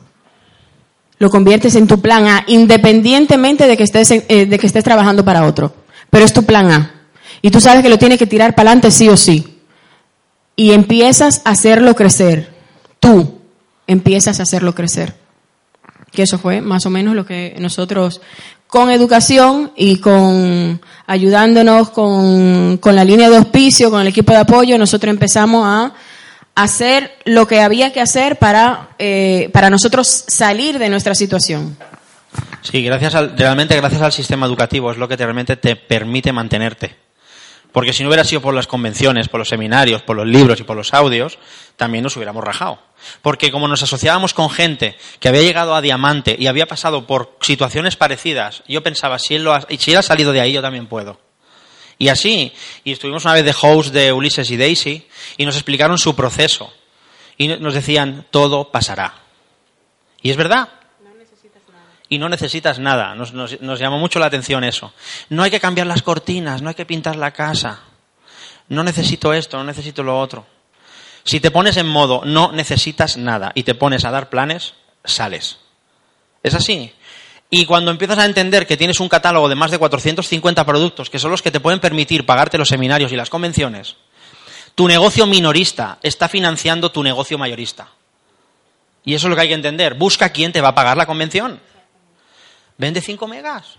lo 1.18 1.30
conviertes 1.30 1.76
en 1.76 1.86
tu 1.86 2.02
plan 2.02 2.26
A, 2.26 2.44
independientemente 2.46 3.66
de 3.66 3.78
que 3.78 3.84
estés, 3.84 4.10
eh, 4.10 4.44
de 4.44 4.58
que 4.58 4.66
estés 4.66 4.84
trabajando 4.84 5.24
para 5.24 5.46
otro. 5.46 5.72
Pero 6.10 6.26
es 6.26 6.34
tu 6.34 6.44
plan 6.44 6.70
A. 6.70 6.99
Y 7.42 7.50
tú 7.50 7.60
sabes 7.60 7.82
que 7.82 7.88
lo 7.88 7.98
tienes 7.98 8.18
que 8.18 8.26
tirar 8.26 8.54
para 8.54 8.70
adelante 8.70 8.90
sí 8.90 9.08
o 9.08 9.16
sí. 9.16 9.58
Y 10.56 10.72
empiezas 10.72 11.42
a 11.44 11.50
hacerlo 11.50 11.94
crecer. 11.94 12.52
Tú 12.98 13.40
empiezas 13.86 14.40
a 14.40 14.42
hacerlo 14.42 14.74
crecer. 14.74 15.14
Que 16.12 16.22
eso 16.22 16.38
fue 16.38 16.60
más 16.60 16.86
o 16.86 16.90
menos 16.90 17.14
lo 17.14 17.24
que 17.24 17.54
nosotros, 17.58 18.20
con 18.66 18.90
educación 18.90 19.72
y 19.76 19.96
con 19.98 20.80
ayudándonos 21.06 21.90
con, 21.90 22.78
con 22.78 22.94
la 22.94 23.04
línea 23.04 23.30
de 23.30 23.36
auspicio, 23.36 23.90
con 23.90 24.00
el 24.00 24.08
equipo 24.08 24.32
de 24.32 24.38
apoyo, 24.38 24.78
nosotros 24.78 25.10
empezamos 25.10 25.64
a 25.66 25.92
hacer 26.54 27.12
lo 27.24 27.46
que 27.46 27.60
había 27.60 27.92
que 27.92 28.00
hacer 28.00 28.36
para, 28.36 28.90
eh, 28.98 29.50
para 29.52 29.70
nosotros 29.70 30.06
salir 30.28 30.78
de 30.78 30.88
nuestra 30.88 31.14
situación. 31.14 31.76
Sí, 32.62 32.82
gracias 32.82 33.14
al, 33.14 33.36
realmente 33.36 33.74
gracias 33.76 34.02
al 34.02 34.12
sistema 34.12 34.46
educativo 34.46 34.92
es 34.92 34.98
lo 34.98 35.08
que 35.08 35.16
te, 35.16 35.24
realmente 35.24 35.56
te 35.56 35.76
permite 35.76 36.32
mantenerte. 36.32 36.94
Porque 37.72 37.92
si 37.92 38.02
no 38.02 38.08
hubiera 38.08 38.24
sido 38.24 38.40
por 38.40 38.54
las 38.54 38.66
convenciones, 38.66 39.28
por 39.28 39.38
los 39.38 39.48
seminarios, 39.48 40.02
por 40.02 40.16
los 40.16 40.26
libros 40.26 40.58
y 40.60 40.64
por 40.64 40.76
los 40.76 40.92
audios, 40.92 41.38
también 41.76 42.02
nos 42.02 42.16
hubiéramos 42.16 42.42
rajado. 42.42 42.80
Porque 43.22 43.50
como 43.50 43.68
nos 43.68 43.82
asociábamos 43.82 44.34
con 44.34 44.50
gente 44.50 44.96
que 45.20 45.28
había 45.28 45.42
llegado 45.42 45.74
a 45.74 45.80
diamante 45.80 46.36
y 46.38 46.46
había 46.46 46.66
pasado 46.66 47.06
por 47.06 47.36
situaciones 47.40 47.96
parecidas, 47.96 48.62
yo 48.66 48.82
pensaba, 48.82 49.18
si 49.18 49.34
él, 49.36 49.44
lo 49.44 49.54
ha, 49.54 49.66
si 49.78 49.92
él 49.92 49.98
ha 49.98 50.02
salido 50.02 50.32
de 50.32 50.40
ahí, 50.40 50.52
yo 50.52 50.62
también 50.62 50.86
puedo. 50.86 51.20
Y 51.98 52.08
así, 52.08 52.52
y 52.82 52.92
estuvimos 52.92 53.24
una 53.24 53.34
vez 53.34 53.44
de 53.44 53.54
host 53.60 53.92
de 53.92 54.12
Ulises 54.12 54.50
y 54.50 54.56
Daisy 54.56 55.06
y 55.36 55.44
nos 55.44 55.54
explicaron 55.54 55.98
su 55.98 56.16
proceso. 56.16 56.72
Y 57.36 57.48
nos 57.48 57.74
decían, 57.74 58.26
todo 58.30 58.70
pasará. 58.70 59.14
Y 60.22 60.30
es 60.30 60.36
verdad, 60.36 60.68
y 62.10 62.18
no 62.18 62.28
necesitas 62.28 62.78
nada. 62.78 63.14
Nos, 63.14 63.78
llamó 63.78 63.98
mucho 63.98 64.18
la 64.18 64.26
atención 64.26 64.64
eso. 64.64 64.92
No 65.30 65.44
hay 65.44 65.50
que 65.50 65.60
cambiar 65.60 65.86
las 65.86 66.02
cortinas, 66.02 66.60
no 66.60 66.68
hay 66.68 66.74
que 66.74 66.84
pintar 66.84 67.16
la 67.16 67.30
casa. 67.30 67.80
No 68.68 68.82
necesito 68.82 69.32
esto, 69.32 69.56
no 69.56 69.64
necesito 69.64 70.02
lo 70.02 70.18
otro. 70.18 70.44
Si 71.22 71.38
te 71.38 71.52
pones 71.52 71.76
en 71.76 71.86
modo 71.86 72.22
no 72.24 72.50
necesitas 72.50 73.16
nada 73.16 73.52
y 73.54 73.62
te 73.62 73.76
pones 73.76 74.04
a 74.04 74.10
dar 74.10 74.28
planes, 74.28 74.74
sales. 75.04 75.58
Es 76.42 76.54
así. 76.54 76.92
Y 77.48 77.64
cuando 77.64 77.92
empiezas 77.92 78.18
a 78.18 78.26
entender 78.26 78.66
que 78.66 78.76
tienes 78.76 78.98
un 78.98 79.08
catálogo 79.08 79.48
de 79.48 79.54
más 79.54 79.70
de 79.70 79.78
450 79.78 80.66
productos, 80.66 81.10
que 81.10 81.18
son 81.20 81.30
los 81.30 81.42
que 81.42 81.52
te 81.52 81.60
pueden 81.60 81.80
permitir 81.80 82.26
pagarte 82.26 82.58
los 82.58 82.68
seminarios 82.68 83.12
y 83.12 83.16
las 83.16 83.30
convenciones, 83.30 83.96
tu 84.74 84.88
negocio 84.88 85.26
minorista 85.26 85.98
está 86.02 86.28
financiando 86.28 86.90
tu 86.90 87.04
negocio 87.04 87.38
mayorista. 87.38 87.88
Y 89.04 89.14
eso 89.14 89.26
es 89.26 89.30
lo 89.30 89.36
que 89.36 89.42
hay 89.42 89.48
que 89.48 89.54
entender. 89.54 89.94
Busca 89.94 90.30
quién 90.30 90.52
te 90.52 90.60
va 90.60 90.68
a 90.68 90.74
pagar 90.74 90.96
la 90.96 91.06
convención. 91.06 91.60
Vende 92.80 93.02
5 93.02 93.28
megas. 93.28 93.76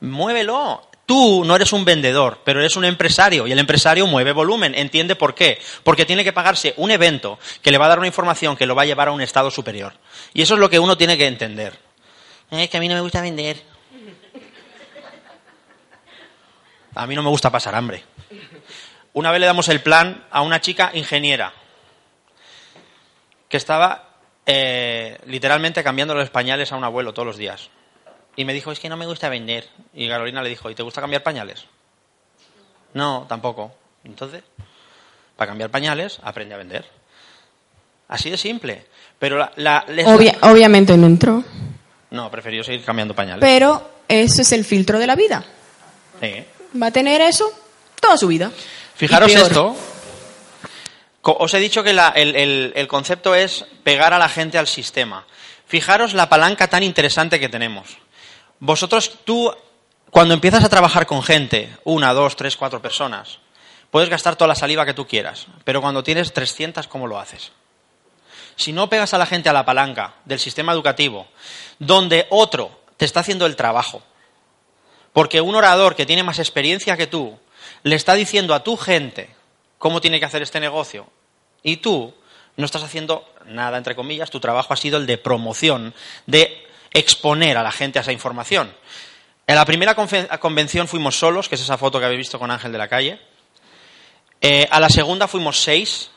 Muévelo. 0.00 0.88
Tú 1.04 1.44
no 1.44 1.54
eres 1.54 1.74
un 1.74 1.84
vendedor, 1.84 2.40
pero 2.42 2.60
eres 2.60 2.76
un 2.76 2.86
empresario 2.86 3.46
y 3.46 3.52
el 3.52 3.58
empresario 3.58 4.06
mueve 4.06 4.32
volumen. 4.32 4.74
¿Entiende 4.74 5.14
por 5.14 5.34
qué? 5.34 5.60
Porque 5.82 6.06
tiene 6.06 6.24
que 6.24 6.32
pagarse 6.32 6.72
un 6.78 6.90
evento 6.90 7.38
que 7.60 7.70
le 7.70 7.76
va 7.76 7.84
a 7.84 7.90
dar 7.90 7.98
una 7.98 8.06
información 8.06 8.56
que 8.56 8.64
lo 8.64 8.74
va 8.74 8.82
a 8.82 8.86
llevar 8.86 9.08
a 9.08 9.12
un 9.12 9.20
estado 9.20 9.50
superior. 9.50 9.92
Y 10.32 10.40
eso 10.40 10.54
es 10.54 10.60
lo 10.60 10.70
que 10.70 10.78
uno 10.78 10.96
tiene 10.96 11.18
que 11.18 11.26
entender. 11.26 11.78
Es 12.50 12.70
que 12.70 12.78
a 12.78 12.80
mí 12.80 12.88
no 12.88 12.94
me 12.94 13.02
gusta 13.02 13.20
vender. 13.20 13.62
A 16.94 17.06
mí 17.06 17.14
no 17.14 17.22
me 17.22 17.28
gusta 17.28 17.50
pasar 17.50 17.74
hambre. 17.74 18.02
Una 19.12 19.30
vez 19.30 19.40
le 19.40 19.46
damos 19.46 19.68
el 19.68 19.82
plan 19.82 20.24
a 20.30 20.40
una 20.40 20.62
chica 20.62 20.92
ingeniera 20.94 21.52
que 23.50 23.58
estaba 23.58 24.13
eh, 24.46 25.18
literalmente 25.26 25.82
cambiando 25.82 26.14
los 26.14 26.30
pañales 26.30 26.72
a 26.72 26.76
un 26.76 26.84
abuelo 26.84 27.12
todos 27.14 27.26
los 27.26 27.36
días. 27.36 27.70
Y 28.36 28.44
me 28.44 28.52
dijo, 28.52 28.72
es 28.72 28.80
que 28.80 28.88
no 28.88 28.96
me 28.96 29.06
gusta 29.06 29.28
vender. 29.28 29.68
Y 29.94 30.08
Carolina 30.08 30.42
le 30.42 30.48
dijo, 30.50 30.68
¿y 30.70 30.74
te 30.74 30.82
gusta 30.82 31.00
cambiar 31.00 31.22
pañales? 31.22 31.66
No, 32.92 33.26
tampoco. 33.28 33.72
Entonces, 34.04 34.42
para 35.36 35.50
cambiar 35.50 35.70
pañales, 35.70 36.18
aprende 36.22 36.54
a 36.54 36.58
vender. 36.58 36.84
Así 38.08 38.30
de 38.30 38.36
simple. 38.36 38.86
Pero 39.18 39.38
la, 39.38 39.52
la- 39.56 39.84
Obvia- 40.06 40.36
obviamente 40.42 40.96
no 40.96 41.06
entró, 41.06 41.42
No, 42.10 42.30
prefirió 42.30 42.62
seguir 42.62 42.84
cambiando 42.84 43.14
pañales. 43.14 43.40
pero 43.40 43.90
ese 44.08 44.42
es 44.42 44.52
el 44.52 44.64
filtro 44.64 44.98
de 44.98 45.06
la 45.06 45.16
vida. 45.16 45.42
Sí. 46.20 46.44
Va 46.80 46.88
a 46.88 46.90
tener 46.90 47.20
eso 47.20 47.50
toda 48.00 48.16
su 48.16 48.26
vida. 48.28 48.50
Fijaros 48.96 49.32
esto. 49.32 49.76
Os 51.24 51.54
he 51.54 51.58
dicho 51.58 51.82
que 51.82 51.90
el- 51.90 52.72
el 52.76 52.88
concepto 52.88 53.34
es 53.34 53.64
pegar 53.82 54.12
a 54.12 54.18
la 54.18 54.28
gente 54.28 54.58
al 54.58 54.66
sistema. 54.66 55.24
Fijaros 55.66 56.12
la 56.14 56.28
palanca 56.28 56.68
tan 56.68 56.82
interesante 56.82 57.40
que 57.40 57.48
tenemos. 57.48 57.96
Vosotros, 58.60 59.18
tú, 59.24 59.52
cuando 60.10 60.34
empiezas 60.34 60.64
a 60.64 60.68
trabajar 60.68 61.06
con 61.06 61.22
gente, 61.22 61.74
una, 61.84 62.12
dos, 62.12 62.36
tres, 62.36 62.56
cuatro 62.56 62.80
personas, 62.82 63.38
puedes 63.90 64.10
gastar 64.10 64.36
toda 64.36 64.48
la 64.48 64.54
saliva 64.54 64.84
que 64.84 64.94
tú 64.94 65.06
quieras, 65.06 65.46
pero 65.64 65.80
cuando 65.80 66.02
tienes 66.02 66.32
300, 66.32 66.86
¿cómo 66.88 67.06
lo 67.06 67.18
haces? 67.18 67.52
Si 68.56 68.72
no 68.72 68.88
pegas 68.88 69.14
a 69.14 69.18
la 69.18 69.26
gente 69.26 69.48
a 69.48 69.52
la 69.52 69.64
palanca 69.64 70.14
del 70.24 70.38
sistema 70.38 70.72
educativo, 70.72 71.26
donde 71.78 72.26
otro 72.30 72.80
te 72.96 73.04
está 73.04 73.20
haciendo 73.20 73.46
el 73.46 73.56
trabajo, 73.56 74.02
porque 75.12 75.40
un 75.40 75.54
orador 75.54 75.96
que 75.96 76.06
tiene 76.06 76.22
más 76.22 76.38
experiencia 76.38 76.96
que 76.96 77.06
tú 77.06 77.38
le 77.82 77.96
está 77.96 78.14
diciendo 78.14 78.54
a 78.54 78.62
tu 78.62 78.76
gente 78.76 79.34
cómo 79.78 80.00
tiene 80.00 80.18
que 80.18 80.26
hacer 80.26 80.42
este 80.42 80.60
negocio 80.60 81.06
y 81.62 81.78
tú 81.78 82.14
no 82.56 82.64
estás 82.64 82.84
haciendo 82.84 83.28
nada, 83.46 83.78
entre 83.78 83.96
comillas, 83.96 84.30
tu 84.30 84.40
trabajo 84.40 84.72
ha 84.72 84.76
sido 84.76 84.98
el 84.98 85.06
de 85.06 85.18
promoción, 85.18 85.94
de 86.26 86.66
exponer 86.92 87.56
a 87.56 87.62
la 87.62 87.72
gente 87.72 87.98
a 87.98 88.02
esa 88.02 88.12
información. 88.12 88.72
En 89.46 89.56
la 89.56 89.64
primera 89.64 89.94
convención 89.94 90.88
fuimos 90.88 91.18
solos, 91.18 91.48
que 91.48 91.56
es 91.56 91.60
esa 91.60 91.76
foto 91.76 91.98
que 91.98 92.06
habéis 92.06 92.18
visto 92.18 92.38
con 92.38 92.50
Ángel 92.50 92.72
de 92.72 92.78
la 92.78 92.88
calle. 92.88 93.18
Eh, 94.40 94.66
a 94.70 94.80
la 94.80 94.88
segunda 94.88 95.28
fuimos 95.28 95.60
seis. 95.60 96.10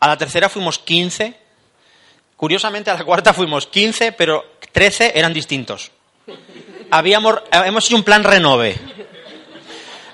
A 0.00 0.08
la 0.08 0.16
tercera 0.16 0.48
fuimos 0.48 0.78
15. 0.78 1.36
Curiosamente, 2.36 2.90
a 2.90 2.94
la 2.94 3.04
cuarta 3.04 3.32
fuimos 3.32 3.66
15, 3.66 4.12
pero 4.12 4.44
13 4.72 5.12
eran 5.14 5.32
distintos. 5.32 5.90
Habíamos, 6.90 7.36
hemos 7.52 7.86
hecho 7.86 7.96
un 7.96 8.02
plan 8.02 8.24
renove. 8.24 8.76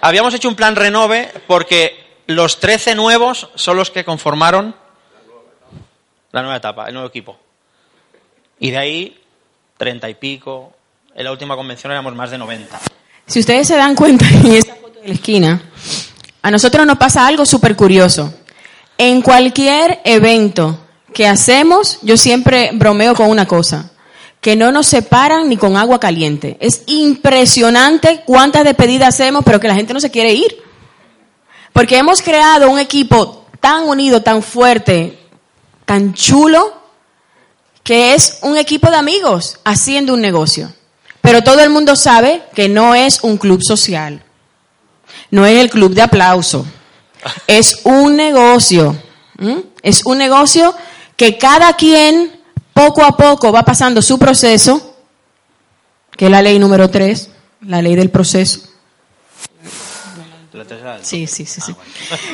Habíamos 0.01 0.35
hecho 0.35 0.49
un 0.49 0.55
plan 0.55 0.77
renove 0.77 1.33
porque 1.47 2.02
los 2.27 2.61
13 2.61 2.95
nuevos 2.95 3.49
son 3.55 3.77
los 3.77 3.91
que 3.91 4.05
conformaron 4.05 4.75
la 6.33 6.43
nueva 6.43 6.57
etapa, 6.57 6.87
el 6.87 6.95
nuevo 6.95 7.09
equipo. 7.09 7.39
Y 8.59 8.71
de 8.71 8.79
ahí, 8.79 9.21
30 9.77 10.09
y 10.09 10.15
pico. 10.15 10.73
En 11.15 11.25
la 11.25 11.33
última 11.33 11.57
convención 11.57 11.93
éramos 11.93 12.15
más 12.15 12.31
de 12.31 12.39
90. 12.39 12.81
Si 13.27 13.41
ustedes 13.41 13.67
se 13.67 13.77
dan 13.77 13.95
cuenta 13.95 14.27
en 14.29 14.53
esta 14.53 14.75
foto 14.77 15.01
de 15.01 15.09
la 15.09 15.15
esquina, 15.15 15.63
a 16.41 16.51
nosotros 16.51 16.87
nos 16.87 16.99
pasa 16.99 17.27
algo 17.27 17.45
súper 17.45 17.77
curioso. 17.77 18.33
En 18.97 19.23
cualquier 19.23 20.01
evento 20.05 20.79
que 21.13 21.27
hacemos, 21.27 21.99
yo 22.03 22.17
siempre 22.17 22.71
bromeo 22.73 23.15
con 23.15 23.29
una 23.29 23.47
cosa, 23.47 23.91
que 24.41 24.57
no 24.57 24.73
nos 24.73 24.87
separan 24.87 25.49
ni 25.49 25.57
con 25.57 25.77
agua 25.77 26.01
caliente. 26.01 26.57
Es 26.61 26.83
impresionante 26.87 28.23
cuántas 28.25 28.65
despedidas 28.65 29.09
hacemos, 29.11 29.45
pero 29.45 29.61
que 29.61 29.69
la 29.69 29.75
gente 29.75 29.95
no 29.95 30.01
se 30.01 30.11
quiere 30.11 30.33
ir. 30.33 30.63
Porque 31.73 31.99
hemos 31.99 32.21
creado 32.23 32.71
un 32.71 32.79
equipo 32.79 33.47
tan 33.61 33.85
unido, 33.85 34.23
tan 34.23 34.43
fuerte, 34.43 35.19
tan 35.85 36.15
chulo, 36.15 36.83
que 37.83 38.15
es 38.15 38.39
un 38.43 38.57
equipo 38.57 38.91
de 38.91 38.97
amigos 38.97 39.59
haciendo 39.65 40.15
un 40.15 40.21
negocio. 40.21 40.73
Pero 41.21 41.43
todo 41.43 41.61
el 41.61 41.71
mundo 41.71 41.97
sabe 41.97 42.43
que 42.55 42.69
no 42.69 42.95
es 42.95 43.23
un 43.23 43.39
club 43.39 43.63
social. 43.63 44.23
No 45.31 45.47
es 45.47 45.59
el 45.59 45.71
club 45.71 45.95
de 45.95 46.03
aplauso. 46.03 46.67
Es 47.47 47.83
un 47.85 48.17
negocio. 48.17 48.97
Es 49.83 50.05
un 50.05 50.19
negocio 50.19 50.75
que 51.17 51.39
cada 51.39 51.75
quien 51.75 52.41
poco 52.75 53.05
a 53.05 53.17
poco 53.17 53.53
va 53.53 53.65
pasando 53.65 54.03
su 54.03 54.19
proceso, 54.19 54.97
que 56.17 56.25
es 56.27 56.31
la 56.31 56.43
ley 56.43 56.59
número 56.59 56.91
3, 56.91 57.29
la 57.67 57.81
ley 57.81 57.95
del 57.95 58.11
proceso. 58.11 58.72
Sí, 61.03 61.27
sí, 61.27 61.47
sí, 61.47 61.61
sí. 61.61 61.75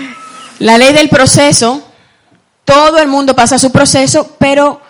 La 0.59 0.77
ley 0.77 0.93
del 0.93 1.09
proceso, 1.09 1.83
todo 2.64 2.99
el 2.99 3.09
mundo 3.09 3.35
pasa 3.35 3.59
su 3.59 3.71
proceso, 3.71 4.37
pero 4.39 4.81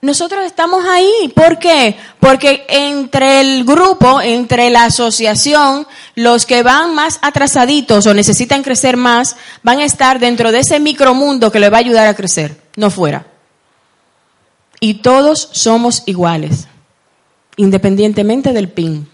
nosotros 0.00 0.44
estamos 0.44 0.84
ahí. 0.86 1.32
¿Por 1.34 1.58
qué? 1.58 1.96
Porque 2.20 2.64
entre 2.68 3.40
el 3.40 3.64
grupo, 3.64 4.20
entre 4.20 4.70
la 4.70 4.84
asociación, 4.84 5.86
los 6.14 6.46
que 6.46 6.62
van 6.62 6.94
más 6.94 7.18
atrasaditos 7.20 8.06
o 8.06 8.14
necesitan 8.14 8.62
crecer 8.62 8.96
más, 8.96 9.36
van 9.62 9.80
a 9.80 9.84
estar 9.84 10.18
dentro 10.18 10.52
de 10.52 10.60
ese 10.60 10.80
micromundo 10.80 11.52
que 11.52 11.60
les 11.60 11.72
va 11.72 11.76
a 11.76 11.80
ayudar 11.80 12.06
a 12.06 12.14
crecer, 12.14 12.60
no 12.76 12.90
fuera. 12.90 13.26
Y 14.80 14.94
todos 14.94 15.48
somos 15.52 16.04
iguales, 16.06 16.68
independientemente 17.56 18.52
del 18.52 18.68
PIN. 18.68 19.08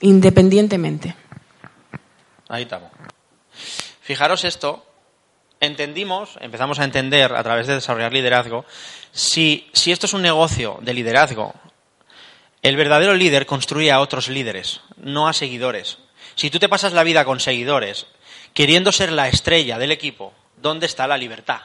Independientemente. 0.00 1.14
Ahí 2.52 2.64
estamos. 2.64 2.90
Fijaros 4.02 4.44
esto, 4.44 4.84
entendimos, 5.58 6.36
empezamos 6.38 6.78
a 6.80 6.84
entender 6.84 7.32
a 7.32 7.42
través 7.42 7.66
de 7.66 7.76
desarrollar 7.76 8.12
liderazgo, 8.12 8.66
si, 9.10 9.70
si 9.72 9.90
esto 9.90 10.04
es 10.04 10.12
un 10.12 10.20
negocio 10.20 10.78
de 10.82 10.92
liderazgo, 10.92 11.54
el 12.60 12.76
verdadero 12.76 13.14
líder 13.14 13.46
construye 13.46 13.90
a 13.90 14.00
otros 14.00 14.28
líderes, 14.28 14.82
no 14.98 15.28
a 15.28 15.32
seguidores. 15.32 15.96
Si 16.34 16.50
tú 16.50 16.58
te 16.58 16.68
pasas 16.68 16.92
la 16.92 17.04
vida 17.04 17.24
con 17.24 17.40
seguidores, 17.40 18.06
queriendo 18.52 18.92
ser 18.92 19.12
la 19.12 19.28
estrella 19.28 19.78
del 19.78 19.90
equipo, 19.90 20.34
¿dónde 20.58 20.84
está 20.84 21.06
la 21.06 21.16
libertad? 21.16 21.62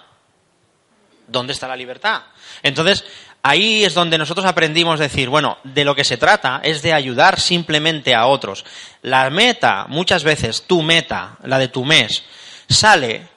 ¿Dónde 1.28 1.52
está 1.52 1.68
la 1.68 1.76
libertad? 1.76 2.22
Entonces, 2.64 3.04
ahí 3.44 3.86
es 3.86 3.94
donde 3.94 4.18
nosotros 4.18 4.46
aprendimos 4.46 5.00
a 5.00 5.04
decir, 5.04 5.30
bueno, 5.30 5.58
de 5.64 5.86
lo 5.86 5.96
que 5.96 6.04
se 6.04 6.18
trata 6.18 6.60
es 6.64 6.82
de 6.82 6.94
ayudar 6.94 7.40
simplemente 7.40 8.14
a 8.14 8.26
otros. 8.28 8.66
La 9.02 9.30
meta, 9.30 9.86
muchas 9.90 10.24
veces, 10.24 10.64
tu 10.64 10.82
meta, 10.82 11.38
la 11.44 11.60
de 11.60 11.68
tu 11.68 11.86
mes, 11.86 12.24
sale 12.70 13.28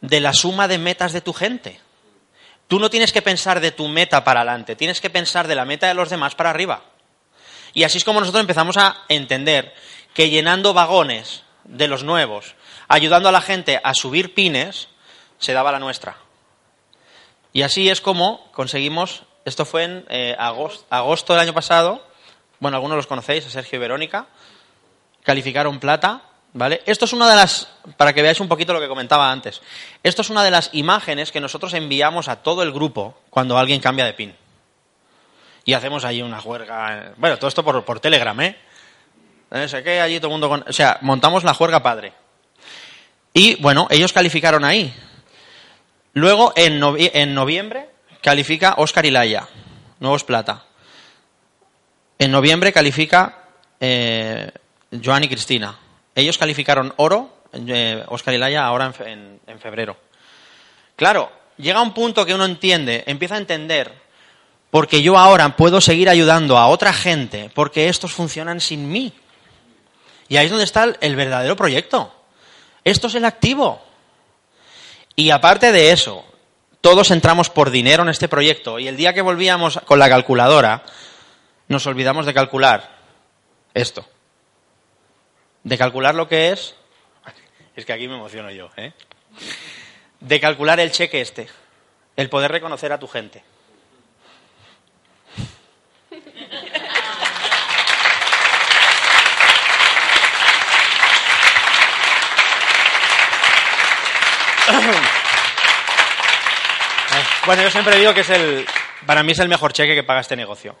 de 0.00 0.20
la 0.20 0.32
suma 0.32 0.68
de 0.68 0.78
metas 0.78 1.12
de 1.12 1.20
tu 1.20 1.32
gente. 1.32 1.80
Tú 2.68 2.80
no 2.80 2.90
tienes 2.90 3.12
que 3.12 3.22
pensar 3.22 3.60
de 3.60 3.70
tu 3.70 3.88
meta 3.88 4.24
para 4.24 4.40
adelante, 4.40 4.74
tienes 4.74 5.00
que 5.00 5.10
pensar 5.10 5.46
de 5.46 5.54
la 5.54 5.64
meta 5.64 5.86
de 5.86 5.94
los 5.94 6.10
demás 6.10 6.34
para 6.34 6.50
arriba. 6.50 6.82
Y 7.74 7.84
así 7.84 7.98
es 7.98 8.04
como 8.04 8.20
nosotros 8.20 8.40
empezamos 8.40 8.76
a 8.76 9.04
entender 9.08 9.72
que 10.14 10.30
llenando 10.30 10.74
vagones 10.74 11.42
de 11.64 11.88
los 11.88 12.02
nuevos, 12.02 12.54
ayudando 12.88 13.28
a 13.28 13.32
la 13.32 13.40
gente 13.40 13.80
a 13.82 13.94
subir 13.94 14.34
pines, 14.34 14.88
se 15.38 15.52
daba 15.52 15.72
la 15.72 15.78
nuestra. 15.78 16.16
Y 17.56 17.62
así 17.62 17.88
es 17.88 18.02
como 18.02 18.52
conseguimos, 18.52 19.22
esto 19.46 19.64
fue 19.64 19.84
en 19.84 20.04
eh, 20.10 20.36
agosto, 20.38 21.32
del 21.32 21.40
año 21.40 21.54
pasado, 21.54 22.06
bueno, 22.60 22.76
algunos 22.76 22.98
los 22.98 23.06
conocéis, 23.06 23.46
a 23.46 23.48
Sergio 23.48 23.78
y 23.78 23.80
Verónica, 23.80 24.26
calificaron 25.22 25.80
plata, 25.80 26.20
¿vale? 26.52 26.82
Esto 26.84 27.06
es 27.06 27.14
una 27.14 27.26
de 27.30 27.34
las, 27.34 27.66
para 27.96 28.12
que 28.12 28.20
veáis 28.20 28.40
un 28.40 28.48
poquito 28.48 28.74
lo 28.74 28.80
que 28.80 28.88
comentaba 28.88 29.32
antes, 29.32 29.62
esto 30.02 30.20
es 30.20 30.28
una 30.28 30.44
de 30.44 30.50
las 30.50 30.68
imágenes 30.74 31.32
que 31.32 31.40
nosotros 31.40 31.72
enviamos 31.72 32.28
a 32.28 32.42
todo 32.42 32.62
el 32.62 32.72
grupo 32.72 33.18
cuando 33.30 33.56
alguien 33.56 33.80
cambia 33.80 34.04
de 34.04 34.12
pin. 34.12 34.36
Y 35.64 35.72
hacemos 35.72 36.04
allí 36.04 36.20
una 36.20 36.42
juerga, 36.42 37.14
bueno, 37.16 37.38
todo 37.38 37.48
esto 37.48 37.64
por, 37.64 37.82
por 37.86 38.00
Telegram, 38.00 38.38
¿eh? 38.42 38.54
No 39.50 39.66
sé 39.66 39.82
qué, 39.82 40.02
allí 40.02 40.18
todo 40.18 40.26
el 40.26 40.32
mundo 40.32 40.50
con... 40.50 40.62
O 40.68 40.74
sea, 40.74 40.98
montamos 41.00 41.42
la 41.42 41.54
juerga 41.54 41.82
padre. 41.82 42.12
Y 43.32 43.54
bueno, 43.62 43.86
ellos 43.88 44.12
calificaron 44.12 44.62
ahí. 44.62 44.94
Luego, 46.16 46.54
en, 46.56 46.80
en 46.98 47.34
noviembre, 47.34 47.90
califica 48.22 48.76
Oscar 48.78 49.04
y 49.04 49.10
Laia, 49.10 49.46
nuevos 50.00 50.24
plata. 50.24 50.64
En 52.18 52.30
noviembre 52.30 52.72
califica 52.72 53.44
eh, 53.78 54.50
Joan 55.04 55.24
y 55.24 55.28
Cristina. 55.28 55.78
Ellos 56.14 56.38
calificaron 56.38 56.94
oro, 56.96 57.36
eh, 57.52 58.02
Oscar 58.08 58.32
y 58.32 58.38
Laia, 58.38 58.64
ahora 58.64 58.86
en, 58.86 58.94
fe- 58.94 59.10
en- 59.12 59.40
en 59.46 59.60
febrero. 59.60 59.94
Claro, 60.96 61.30
llega 61.58 61.82
un 61.82 61.92
punto 61.92 62.24
que 62.24 62.34
uno 62.34 62.46
entiende, 62.46 63.04
empieza 63.06 63.34
a 63.34 63.38
entender, 63.38 63.92
porque 64.70 65.02
yo 65.02 65.18
ahora 65.18 65.54
puedo 65.54 65.82
seguir 65.82 66.08
ayudando 66.08 66.56
a 66.56 66.68
otra 66.68 66.94
gente, 66.94 67.50
porque 67.54 67.90
estos 67.90 68.14
funcionan 68.14 68.62
sin 68.62 68.88
mí. 68.90 69.12
Y 70.28 70.38
ahí 70.38 70.46
es 70.46 70.50
donde 70.50 70.64
está 70.64 70.84
el 70.98 71.14
verdadero 71.14 71.56
proyecto. 71.56 72.10
Esto 72.84 73.08
es 73.08 73.14
el 73.16 73.26
activo. 73.26 73.82
Y 75.16 75.30
aparte 75.30 75.72
de 75.72 75.92
eso, 75.92 76.24
todos 76.82 77.10
entramos 77.10 77.48
por 77.48 77.70
dinero 77.70 78.02
en 78.02 78.10
este 78.10 78.28
proyecto 78.28 78.78
y 78.78 78.86
el 78.86 78.96
día 78.96 79.14
que 79.14 79.22
volvíamos 79.22 79.80
con 79.86 79.98
la 79.98 80.10
calculadora, 80.10 80.84
nos 81.68 81.86
olvidamos 81.86 82.26
de 82.26 82.34
calcular 82.34 82.96
esto. 83.72 84.06
De 85.64 85.78
calcular 85.78 86.14
lo 86.14 86.28
que 86.28 86.50
es... 86.50 86.76
Es 87.74 87.84
que 87.84 87.92
aquí 87.92 88.08
me 88.08 88.14
emociono 88.14 88.50
yo, 88.50 88.70
¿eh? 88.76 88.92
De 90.20 90.40
calcular 90.40 90.80
el 90.80 90.92
cheque 90.92 91.20
este. 91.20 91.48
El 92.14 92.30
poder 92.30 92.50
reconocer 92.50 92.92
a 92.92 92.98
tu 92.98 93.08
gente. 93.08 93.42
Bueno, 107.46 107.62
yo 107.62 107.70
siempre 107.70 107.96
digo 107.96 108.12
que 108.12 108.22
es 108.22 108.30
el, 108.30 108.66
para 109.06 109.22
mí 109.22 109.30
es 109.30 109.38
el 109.38 109.48
mejor 109.48 109.72
cheque 109.72 109.94
que 109.94 110.02
paga 110.02 110.20
este 110.20 110.34
negocio. 110.34 110.74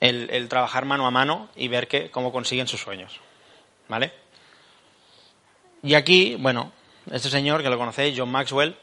El, 0.00 0.48
trabajar 0.50 0.84
mano 0.84 1.06
a 1.06 1.10
mano 1.10 1.48
y 1.56 1.68
ver 1.68 1.88
que, 1.88 2.10
cómo 2.10 2.30
consiguen 2.30 2.68
sus 2.68 2.82
sueños. 2.82 3.20
¿Vale? 3.88 4.12
Y 5.82 5.94
aquí, 5.94 6.36
bueno, 6.38 6.72
este 7.10 7.30
señor 7.30 7.62
que 7.62 7.70
lo 7.70 7.78
conocéis, 7.78 8.18
John 8.18 8.30
Maxwell, 8.30 8.76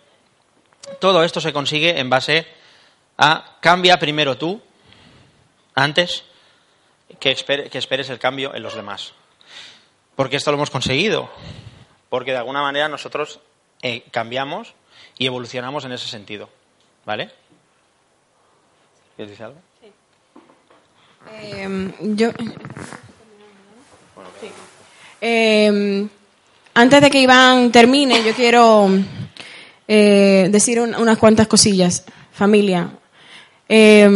todo 0.99 1.23
esto 1.23 1.39
se 1.39 1.53
consigue 1.53 1.99
en 1.99 2.09
base 2.09 2.47
a 3.19 3.57
cambia 3.59 3.99
primero 3.99 4.35
tú, 4.35 4.59
antes 5.75 6.23
que, 7.19 7.35
que 7.35 7.77
esperes 7.77 8.09
el 8.09 8.17
cambio 8.17 8.55
en 8.55 8.63
los 8.63 8.73
demás. 8.73 9.13
Porque 10.15 10.37
esto 10.37 10.49
lo 10.49 10.57
hemos 10.57 10.71
conseguido. 10.71 11.29
Porque 12.09 12.31
de 12.31 12.37
alguna 12.37 12.63
manera 12.63 12.87
nosotros 12.87 13.39
eh, 13.81 14.03
cambiamos 14.11 14.73
y 15.17 15.25
evolucionamos 15.25 15.85
en 15.85 15.91
ese 15.93 16.07
sentido. 16.07 16.49
¿Vale? 17.05 17.29
¿Quieres 19.15 19.31
decir 19.31 19.45
algo? 19.45 19.59
Eh, 21.31 21.93
yo. 22.15 22.31
Sí. 24.39 24.51
Eh, 25.21 26.07
antes 26.73 27.01
de 27.01 27.09
que 27.09 27.19
Iván 27.21 27.71
termine, 27.71 28.23
yo 28.23 28.33
quiero 28.33 28.89
eh, 29.87 30.47
decir 30.51 30.79
un- 30.79 30.95
unas 30.95 31.17
cuantas 31.17 31.47
cosillas. 31.47 32.05
Familia, 32.33 32.89
eh, 33.67 34.09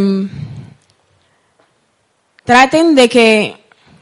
traten 2.44 2.94
de 2.94 3.08
que 3.08 3.56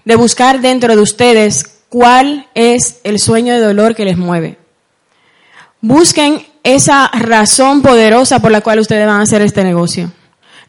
de 0.04 0.16
buscar 0.16 0.60
dentro 0.60 0.94
de 0.94 1.02
ustedes 1.02 1.80
cuál 1.88 2.48
es 2.54 3.00
el 3.04 3.18
sueño 3.18 3.54
de 3.54 3.60
dolor 3.60 3.94
que 3.94 4.04
les 4.04 4.16
mueve. 4.16 4.56
Busquen 5.86 6.46
esa 6.62 7.08
razón 7.08 7.82
poderosa 7.82 8.40
por 8.40 8.50
la 8.50 8.62
cual 8.62 8.78
ustedes 8.78 9.06
van 9.06 9.20
a 9.20 9.24
hacer 9.24 9.42
este 9.42 9.62
negocio. 9.62 10.10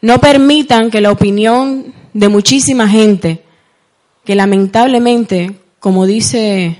No 0.02 0.20
permitan 0.20 0.90
que 0.90 1.00
la 1.00 1.10
opinión 1.10 1.94
de 2.12 2.28
muchísima 2.28 2.86
gente, 2.86 3.42
que 4.26 4.34
lamentablemente, 4.34 5.58
como 5.80 6.04
dice, 6.04 6.76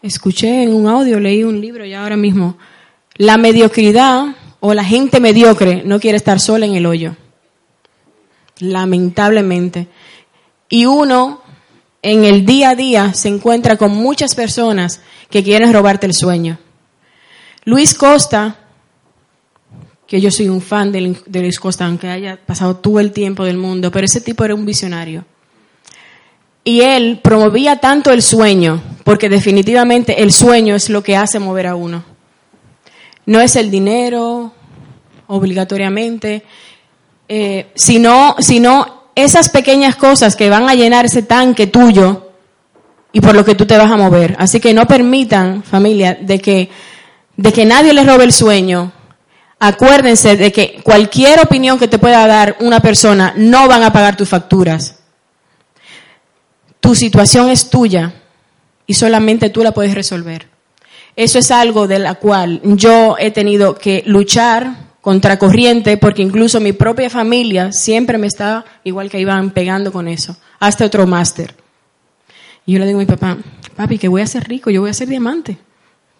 escuché 0.00 0.62
en 0.62 0.74
un 0.74 0.86
audio, 0.86 1.20
leí 1.20 1.44
un 1.44 1.60
libro 1.60 1.84
ya 1.84 2.02
ahora 2.02 2.16
mismo, 2.16 2.56
la 3.16 3.36
mediocridad 3.36 4.34
o 4.60 4.72
la 4.72 4.84
gente 4.84 5.20
mediocre 5.20 5.82
no 5.84 6.00
quiere 6.00 6.16
estar 6.16 6.40
sola 6.40 6.64
en 6.64 6.76
el 6.76 6.86
hoyo. 6.86 7.14
Lamentablemente. 8.58 9.86
Y 10.70 10.86
uno 10.86 11.42
en 12.00 12.24
el 12.24 12.46
día 12.46 12.70
a 12.70 12.74
día 12.74 13.12
se 13.12 13.28
encuentra 13.28 13.76
con 13.76 13.94
muchas 13.94 14.34
personas 14.34 15.02
que 15.28 15.42
quieren 15.42 15.74
robarte 15.74 16.06
el 16.06 16.14
sueño. 16.14 16.58
Luis 17.68 17.92
Costa, 17.92 18.56
que 20.06 20.22
yo 20.22 20.30
soy 20.30 20.48
un 20.48 20.62
fan 20.62 20.90
de, 20.90 21.02
Luis 21.42 21.60
Costa, 21.60 21.84
aunque 21.84 22.08
haya 22.08 22.38
pasado 22.38 22.76
todo 22.76 22.98
el 22.98 23.12
tiempo 23.12 23.44
del 23.44 23.58
mundo, 23.58 23.90
pero 23.90 24.06
ese 24.06 24.22
tipo 24.22 24.42
era 24.42 24.54
un 24.54 24.64
visionario. 24.64 25.26
Y 26.64 26.80
él 26.80 27.20
promovía 27.22 27.76
tanto 27.76 28.10
el 28.10 28.22
sueño, 28.22 28.80
porque 29.04 29.28
definitivamente 29.28 30.22
el 30.22 30.32
sueño 30.32 30.76
es 30.76 30.88
lo 30.88 31.02
que 31.02 31.14
hace 31.14 31.38
mover 31.38 31.66
a 31.66 31.74
uno. 31.74 32.04
No 33.26 33.38
es 33.38 33.54
el 33.54 33.70
dinero, 33.70 34.50
obligatoriamente, 35.26 36.44
eh, 37.28 37.66
sino, 37.74 38.34
sino 38.38 39.10
esas 39.14 39.50
pequeñas 39.50 39.96
cosas 39.96 40.36
que 40.36 40.48
van 40.48 40.70
a 40.70 40.74
llenar 40.74 41.04
ese 41.04 41.20
tanque 41.20 41.66
tuyo 41.66 42.30
y 43.12 43.20
por 43.20 43.34
lo 43.34 43.44
que 43.44 43.54
tú 43.54 43.66
te 43.66 43.76
vas 43.76 43.90
a 43.90 43.98
mover. 43.98 44.36
Así 44.38 44.58
que 44.58 44.72
no 44.72 44.86
permitan, 44.86 45.62
familia, 45.62 46.14
de 46.18 46.38
que, 46.38 46.70
de 47.38 47.52
que 47.52 47.64
nadie 47.64 47.94
les 47.94 48.04
robe 48.04 48.24
el 48.24 48.32
sueño. 48.32 48.92
Acuérdense 49.60 50.36
de 50.36 50.52
que 50.52 50.80
cualquier 50.82 51.40
opinión 51.40 51.78
que 51.78 51.88
te 51.88 51.98
pueda 51.98 52.26
dar 52.26 52.56
una 52.60 52.80
persona 52.80 53.32
no 53.36 53.68
van 53.68 53.82
a 53.84 53.92
pagar 53.92 54.16
tus 54.16 54.28
facturas. 54.28 54.98
Tu 56.80 56.94
situación 56.94 57.48
es 57.48 57.70
tuya 57.70 58.12
y 58.86 58.94
solamente 58.94 59.50
tú 59.50 59.62
la 59.62 59.72
puedes 59.72 59.94
resolver. 59.94 60.48
Eso 61.14 61.38
es 61.38 61.50
algo 61.50 61.86
de 61.86 62.00
la 62.00 62.16
cual 62.16 62.60
yo 62.64 63.16
he 63.18 63.30
tenido 63.30 63.76
que 63.76 64.02
luchar 64.06 64.88
contra 65.00 65.38
corriente 65.38 65.96
porque 65.96 66.22
incluso 66.22 66.60
mi 66.60 66.72
propia 66.72 67.08
familia 67.08 67.70
siempre 67.72 68.18
me 68.18 68.26
está, 68.26 68.64
igual 68.82 69.10
que 69.10 69.20
iban 69.20 69.50
pegando 69.50 69.92
con 69.92 70.08
eso, 70.08 70.36
hasta 70.58 70.84
otro 70.84 71.06
máster. 71.06 71.54
Y 72.66 72.72
yo 72.72 72.78
le 72.80 72.86
digo 72.86 72.98
a 72.98 73.02
mi 73.02 73.06
papá, 73.06 73.38
papi, 73.76 73.96
que 73.96 74.08
voy 74.08 74.22
a 74.22 74.26
ser 74.26 74.48
rico, 74.48 74.70
yo 74.70 74.80
voy 74.80 74.90
a 74.90 74.94
ser 74.94 75.08
diamante. 75.08 75.58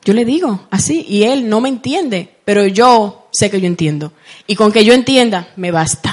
Yo 0.09 0.14
le 0.14 0.24
digo 0.24 0.66
así 0.70 1.04
y 1.06 1.24
él 1.24 1.50
no 1.50 1.61
me 1.61 1.68
entiende, 1.68 2.36
pero 2.46 2.66
yo 2.66 3.28
sé 3.30 3.50
que 3.50 3.61
yo 3.61 3.66
entiendo. 3.66 4.14
Y 4.46 4.56
con 4.56 4.72
que 4.72 4.82
yo 4.82 4.94
entienda, 4.94 5.48
me 5.56 5.70
basta. 5.70 6.11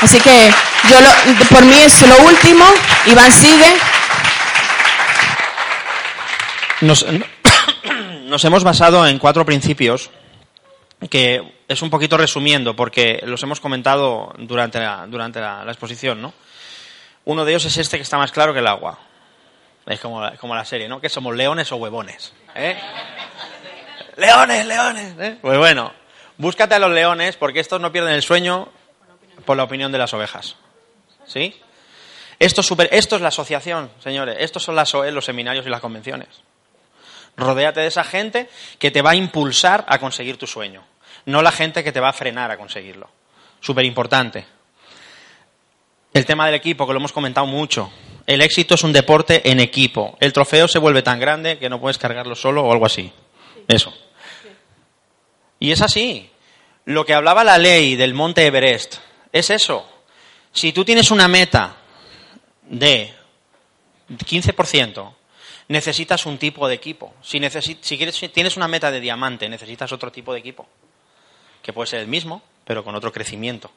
Así 0.00 0.20
que 0.20 0.48
yo 0.88 1.00
lo, 1.00 1.08
por 1.48 1.64
mí 1.64 1.74
es 1.74 2.08
lo 2.08 2.16
último. 2.18 2.64
Iván 3.06 3.32
sigue. 3.32 3.66
Nos, 6.82 7.04
nos 8.26 8.44
hemos 8.44 8.62
basado 8.62 9.04
en 9.08 9.18
cuatro 9.18 9.44
principios 9.44 10.12
que 11.10 11.42
es 11.66 11.82
un 11.82 11.90
poquito 11.90 12.16
resumiendo 12.16 12.76
porque 12.76 13.24
los 13.26 13.42
hemos 13.42 13.58
comentado 13.58 14.32
durante 14.38 14.78
la, 14.78 15.04
durante 15.08 15.40
la 15.40 15.64
exposición, 15.66 16.22
¿no? 16.22 16.32
Uno 17.24 17.44
de 17.44 17.50
ellos 17.50 17.64
es 17.64 17.76
este 17.76 17.96
que 17.96 18.04
está 18.04 18.18
más 18.18 18.30
claro 18.30 18.52
que 18.52 18.60
el 18.60 18.68
agua. 18.68 19.00
Es 19.86 20.00
como 20.00 20.28
como 20.38 20.54
la 20.54 20.64
serie, 20.64 20.88
¿no? 20.88 21.00
Que 21.00 21.08
somos 21.08 21.34
leones 21.36 21.70
o 21.72 21.76
huevones. 21.76 22.32
¿eh? 22.54 22.76
Leones, 24.16 24.66
leones. 24.66 25.14
¿eh? 25.18 25.38
Pues 25.40 25.58
bueno, 25.58 25.92
búscate 26.38 26.74
a 26.74 26.78
los 26.78 26.90
leones 26.90 27.36
porque 27.36 27.60
estos 27.60 27.80
no 27.80 27.92
pierden 27.92 28.14
el 28.14 28.22
sueño 28.22 28.68
por 29.44 29.56
la 29.56 29.64
opinión 29.64 29.92
de 29.92 29.98
las 29.98 30.12
ovejas. 30.14 30.56
¿Sí? 31.26 31.60
Esto 32.38 32.60
es, 32.62 32.66
super- 32.66 32.88
esto 32.92 33.16
es 33.16 33.22
la 33.22 33.28
asociación, 33.28 33.90
señores. 34.02 34.36
Estos 34.40 34.62
son 34.62 34.74
las 34.76 34.94
OE, 34.94 35.10
los 35.12 35.24
seminarios 35.24 35.66
y 35.66 35.70
las 35.70 35.80
convenciones. 35.80 36.28
Rodéate 37.36 37.80
de 37.80 37.86
esa 37.86 38.04
gente 38.04 38.48
que 38.78 38.90
te 38.90 39.02
va 39.02 39.10
a 39.10 39.14
impulsar 39.14 39.84
a 39.88 39.98
conseguir 39.98 40.36
tu 40.38 40.46
sueño, 40.46 40.82
no 41.26 41.42
la 41.42 41.52
gente 41.52 41.84
que 41.84 41.92
te 41.92 42.00
va 42.00 42.08
a 42.08 42.12
frenar 42.12 42.50
a 42.50 42.56
conseguirlo. 42.56 43.10
Súper 43.60 43.84
importante. 43.84 44.46
El 46.14 46.24
tema 46.24 46.46
del 46.46 46.54
equipo, 46.54 46.86
que 46.86 46.92
lo 46.94 46.98
hemos 46.98 47.12
comentado 47.12 47.46
mucho. 47.46 47.90
El 48.26 48.42
éxito 48.42 48.74
es 48.74 48.82
un 48.82 48.92
deporte 48.92 49.48
en 49.50 49.60
equipo. 49.60 50.16
El 50.20 50.32
trofeo 50.32 50.66
se 50.68 50.78
vuelve 50.80 51.02
tan 51.02 51.20
grande 51.20 51.58
que 51.58 51.68
no 51.68 51.80
puedes 51.80 51.98
cargarlo 51.98 52.34
solo 52.34 52.64
o 52.64 52.72
algo 52.72 52.86
así. 52.86 53.12
Eso. 53.68 53.92
Y 55.60 55.70
es 55.70 55.80
así. 55.80 56.28
Lo 56.84 57.04
que 57.04 57.14
hablaba 57.14 57.44
la 57.44 57.58
ley 57.58 57.96
del 57.96 58.14
monte 58.14 58.44
Everest 58.46 58.96
es 59.32 59.50
eso. 59.50 59.88
Si 60.52 60.72
tú 60.72 60.84
tienes 60.84 61.10
una 61.10 61.28
meta 61.28 61.76
de 62.62 63.12
15%, 64.10 65.14
necesitas 65.68 66.26
un 66.26 66.38
tipo 66.38 66.66
de 66.68 66.74
equipo. 66.74 67.14
Si, 67.22 67.38
necesi- 67.38 67.78
si 67.80 67.96
quieres, 67.96 68.16
si 68.16 68.28
tienes 68.28 68.56
una 68.56 68.68
meta 68.68 68.90
de 68.90 69.00
diamante, 69.00 69.48
necesitas 69.48 69.92
otro 69.92 70.10
tipo 70.12 70.32
de 70.32 70.40
equipo. 70.40 70.66
Que 71.62 71.72
puede 71.72 71.86
ser 71.88 72.00
el 72.00 72.08
mismo, 72.08 72.42
pero 72.64 72.84
con 72.84 72.94
otro 72.94 73.12
crecimiento. 73.12 73.70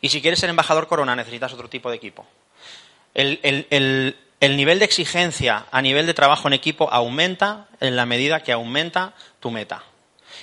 Y 0.00 0.08
si 0.08 0.20
quieres 0.20 0.38
ser 0.40 0.50
embajador 0.50 0.86
corona, 0.86 1.16
necesitas 1.16 1.52
otro 1.52 1.68
tipo 1.68 1.90
de 1.90 1.96
equipo. 1.96 2.26
El, 3.14 3.40
el- 3.42 3.66
el- 3.70 4.16
el 4.40 4.56
nivel 4.56 4.78
de 4.78 4.84
exigencia 4.84 5.64
a 5.70 5.80
nivel 5.80 6.06
de 6.06 6.12
trabajo 6.14 6.48
en 6.48 6.54
equipo 6.54 6.90
aumenta 6.92 7.66
en 7.80 7.96
la 7.96 8.04
medida 8.04 8.42
que 8.42 8.52
aumenta 8.52 9.14
tu 9.40 9.50
meta. 9.50 9.82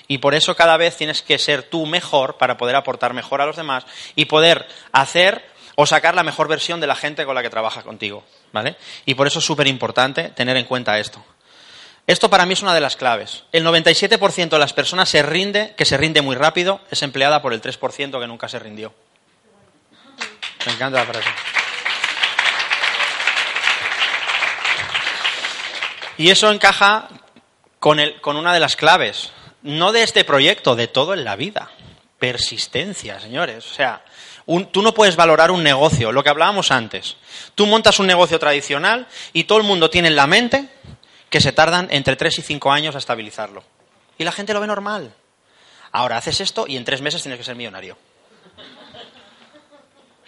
Y 0.07 0.17
por 0.17 0.33
eso 0.33 0.55
cada 0.55 0.75
vez 0.77 0.97
tienes 0.97 1.21
que 1.21 1.37
ser 1.37 1.63
tú 1.63 1.85
mejor 1.85 2.37
para 2.37 2.57
poder 2.57 2.75
aportar 2.75 3.13
mejor 3.13 3.41
a 3.41 3.45
los 3.45 3.55
demás 3.57 3.85
y 4.15 4.25
poder 4.25 4.65
hacer 4.91 5.45
o 5.75 5.85
sacar 5.85 6.15
la 6.15 6.23
mejor 6.23 6.47
versión 6.47 6.79
de 6.79 6.87
la 6.87 6.95
gente 6.95 7.25
con 7.25 7.35
la 7.35 7.41
que 7.43 7.49
trabaja 7.49 7.83
contigo. 7.83 8.23
¿Vale? 8.51 8.75
Y 9.05 9.13
por 9.15 9.27
eso 9.27 9.39
es 9.39 9.45
súper 9.45 9.67
importante 9.67 10.29
tener 10.29 10.57
en 10.57 10.65
cuenta 10.65 10.97
esto. 10.99 11.23
Esto 12.07 12.29
para 12.29 12.45
mí 12.47 12.53
es 12.53 12.61
una 12.63 12.73
de 12.73 12.81
las 12.81 12.95
claves. 12.95 13.43
El 13.51 13.63
97% 13.63 14.49
de 14.49 14.59
las 14.59 14.73
personas 14.73 15.07
se 15.09 15.21
rinde, 15.21 15.73
que 15.77 15.85
se 15.85 15.97
rinde 15.97 16.21
muy 16.21 16.35
rápido, 16.35 16.81
es 16.89 17.03
empleada 17.03 17.41
por 17.41 17.53
el 17.53 17.61
3% 17.61 18.19
que 18.19 18.27
nunca 18.27 18.49
se 18.49 18.57
rindió. 18.59 18.93
Me 20.65 20.73
encanta 20.73 20.97
la 20.99 21.05
frase. 21.05 21.29
Y 26.21 26.29
eso 26.29 26.51
encaja 26.51 27.07
con, 27.79 27.99
una 28.37 28.53
de 28.53 28.59
las 28.59 28.75
claves, 28.75 29.31
no 29.63 29.91
de 29.91 30.03
este 30.03 30.23
proyecto, 30.23 30.75
de 30.75 30.87
todo 30.87 31.15
en 31.15 31.23
la 31.23 31.35
vida. 31.35 31.71
Persistencia, 32.19 33.19
señores. 33.19 33.65
O 33.65 33.73
sea, 33.73 34.05
tú 34.69 34.83
no 34.83 34.93
puedes 34.93 35.15
valorar 35.15 35.49
un 35.49 35.63
negocio, 35.63 36.11
lo 36.11 36.23
que 36.23 36.29
hablábamos 36.29 36.69
antes. 36.69 37.17
Tú 37.55 37.65
montas 37.65 37.97
un 37.97 38.05
negocio 38.05 38.37
tradicional 38.37 39.07
y 39.33 39.45
todo 39.45 39.57
el 39.57 39.63
mundo 39.63 39.89
tiene 39.89 40.09
en 40.09 40.15
la 40.15 40.27
mente 40.27 40.69
que 41.31 41.41
se 41.41 41.53
tardan 41.53 41.87
entre 41.89 42.15
3 42.15 42.37
y 42.37 42.41
5 42.43 42.71
años 42.71 42.93
a 42.93 42.99
estabilizarlo. 42.99 43.63
Y 44.19 44.23
la 44.23 44.31
gente 44.31 44.53
lo 44.53 44.61
ve 44.61 44.67
normal. 44.67 45.11
Ahora 45.91 46.17
haces 46.17 46.39
esto 46.39 46.65
y 46.67 46.77
en 46.77 46.85
tres 46.85 47.01
meses 47.01 47.23
tienes 47.23 47.39
que 47.39 47.45
ser 47.45 47.55
millonario. 47.55 47.97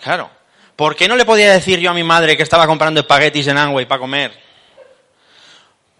Claro. 0.01 0.31
¿Por 0.75 0.95
qué 0.95 1.07
no 1.07 1.15
le 1.15 1.25
podía 1.25 1.53
decir 1.53 1.79
yo 1.79 1.91
a 1.91 1.93
mi 1.93 2.03
madre 2.03 2.35
que 2.35 2.41
estaba 2.41 2.65
comprando 2.65 3.01
espaguetis 3.01 3.45
en 3.45 3.59
Amway 3.59 3.85
para 3.85 3.99
comer? 3.99 4.52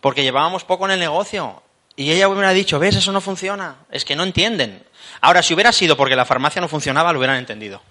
Porque 0.04 0.24
llevábamos 0.24 0.66
poco 0.66 0.84
en 0.84 0.92
el 0.92 1.00
negocio 1.00 1.64
Y 1.96 2.12
ella 2.12 2.28
hubiera 2.28 2.52
dicho, 2.52 2.78
ves, 2.78 2.98
eso 2.98 3.14
no 3.14 3.22
funciona, 3.22 3.78
es 3.90 4.04
que 4.04 4.18
no 4.18 4.24
entienden. 4.24 4.84
Ahora, 5.22 5.42
si 5.42 5.54
hubiera 5.54 5.72
sido 5.72 5.96
porque 5.96 6.18
la 6.18 6.26
farmacia 6.26 6.60
no 6.60 6.68
funcionaba, 6.68 7.14
lo 7.14 7.20
hubieran 7.20 7.38
entendido. 7.38 7.82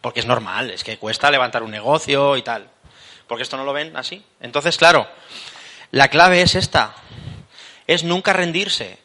Porque 0.00 0.20
es 0.20 0.26
normal, 0.26 0.70
es 0.70 0.82
que 0.82 0.96
cuesta 0.96 1.30
levantar 1.30 1.62
un 1.62 1.70
negocio 1.70 2.38
y 2.38 2.42
tal. 2.42 2.70
Porque 3.26 3.42
esto 3.42 3.58
no 3.58 3.64
lo 3.64 3.74
ven 3.74 3.94
así. 3.98 4.24
Entonces, 4.40 4.78
claro, 4.78 5.06
la 5.90 6.08
clave 6.08 6.40
es 6.40 6.54
esta. 6.54 6.94
Es 7.86 8.02
nunca 8.02 8.32
rendirse. 8.32 8.98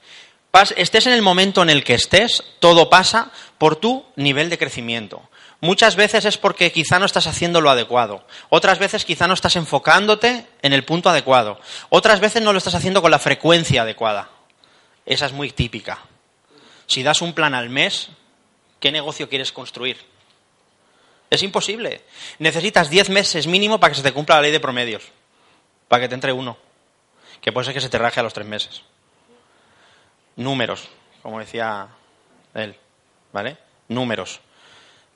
estés 0.78 1.06
en 1.08 1.14
el 1.14 1.22
momento 1.22 1.64
en 1.64 1.70
el 1.70 1.84
que 1.84 1.96
estés, 1.96 2.46
todo 2.60 2.90
pasa 2.90 3.30
por 3.58 3.76
tu 3.76 4.06
nivel 4.16 4.50
de 4.50 4.58
crecimiento. 4.58 5.22
Muchas 5.60 5.96
veces 5.96 6.26
es 6.26 6.38
porque 6.38 6.72
quizá 6.72 7.00
no 7.00 7.06
estás 7.06 7.26
haciendo 7.26 7.62
lo 7.62 7.70
adecuado. 7.70 8.24
Otras 8.50 8.78
veces 8.78 9.06
quizá 9.06 9.28
no 9.28 9.34
estás 9.34 9.56
enfocándote 9.56 10.46
en 10.62 10.74
el 10.74 10.84
punto 10.84 11.10
adecuado. 11.10 11.60
Otras 11.90 12.20
veces 12.20 12.44
no 12.44 12.54
lo 12.54 12.60
estás 12.60 12.76
haciendo 12.76 13.02
con 13.02 13.10
la 13.10 13.20
frecuencia 13.20 13.82
adecuada. 13.82 14.30
Esa 15.06 15.26
es 15.26 15.34
muy 15.34 15.52
típica. 15.52 16.00
Si 16.86 17.02
das 17.02 17.22
un 17.22 17.34
plan 17.34 17.56
al 17.56 17.70
mes, 17.70 18.10
¿qué 18.80 18.92
negocio 18.92 19.30
quieres 19.30 19.52
construir? 19.52 19.98
Es 21.30 21.42
imposible. 21.42 22.04
Necesitas 22.40 22.90
10 22.90 23.10
meses 23.10 23.48
mínimo 23.48 23.80
para 23.80 23.92
que 23.92 23.98
se 23.98 24.04
te 24.04 24.14
cumpla 24.14 24.36
la 24.36 24.44
ley 24.44 24.52
de 24.52 24.60
promedios. 24.60 25.04
Para 25.88 26.04
que 26.04 26.10
te 26.10 26.16
entre 26.16 26.34
uno. 26.34 26.58
Que 27.42 27.52
puede 27.52 27.66
ser 27.66 27.74
que 27.74 27.82
se 27.82 27.90
te 27.90 27.98
raje 27.98 28.20
a 28.20 28.24
los 28.24 28.34
tres 28.34 28.48
meses. 28.48 28.84
Números, 30.36 30.88
como 31.24 31.40
decía 31.40 31.88
él. 32.54 32.76
¿Vale? 33.34 33.58
Números. 33.88 34.40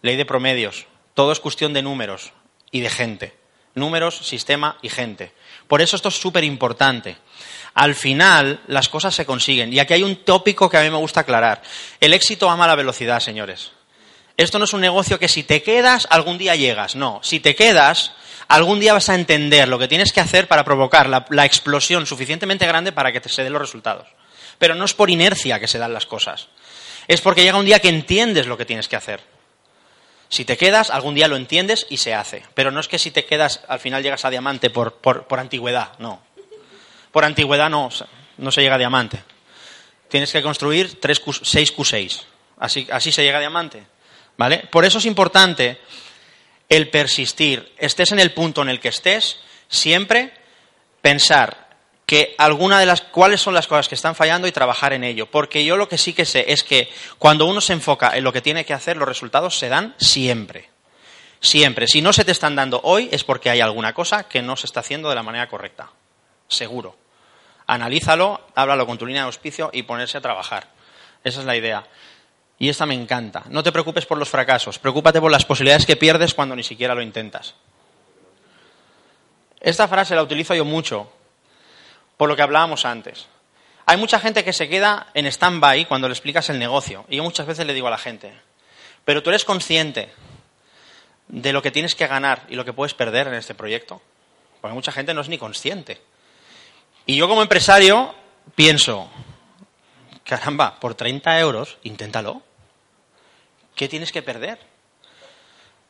Ley 0.02 0.16
de 0.16 0.26
promedios. 0.26 0.88
Todo 1.14 1.32
es 1.32 1.39
cuestión 1.39 1.74
de 1.74 1.82
números 1.82 2.32
y 2.72 2.82
de 2.82 2.89
gente. 2.89 3.34
Números, 3.76 4.18
sistema 4.18 4.78
y 4.82 4.89
gente. 4.89 5.34
Por 5.68 5.82
eso 5.82 5.95
esto 5.95 6.10
es 6.10 6.16
súper 6.16 6.43
importante. 6.43 7.18
Al 7.74 7.95
final, 7.95 8.62
las 8.68 8.89
cosas 8.89 9.16
se 9.16 9.26
consiguen. 9.26 9.72
Y 9.74 9.80
aquí 9.80 9.93
hay 9.93 10.04
un 10.04 10.18
tópico 10.18 10.70
que 10.70 10.78
a 10.78 10.82
mí 10.82 10.89
me 10.89 10.97
gusta 10.97 11.22
aclarar. 11.22 11.62
El 11.99 12.14
éxito 12.14 12.49
ama 12.49 12.68
la 12.68 12.76
velocidad, 12.76 13.20
señores. 13.20 13.72
Esto 14.38 14.60
no 14.60 14.66
es 14.66 14.74
un 14.74 14.82
negocio 14.82 15.20
que 15.20 15.28
si 15.28 15.43
te 15.43 15.62
quedas, 15.62 16.08
algún 16.10 16.38
día 16.38 16.56
llegas. 16.56 16.95
No, 16.95 17.20
si 17.24 17.39
te 17.39 17.56
quedas, 17.56 18.14
algún 18.47 18.80
día 18.80 18.93
vas 18.93 19.10
a 19.10 19.16
entender 19.16 19.68
lo 19.68 19.80
que 19.80 19.88
tienes 19.88 20.12
que 20.12 20.20
hacer 20.20 20.47
para 20.47 20.64
provocar 20.64 21.08
la, 21.08 21.45
explosión 21.45 22.06
suficientemente 22.06 22.66
grande 22.66 22.91
para 22.91 23.12
que 23.12 23.22
te 23.22 23.30
se 23.30 23.43
den 23.43 23.54
los 23.54 23.62
resultados. 23.62 24.08
Pero 24.58 24.76
no 24.76 24.86
es 24.86 24.93
por 24.93 25.10
inercia 25.10 25.60
que 25.60 25.68
se 25.68 25.80
dan 25.80 25.93
las 25.93 26.06
cosas. 26.06 26.47
Es 27.08 27.22
porque 27.22 27.43
llega 27.43 27.58
un 27.58 27.66
día 27.66 27.80
que 27.80 27.89
entiendes 27.89 28.47
lo 28.47 28.58
que 28.58 28.66
tienes 28.66 28.88
que 28.88 28.95
hacer. 28.95 29.22
Si 30.32 30.45
te 30.45 30.57
quedas, 30.57 30.89
algún 30.89 31.13
día 31.13 31.27
lo 31.27 31.36
entiendes 31.36 31.86
y 31.89 31.97
se 31.97 32.13
hace. 32.13 32.41
Pero 32.53 32.71
no 32.71 32.79
es 32.79 32.88
que 32.88 32.97
si 32.97 33.11
te 33.11 33.25
quedas, 33.25 33.59
al 33.67 33.82
final 33.82 34.01
llegas 34.01 34.23
a 34.23 34.29
diamante 34.29 34.69
por, 34.69 34.93
por, 34.93 35.39
antigüedad, 35.39 35.99
no. 35.99 36.21
Por 37.11 37.25
antigüedad 37.25 37.69
no, 37.69 37.89
no 38.38 38.51
se 38.51 38.61
llega 38.61 38.75
a 38.75 38.77
diamante. 38.77 39.21
Tienes 40.07 40.32
que 40.32 40.41
construir 40.41 41.01
3 41.01 41.21
6 41.43 41.75
Q6. 41.75 42.21
Así, 42.59 42.88
así 42.89 43.11
se 43.11 43.23
llega 43.23 43.39
a 43.39 43.41
diamante. 43.41 43.84
¿Vale? 44.38 44.59
Por 44.71 44.86
eso 44.86 44.99
es 44.99 45.05
importante 45.05 45.82
el 46.69 46.89
persistir. 46.89 47.73
Estés 47.77 48.13
en 48.13 48.19
el 48.19 48.32
punto 48.32 48.61
en 48.61 48.69
el 48.69 48.79
que 48.79 48.88
estés, 48.88 49.41
siempre 49.67 50.34
pensar 51.01 51.61
que 52.12 52.36
alguna 52.38 52.78
de 52.78 52.86
las 52.86 52.99
cuáles 52.99 53.39
son 53.39 53.53
las 53.53 53.68
cosas 53.68 53.88
que 53.88 53.95
están 53.95 54.16
fallando 54.16 54.45
y 54.45 54.51
trabajar 54.51 54.91
en 54.91 55.05
ello. 55.05 55.28
Porque 55.32 55.64
yo 55.64 55.78
lo 55.78 55.88
que 55.88 55.97
sí 55.97 56.12
que 56.12 56.26
sé 56.26 56.43
es 56.51 56.62
que 56.62 56.89
cuando 57.18 57.45
uno 57.45 57.62
se 57.62 57.72
enfoca 57.72 58.18
en 58.18 58.26
lo 58.26 58.34
que 58.34 58.41
tiene 58.41 58.66
que 58.66 58.74
hacer, 58.74 58.97
los 58.97 59.07
resultados 59.07 59.57
se 59.57 59.70
dan 59.70 59.95
siempre. 59.97 60.70
Siempre. 61.39 61.88
Si 61.88 62.01
no 62.01 62.12
se 62.12 62.26
te 62.26 62.34
están 62.34 62.53
dando 62.53 62.82
hoy 62.84 63.07
es 63.14 63.24
porque 63.24 63.49
hay 63.49 63.62
alguna 63.62 63.93
cosa 63.93 64.28
que 64.28 64.41
no 64.41 64.57
se 64.57 64.66
está 64.66 64.82
haciendo 64.82 65.07
de 65.07 65.16
la 65.16 65.24
manera 65.24 65.47
correcta. 65.47 65.89
Seguro. 66.49 66.97
Analízalo, 67.66 68.41
háblalo 68.55 68.86
con 68.86 68.97
tu 68.97 69.05
línea 69.05 69.22
de 69.22 69.28
auspicio 69.28 69.70
y 69.72 69.84
ponerse 69.84 70.18
a 70.18 70.22
trabajar. 70.22 70.68
Esa 71.24 71.39
es 71.39 71.45
la 71.45 71.55
idea. 71.55 71.86
Y 72.59 72.68
esta 72.68 72.86
me 72.86 72.93
encanta. 72.93 73.43
No 73.47 73.64
te 73.64 73.72
preocupes 73.72 74.05
por 74.05 74.18
los 74.18 74.28
fracasos, 74.28 74.80
preocúpate 74.80 75.22
por 75.22 75.32
las 75.32 75.45
posibilidades 75.45 75.86
que 75.86 75.95
pierdes 75.95 76.34
cuando 76.34 76.57
ni 76.57 76.64
siquiera 76.64 76.93
lo 76.93 77.01
intentas. 77.01 77.55
Esta 79.62 79.88
frase 79.88 80.14
la 80.14 80.24
utilizo 80.24 80.53
yo 80.53 80.66
mucho, 80.66 81.09
por 82.22 82.30
lo 82.30 82.36
que 82.36 82.43
hablábamos 82.43 82.86
antes. 82.86 83.26
Hay 83.88 83.97
mucha 83.97 84.19
gente 84.19 84.43
que 84.43 84.53
se 84.53 84.69
queda 84.69 85.07
en 85.15 85.26
stand-by 85.26 85.88
cuando 85.88 86.07
le 86.07 86.13
explicas 86.13 86.51
el 86.51 86.59
negocio. 86.59 87.03
Y 87.09 87.15
yo 87.15 87.24
muchas 87.24 87.47
veces 87.47 87.65
le 87.65 87.74
digo 87.74 87.88
a 87.88 87.89
la 87.89 87.97
gente, 87.97 88.32
pero 89.03 89.24
tú 89.24 89.32
eres 89.32 89.43
consciente 89.43 90.13
de 91.30 91.51
lo 91.51 91.63
que 91.63 91.72
tienes 91.72 91.95
que 91.95 92.05
ganar 92.05 92.43
y 92.47 92.53
lo 92.53 92.63
que 92.63 92.74
puedes 92.74 92.93
perder 92.93 93.26
en 93.26 93.34
este 93.34 93.55
proyecto. 93.55 94.03
Porque 94.61 94.76
mucha 94.76 94.91
gente 94.91 95.15
no 95.15 95.22
es 95.22 95.30
ni 95.30 95.39
consciente. 95.39 95.99
Y 97.07 97.15
yo 97.15 97.28
como 97.28 97.41
empresario 97.41 98.13
pienso, 98.53 99.09
caramba, 100.24 100.80
por 100.80 100.93
30 100.93 101.39
euros, 101.39 101.80
inténtalo. 101.82 102.43
¿Qué 103.74 103.89
tienes 103.89 104.11
que 104.11 104.22
perder? 104.22 104.59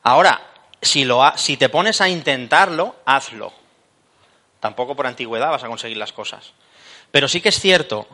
Ahora, 0.02 0.40
si, 0.80 1.04
lo 1.04 1.30
si 1.36 1.58
te 1.58 1.68
pones 1.68 2.00
a 2.00 2.08
intentarlo, 2.08 2.96
hazlo. 3.04 3.52
Tampoco 4.62 4.94
por 4.94 5.08
antigüedad 5.08 5.50
vas 5.50 5.64
a 5.64 5.66
conseguir 5.66 5.96
las 5.96 6.12
cosas. 6.12 6.52
Pero 7.10 7.26
sí 7.26 7.40
que 7.40 7.48
es 7.48 7.58
cierto 7.58 8.06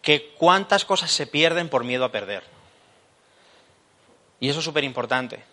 que 0.00 0.32
cuántas 0.38 0.86
cosas 0.86 1.10
se 1.10 1.26
pierden 1.26 1.68
por 1.68 1.84
miedo 1.84 2.06
a 2.06 2.10
perder. 2.10 2.42
Y 4.40 4.48
eso 4.48 4.60
es 4.60 4.64
súper 4.64 4.82
importante. 4.82 5.44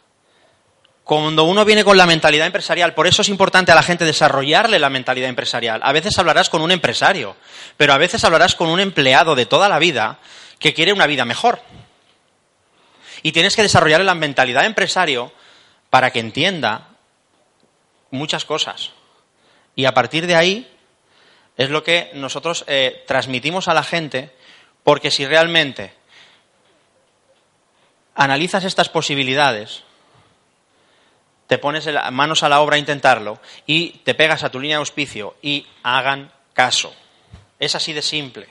Cuando 1.04 1.44
uno 1.44 1.66
viene 1.66 1.84
con 1.84 1.98
la 1.98 2.06
mentalidad 2.06 2.46
empresarial, 2.46 2.94
por 2.94 3.08
eso 3.08 3.24
es 3.24 3.28
importante 3.28 3.74
a 3.74 3.76
la 3.76 3.84
gente 3.84 4.06
desarrollarle 4.06 4.80
la 4.80 4.90
mentalidad 4.90 5.28
empresarial. 5.28 5.82
A 5.84 5.92
veces 5.92 6.18
hablarás 6.18 6.50
con 6.50 6.62
un 6.62 6.72
empresario, 6.72 7.36
pero 7.76 7.92
a 7.92 7.98
veces 7.98 8.24
hablarás 8.24 8.56
con 8.56 8.70
un 8.70 8.80
empleado 8.80 9.36
de 9.36 9.46
toda 9.46 9.68
la 9.68 9.80
vida 9.80 10.20
que 10.60 10.74
quiere 10.74 10.94
una 10.94 11.08
vida 11.08 11.26
mejor. 11.26 11.60
Y 13.22 13.34
tienes 13.34 13.58
que 13.58 13.64
desarrollar 13.64 14.00
la 14.00 14.16
mentalidad 14.16 14.64
empresario 14.64 15.34
para 15.90 16.12
que 16.12 16.20
entienda 16.20 16.88
muchas 18.12 18.46
cosas. 18.46 18.94
Y 19.76 19.86
a 19.86 19.94
partir 19.94 20.28
de 20.28 20.36
ahí 20.36 20.72
es 21.58 21.70
lo 21.70 21.84
que 21.84 22.12
nosotros 22.14 22.66
eh, 22.68 23.04
transmitimos 23.08 23.68
a 23.68 23.74
la 23.74 23.84
gente, 23.84 24.32
porque 24.84 25.12
si 25.12 25.26
realmente 25.26 25.94
analizas 28.16 28.64
estas 28.64 28.90
posibilidades, 28.90 29.84
te 31.48 31.58
pones 31.58 31.88
manos 32.12 32.44
a 32.44 32.50
la 32.50 32.62
obra 32.62 32.78
a 32.78 32.80
intentarlo 32.80 33.40
y 33.66 34.00
te 34.06 34.16
pegas 34.16 34.44
a 34.44 34.50
tu 34.50 34.60
línea 34.60 34.78
de 34.78 34.82
auspicio 34.82 35.36
y 35.42 35.68
hagan 35.84 36.32
caso. 36.54 36.94
Es 37.60 37.76
así 37.76 37.94
de 37.94 38.02
simple. 38.02 38.48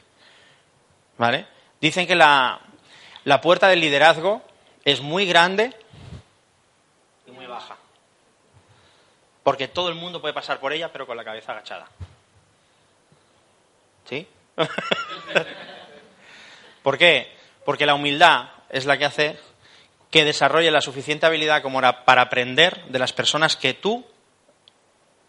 ¿Vale? 1.16 1.46
Dicen 1.80 2.06
que 2.06 2.14
la, 2.14 2.60
la 3.24 3.40
puerta 3.40 3.68
del 3.68 3.80
liderazgo 3.80 4.42
es 4.84 5.00
muy 5.00 5.26
grande 5.26 5.74
y 7.26 7.30
muy 7.30 7.46
baja. 7.46 7.76
Porque 9.42 9.68
todo 9.68 9.88
el 9.88 9.94
mundo 9.94 10.20
puede 10.20 10.34
pasar 10.34 10.60
por 10.60 10.72
ella, 10.72 10.92
pero 10.92 11.06
con 11.06 11.16
la 11.16 11.24
cabeza 11.24 11.52
agachada. 11.52 11.88
¿Sí? 14.08 14.26
¿Por 16.82 16.98
qué? 16.98 17.32
Porque 17.64 17.86
la 17.86 17.94
humildad 17.94 18.50
es 18.68 18.86
la 18.86 18.98
que 18.98 19.04
hace 19.04 19.38
que 20.10 20.24
desarrolle 20.24 20.70
la 20.70 20.80
suficiente 20.80 21.26
habilidad 21.26 21.62
como 21.62 21.80
para 21.80 22.22
aprender 22.22 22.84
de 22.86 22.98
las 22.98 23.12
personas 23.12 23.56
que 23.56 23.74
tú 23.74 24.04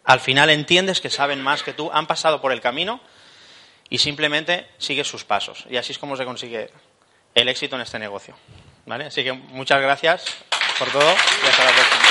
al 0.04 0.20
final 0.20 0.50
entiendes 0.50 1.02
que 1.02 1.10
saben 1.10 1.42
más 1.42 1.64
que 1.64 1.74
tú, 1.74 1.92
han 1.94 2.08
pasado 2.08 2.42
por 2.42 2.52
el 2.52 2.62
camino 2.62 3.00
y 3.90 4.00
simplemente 4.00 4.68
sigues 4.78 5.08
sus 5.08 5.24
pasos. 5.24 5.66
Y 5.70 5.78
así 5.78 5.92
es 5.92 6.00
como 6.00 6.16
se 6.16 6.26
consigue 6.26 6.70
el 7.36 7.48
éxito 7.50 7.76
en 7.76 7.84
este 7.84 8.00
negocio. 8.00 8.36
¿Vale? 8.86 9.06
Así 9.06 9.24
que 9.24 9.34
muchas 9.34 9.80
gracias 9.82 10.26
por 10.80 10.90
todo 10.90 11.14
y 11.44 11.48
hasta 11.48 11.64
la 11.64 11.72
próxima. 11.72 12.11